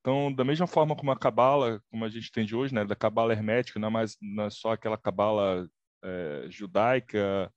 [0.00, 2.96] Então, da mesma forma como a cabala, como a gente tem de hoje, né, da
[2.96, 5.68] cabala hermética, não é mais não é só aquela cabala
[6.02, 7.52] é, judaica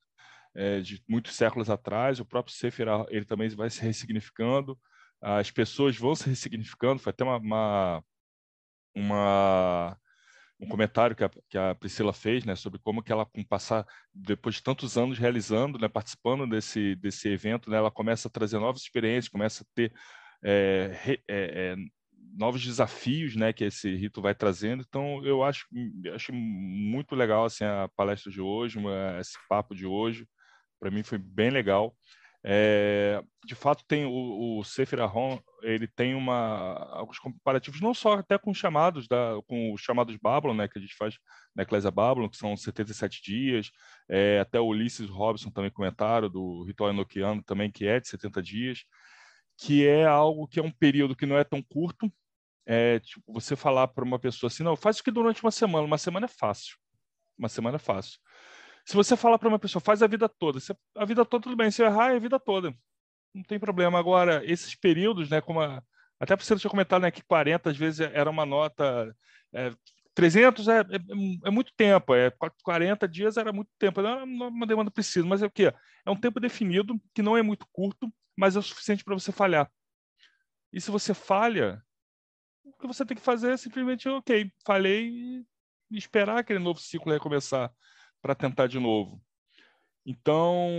[0.56, 4.80] é, de muitos séculos atrás, o próprio Sefer ele também vai se ressignificando,
[5.22, 7.02] as pessoas vão se ressignificando.
[7.02, 8.04] Foi até uma, uma,
[8.96, 9.98] uma-
[10.60, 13.86] um comentário que a, que a Priscila fez, né, sobre como que ela, com passar
[14.14, 18.60] depois de tantos anos realizando, né, participando desse desse evento, né, ela começa a trazer
[18.60, 19.94] novas experiências, começa a ter
[20.44, 21.76] é, re- é, é,
[22.38, 24.84] novos desafios, né, que esse rito vai trazendo.
[24.88, 25.68] Então, eu acho,
[26.16, 28.80] acho muito legal assim a palestra de hoje,
[29.20, 30.28] esse papo de hoje.
[30.84, 31.96] Para mim foi bem legal.
[32.44, 35.00] É, de fato, tem o, o Sefer
[35.62, 40.18] ele tem uma, alguns comparativos, não só até com os chamados, da, com os chamados
[40.18, 41.18] Babylon, né, que a gente faz
[41.56, 43.72] na Eclésia Babylon, que são 77 dias,
[44.10, 48.44] é, até o Ulisses Robson também comentaram, do Ritual Enoquiano também, que é de 70
[48.44, 48.80] dias,
[49.58, 52.12] que é algo que é um período que não é tão curto,
[52.66, 55.88] é, tipo, você falar para uma pessoa assim, não, faz isso aqui durante uma semana,
[55.88, 56.76] uma semana é fácil,
[57.38, 58.20] uma semana é fácil.
[58.86, 61.56] Se você falar para uma pessoa, faz a vida toda, você- a vida toda tudo
[61.56, 62.76] bem, se eu errar é a vida toda,
[63.34, 64.00] não tem problema.
[64.00, 65.82] Agora, esses períodos, né, como a,
[66.20, 69.16] até você tinha comentado, né, que 40 às vezes era uma nota,
[69.54, 69.72] é,
[70.14, 70.86] 300 é, é,
[71.46, 72.32] é muito tempo, é
[72.64, 75.74] 40 dias era muito tempo, não era uma demanda precisa, mas é o quê?
[76.06, 79.32] É um tempo definido que não é muito curto, mas é o suficiente para você
[79.32, 79.72] falhar.
[80.72, 81.82] E se você falha,
[82.64, 87.12] o que você tem que fazer é simplesmente, ok, falhei e esperar aquele novo ciclo
[87.14, 87.72] recomeçar
[88.24, 89.22] para tentar de novo.
[90.06, 90.70] Então,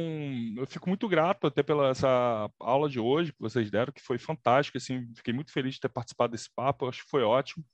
[0.56, 4.18] eu fico muito grato até pela essa aula de hoje que vocês deram, que foi
[4.18, 4.78] fantástica.
[4.78, 7.64] Assim, fiquei muito feliz de ter participado desse papo, acho que foi ótimo.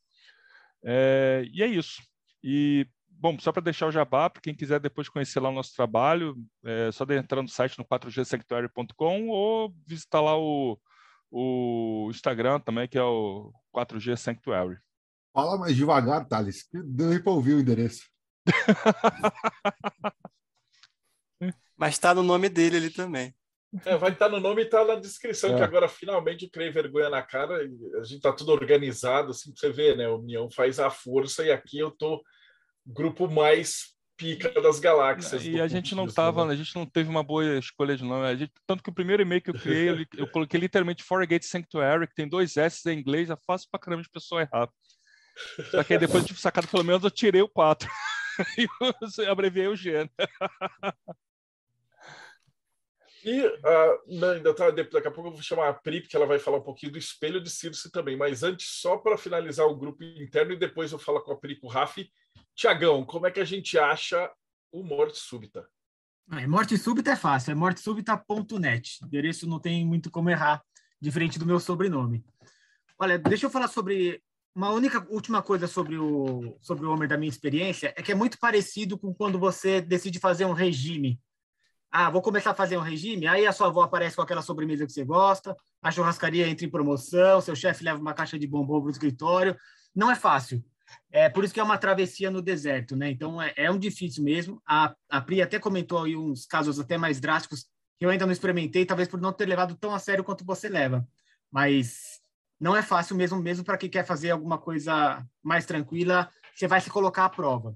[0.84, 2.02] É, e é isso.
[2.42, 5.74] E, bom, só para deixar o jabá, para quem quiser depois conhecer lá o nosso
[5.74, 10.78] trabalho, é só entrar no site no 4gsanctuary.com ou visitar lá o,
[11.30, 14.78] o Instagram também, que é o 4G Sanctuary.
[15.32, 18.02] Fala mais devagar, Thales, que deu para ouvir o endereço.
[21.76, 23.34] Mas está no nome dele ali também.
[23.84, 25.56] É, vai estar no nome e está na descrição, É.
[25.56, 27.62] que agora finalmente eu criei vergonha na cara.
[27.64, 30.06] e A gente está tudo organizado, assim, pra você ver, né?
[30.06, 32.22] A União faz a força e aqui eu tô
[32.84, 35.46] grupo mais pica das galáxias.
[35.46, 36.52] E a gente não cultismo, tava, né?
[36.52, 38.26] a gente não teve uma boa escolha de nome.
[38.26, 42.06] A gente, tanto que o primeiro e-mail que eu criei, eu, coloquei literalmente Forgate Sanctuary,
[42.06, 44.68] que tem dois S em inglês, é fácil pra caramba de pessoa errar.
[45.70, 47.88] Só que aí depois de tipo, sacado, pelo menos eu tirei o 4.
[48.58, 48.66] E
[49.22, 50.04] eu abreviei o G.
[50.04, 50.10] né?
[53.24, 53.42] E
[54.06, 56.58] não, ainda tá, daqui a pouco eu vou chamar a Pri, porque ela vai falar
[56.58, 58.16] um pouquinho do espelho de Circe também.
[58.16, 61.52] Mas antes, só para finalizar o grupo interno, e depois eu falo com a Pri
[61.52, 62.10] e com o Rafi.
[62.54, 64.30] Tiagão, como é que a gente acha
[64.72, 65.68] o Morte Súbita?
[66.32, 69.04] É, morte súbita é fácil, é mortesúbita.net.
[69.04, 70.62] Endereço não tem muito como errar,
[71.00, 72.24] diferente do meu sobrenome.
[72.96, 74.22] Olha, deixa eu falar sobre
[74.54, 78.14] uma única última coisa sobre o sobre o Homer da minha experiência, é que é
[78.14, 81.20] muito parecido com quando você decide fazer um regime.
[81.90, 84.86] Ah, vou começar a fazer um regime, aí a sua avó aparece com aquela sobremesa
[84.86, 88.80] que você gosta, a churrascaria entra em promoção, seu chefe leva uma caixa de bombom
[88.80, 89.56] para o escritório.
[89.94, 90.64] Não é fácil.
[91.10, 93.10] É por isso que é uma travessia no deserto, né?
[93.10, 94.62] Então é, é um difícil mesmo.
[94.66, 97.66] A, a Pri até comentou aí uns casos até mais drásticos
[97.98, 100.68] que eu ainda não experimentei, talvez por não ter levado tão a sério quanto você
[100.68, 101.06] leva.
[101.50, 102.20] Mas
[102.60, 106.80] não é fácil mesmo, mesmo para quem quer fazer alguma coisa mais tranquila, você vai
[106.80, 107.74] se colocar à prova.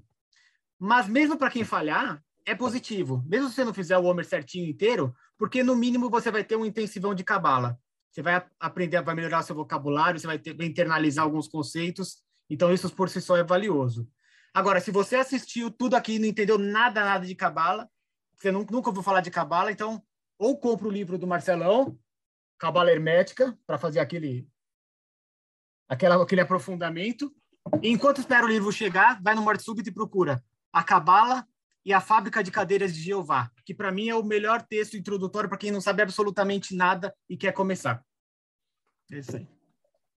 [0.79, 3.23] Mas mesmo para quem falhar, é positivo.
[3.25, 6.55] Mesmo se você não fizer o Homer certinho inteiro, porque no mínimo você vai ter
[6.55, 7.79] um intensivão de cabala.
[8.11, 12.23] você vai aprender, vai melhorar seu vocabulário, você vai, ter, vai internalizar alguns conceitos.
[12.49, 14.07] Então, isso por si só é valioso.
[14.53, 17.89] Agora, se você assistiu tudo aqui e não entendeu nada, nada de cabala,
[18.37, 20.01] você nunca, ouviu falar de cabala, então
[20.37, 21.97] ou compra o livro do Marcelão,
[22.57, 24.47] Cabala Hermética, para fazer aquele,
[25.87, 27.33] aquela, aquele aprofundamento.
[27.81, 31.47] E enquanto espera o livro chegar, vai no Morte Súbito e procura a Cabala
[31.85, 35.47] e a Fábrica de Cadeiras de Jeová, que para mim é o melhor texto introdutório
[35.47, 38.03] para quem não sabe absolutamente nada e quer começar.
[39.11, 39.47] É isso aí.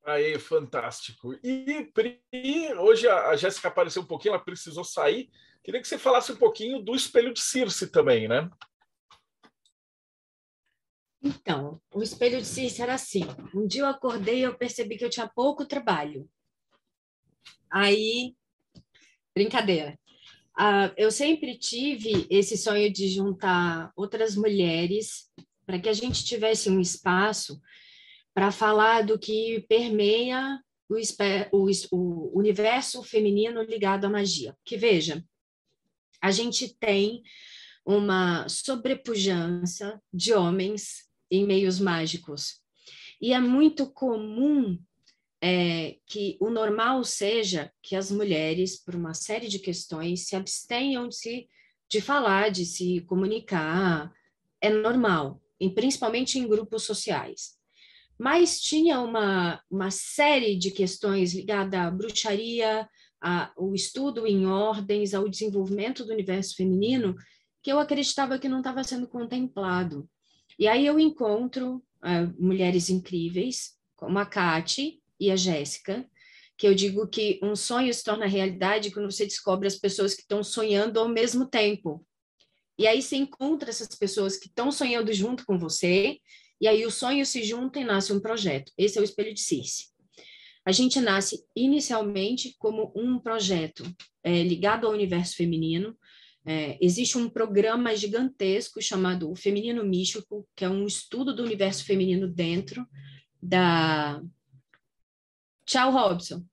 [0.04, 1.34] Aí, fantástico.
[1.42, 5.28] E, hoje a Jéssica apareceu um pouquinho, ela precisou sair.
[5.64, 8.48] Queria que você falasse um pouquinho do espelho de Circe também, né?
[11.26, 13.24] Então, o espelho de Circe era assim.
[13.52, 16.30] Um dia eu acordei e eu percebi que eu tinha pouco trabalho.
[17.68, 18.36] Aí,
[19.34, 19.98] brincadeira.
[20.56, 25.28] Uh, eu sempre tive esse sonho de juntar outras mulheres
[25.66, 27.60] para que a gente tivesse um espaço
[28.32, 30.94] para falar do que permeia o,
[31.50, 34.56] o, o, universo feminino ligado à magia.
[34.64, 35.24] Que veja,
[36.22, 37.20] a gente tem
[37.84, 42.60] uma sobrepujança de homens em meios mágicos.
[43.20, 44.78] E é muito comum
[45.40, 51.08] é, que o normal seja que as mulheres, por uma série de questões, se abstenham
[51.08, 51.48] de, se,
[51.90, 54.12] de falar, de se comunicar.
[54.60, 57.56] É normal, e principalmente em grupos sociais
[58.18, 62.88] mas tinha uma, uma série de questões ligadas à bruxaria,
[63.20, 67.14] ao estudo em ordens, ao desenvolvimento do universo feminino,
[67.62, 70.08] que eu acreditava que não estava sendo contemplado.
[70.58, 76.08] E aí eu encontro uh, mulheres incríveis, como a Kate e a Jéssica,
[76.56, 80.22] que eu digo que um sonho se torna realidade quando você descobre as pessoas que
[80.22, 82.04] estão sonhando ao mesmo tempo.
[82.78, 86.18] E aí você encontra essas pessoas que estão sonhando junto com você
[86.60, 88.72] e aí o sonho se junta e nasce um projeto.
[88.78, 89.88] Esse é o espelho de Circe.
[90.64, 93.84] A gente nasce inicialmente como um projeto
[94.22, 95.96] é, ligado ao universo feminino.
[96.48, 101.84] É, existe um programa gigantesco chamado o Feminino Místico, que é um estudo do universo
[101.84, 102.86] feminino dentro
[103.42, 104.22] da.
[105.64, 106.46] Tchau, Robson.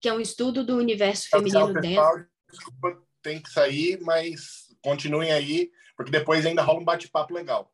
[0.00, 2.28] Que é um estudo do universo feminino tchau, dentro.
[2.50, 7.72] Desculpa, tem que sair, mas continuem aí, porque depois ainda rola um bate-papo legal.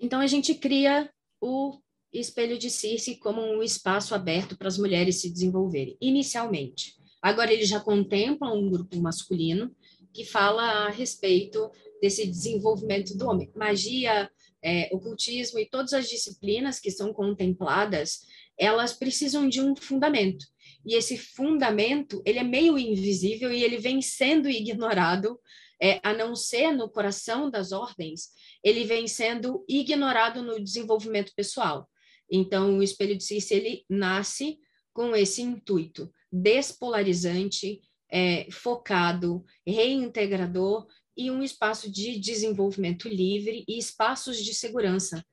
[0.00, 1.78] Então a gente cria o
[2.20, 6.96] espelho de Circe como um espaço aberto para as mulheres se desenvolverem, inicialmente.
[7.22, 9.74] Agora ele já contempla um grupo masculino
[10.12, 11.70] que fala a respeito
[12.00, 13.50] desse desenvolvimento do homem.
[13.54, 14.30] Magia,
[14.62, 18.20] é, ocultismo e todas as disciplinas que são contempladas,
[18.58, 20.46] elas precisam de um fundamento
[20.84, 25.38] e esse fundamento ele é meio invisível e ele vem sendo ignorado,
[25.80, 28.30] é, a não ser no coração das ordens,
[28.64, 31.88] ele vem sendo ignorado no desenvolvimento pessoal.
[32.30, 34.58] Então, o espelho de Circe ele nasce
[34.92, 37.80] com esse intuito despolarizante,
[38.10, 40.86] é, focado, reintegrador
[41.16, 45.24] e um espaço de desenvolvimento livre e espaços de segurança,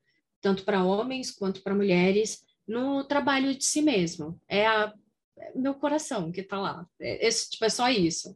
[0.41, 4.39] tanto para homens quanto para mulheres, no trabalho de si mesmo.
[4.47, 4.93] É a
[5.53, 6.87] meu coração que está lá.
[6.99, 8.35] É, esse, tipo, é só isso.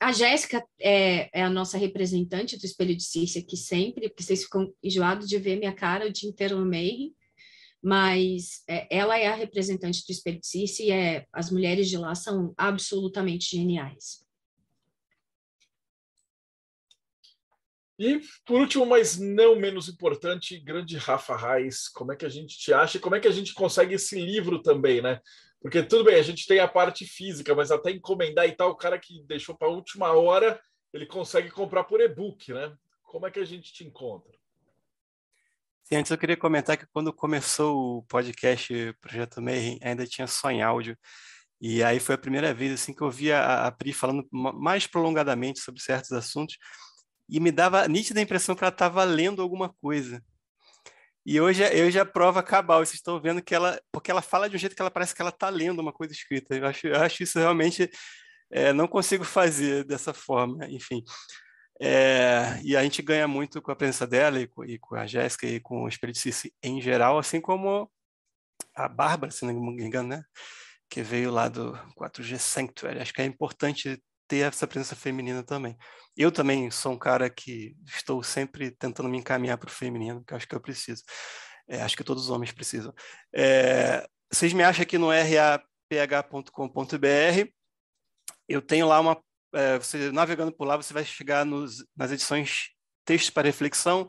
[0.00, 3.02] A Jéssica é, é, a nossa representante do Espelho de
[3.38, 7.12] aqui sempre, porque vocês ficam enjoados de ver minha cara o dia inteiro no meio,
[7.82, 12.14] mas é, ela é a representante do Espelho de e é, as mulheres de lá
[12.14, 14.24] são absolutamente geniais.
[17.98, 22.58] E, por último, mas não menos importante, grande Rafa Reis, como é que a gente
[22.58, 25.20] te acha e como é que a gente consegue esse livro também, né?
[25.64, 28.76] Porque tudo bem, a gente tem a parte física, mas até encomendar e tal, o
[28.76, 30.60] cara que deixou para a última hora,
[30.92, 32.76] ele consegue comprar por e-book, né?
[33.02, 34.30] Como é que a gente te encontra?
[35.84, 40.50] Sim, antes eu queria comentar que quando começou o podcast Projeto Mayhem, ainda tinha só
[40.50, 40.98] em áudio.
[41.58, 44.86] E aí foi a primeira vez assim que eu vi a, a Pri falando mais
[44.86, 46.58] prolongadamente sobre certos assuntos
[47.26, 50.22] e me dava a nítida impressão que ela estava lendo alguma coisa.
[51.26, 54.56] E hoje, eu já prova cabal, vocês estão vendo que ela, porque ela fala de
[54.56, 56.54] um jeito que ela parece que ela está lendo uma coisa escrita.
[56.54, 57.90] Eu acho, eu acho isso realmente,
[58.50, 61.02] é, não consigo fazer dessa forma, enfim.
[61.80, 65.06] É, e a gente ganha muito com a presença dela e com, e com a
[65.06, 67.90] Jéssica e com o Espírito Cici em geral, assim como
[68.74, 70.24] a Bárbara, se não me engano, né?
[70.88, 73.00] Que veio lá do 4G Sanctuary.
[73.00, 74.00] Acho que é importante
[74.34, 75.76] ter essa presença feminina também.
[76.16, 80.34] Eu também sou um cara que estou sempre tentando me encaminhar para o feminino, que
[80.34, 81.02] acho que eu preciso.
[81.68, 82.92] É, acho que todos os homens precisam.
[83.34, 86.48] É, vocês me acham aqui no raph.com.br.
[88.48, 89.22] Eu tenho lá uma
[89.54, 92.70] é, você navegando por lá, você vai chegar nos, nas edições
[93.04, 94.08] Textos para Reflexão,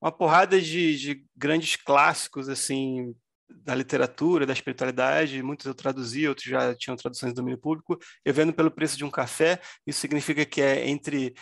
[0.00, 3.14] uma porrada de, de grandes clássicos, assim,
[3.62, 7.98] da literatura, da espiritualidade, muitos eu traduzi, outros já tinham traduções do domínio público.
[8.24, 11.34] Eu vendo pelo preço de um café, isso significa que é entre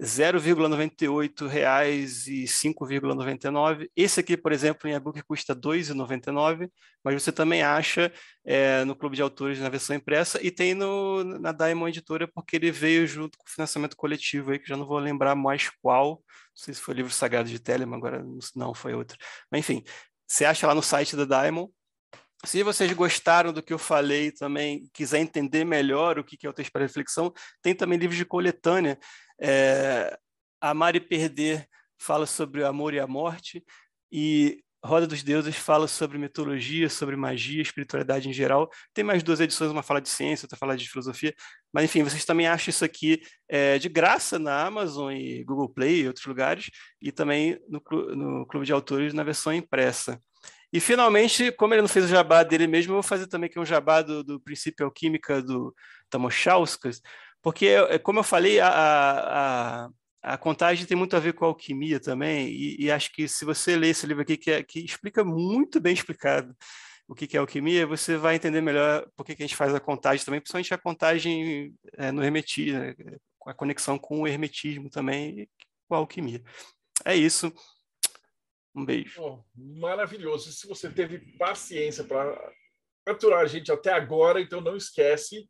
[0.00, 3.88] 0,98 reais e 5,99.
[3.94, 6.70] Esse aqui, por exemplo, em e-book custa 2,99,
[7.04, 8.10] mas você também acha
[8.44, 12.56] é, no Clube de Autores na versão impressa e tem no, na Diamond Editora, porque
[12.56, 16.12] ele veio junto com o financiamento coletivo aí, que já não vou lembrar mais qual,
[16.12, 16.22] não
[16.54, 18.24] sei se foi o livro Sagrado de Telemann, agora
[18.56, 19.18] não foi outro.
[19.50, 19.84] Mas enfim,
[20.30, 21.72] você acha lá no site da Diamond.
[22.44, 26.52] Se vocês gostaram do que eu falei também, quiser entender melhor o que é o
[26.52, 28.96] texto para reflexão, tem também livros de coletânea
[29.40, 30.16] é,
[30.60, 33.62] Amar e Perder fala sobre o amor e a morte,
[34.10, 38.70] e Roda dos Deuses fala sobre mitologia, sobre magia, espiritualidade em geral.
[38.94, 41.34] Tem mais duas edições, uma fala de ciência, outra fala de filosofia.
[41.72, 46.00] Mas, enfim, vocês também acham isso aqui é, de graça na Amazon e Google Play
[46.00, 46.70] e outros lugares,
[47.00, 47.82] e também no,
[48.14, 50.18] no Clube de Autores na versão impressa.
[50.72, 53.58] E, finalmente, como ele não fez o jabá dele mesmo, eu vou fazer também aqui
[53.58, 55.74] um jabá do, do Princípio Alquímica do
[56.08, 57.02] Tamochauskas,
[57.42, 59.88] porque, é, como eu falei, a, a,
[60.38, 63.76] contagem tem muito a ver com a alquimia também, e, e acho que se você
[63.76, 66.54] ler esse livro aqui, que, é, que explica muito bem explicado
[67.08, 69.74] o que, que é alquimia, você vai entender melhor por que, que a gente faz
[69.74, 72.94] a contagem também, principalmente a contagem é, no hermetismo, né,
[73.46, 75.48] a conexão com o hermetismo também,
[75.88, 76.42] com a alquimia.
[77.04, 77.52] É isso.
[78.74, 79.20] Um beijo.
[79.20, 80.52] Oh, maravilhoso.
[80.52, 82.38] Se você teve paciência para
[83.06, 85.48] aturar a gente até agora, então não esquece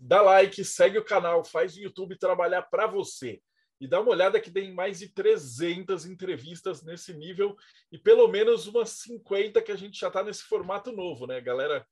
[0.00, 3.40] dá like, segue o canal, faz o YouTube trabalhar para você.
[3.80, 7.56] E dá uma olhada que tem mais de 300 entrevistas nesse nível
[7.90, 11.40] e pelo menos umas 50 que a gente já está nesse formato novo, né?
[11.40, 11.86] Galera,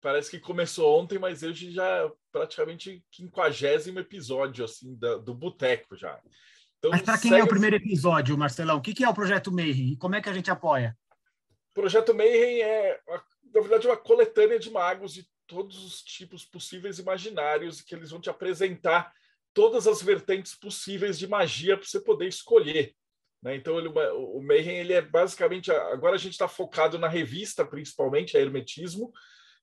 [0.00, 5.94] parece que começou ontem, mas hoje já é praticamente quinquagésimo episódio assim da, do Boteco
[5.94, 6.18] já.
[6.78, 9.52] Então, mas para quem é o primeiro episódio, Marcelão, o que, que é o Projeto
[9.52, 10.96] Mayhem e como é que a gente apoia?
[11.70, 13.00] O Projeto Mayhem é,
[13.52, 18.20] na verdade, uma coletânea de magos de todos os tipos possíveis imaginários que eles vão
[18.20, 19.12] te apresentar
[19.56, 22.94] todas as vertentes possíveis de magia para você poder escolher.
[23.42, 23.56] Né?
[23.56, 25.70] Então, ele, o Mayhem ele é basicamente.
[25.70, 29.10] Agora a gente está focado na revista, principalmente, a Hermetismo,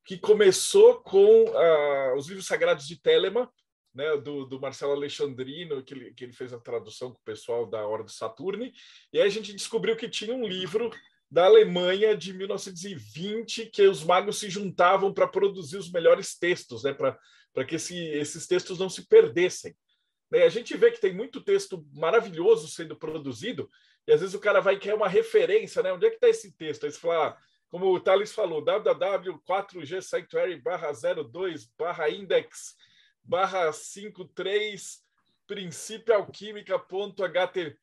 [0.04, 3.48] que começou com uh, os livros sagrados de Telema,
[3.94, 7.68] né, do, do, Marcelo Alexandrino, que ele, que ele fez a tradução com o pessoal
[7.68, 8.74] da Ordem Saturne,
[9.14, 10.90] e aí a gente descobriu que tinha um livro
[11.30, 16.92] da Alemanha de 1920, que os magos se juntavam para produzir os melhores textos, né,
[16.94, 19.76] para que esse, esses textos não se perdessem.
[20.34, 23.70] Né, a gente vê que tem muito texto maravilhoso sendo produzido,
[24.08, 25.94] e às vezes o cara vai querer uma referência, né?
[25.94, 26.86] Onde é que está esse texto?
[26.86, 27.38] Aí você fala, ah,
[27.70, 31.70] como o Thales falou, www.4g sanctuary 02
[32.12, 32.76] index
[33.72, 35.04] 53
[35.46, 37.78] princípioalquímica.html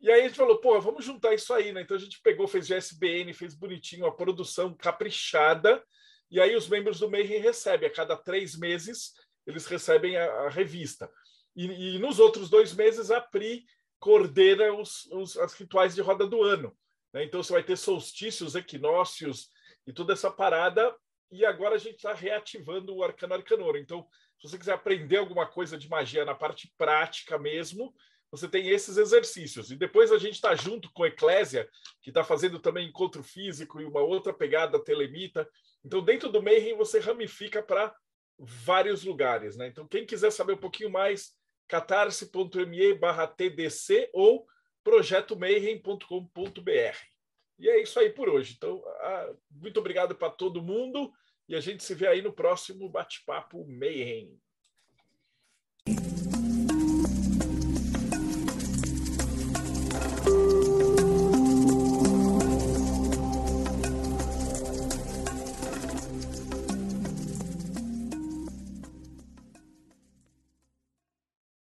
[0.00, 1.82] e aí a gente falou, pô, vamos juntar isso aí, né?
[1.82, 5.80] Então a gente pegou, fez GSBN, fez bonitinho, a produção caprichada,
[6.28, 9.12] e aí os membros do Mayhem recebem, a cada três meses,
[9.46, 11.08] eles recebem a, a revista.
[11.54, 13.64] E, e, nos outros dois meses, a Pri
[13.98, 16.76] coordena os, os as rituais de roda do ano.
[17.12, 17.24] Né?
[17.24, 19.48] Então você vai ter solstícios, equinócios
[19.86, 20.94] e toda essa parada.
[21.30, 23.76] E agora a gente está reativando o Arcano Arcanor.
[23.76, 24.06] Então,
[24.38, 27.94] se você quiser aprender alguma coisa de magia na parte prática mesmo,
[28.30, 29.70] você tem esses exercícios.
[29.70, 31.68] E depois a gente está junto com a Eclésia,
[32.00, 35.48] que está fazendo também encontro físico e uma outra pegada telemita.
[35.84, 37.94] Então, dentro do Mayhem, você ramifica para
[38.38, 39.56] vários lugares.
[39.56, 39.68] Né?
[39.68, 41.32] Então, quem quiser saber um pouquinho mais,
[41.68, 44.46] catarse.me barra TDC ou
[44.84, 46.96] projetomayhem.com.br.
[47.58, 48.54] E é isso aí por hoje.
[48.56, 48.82] Então,
[49.50, 51.12] muito obrigado para todo mundo
[51.48, 54.40] e a gente se vê aí no próximo bate-papo Mayhem.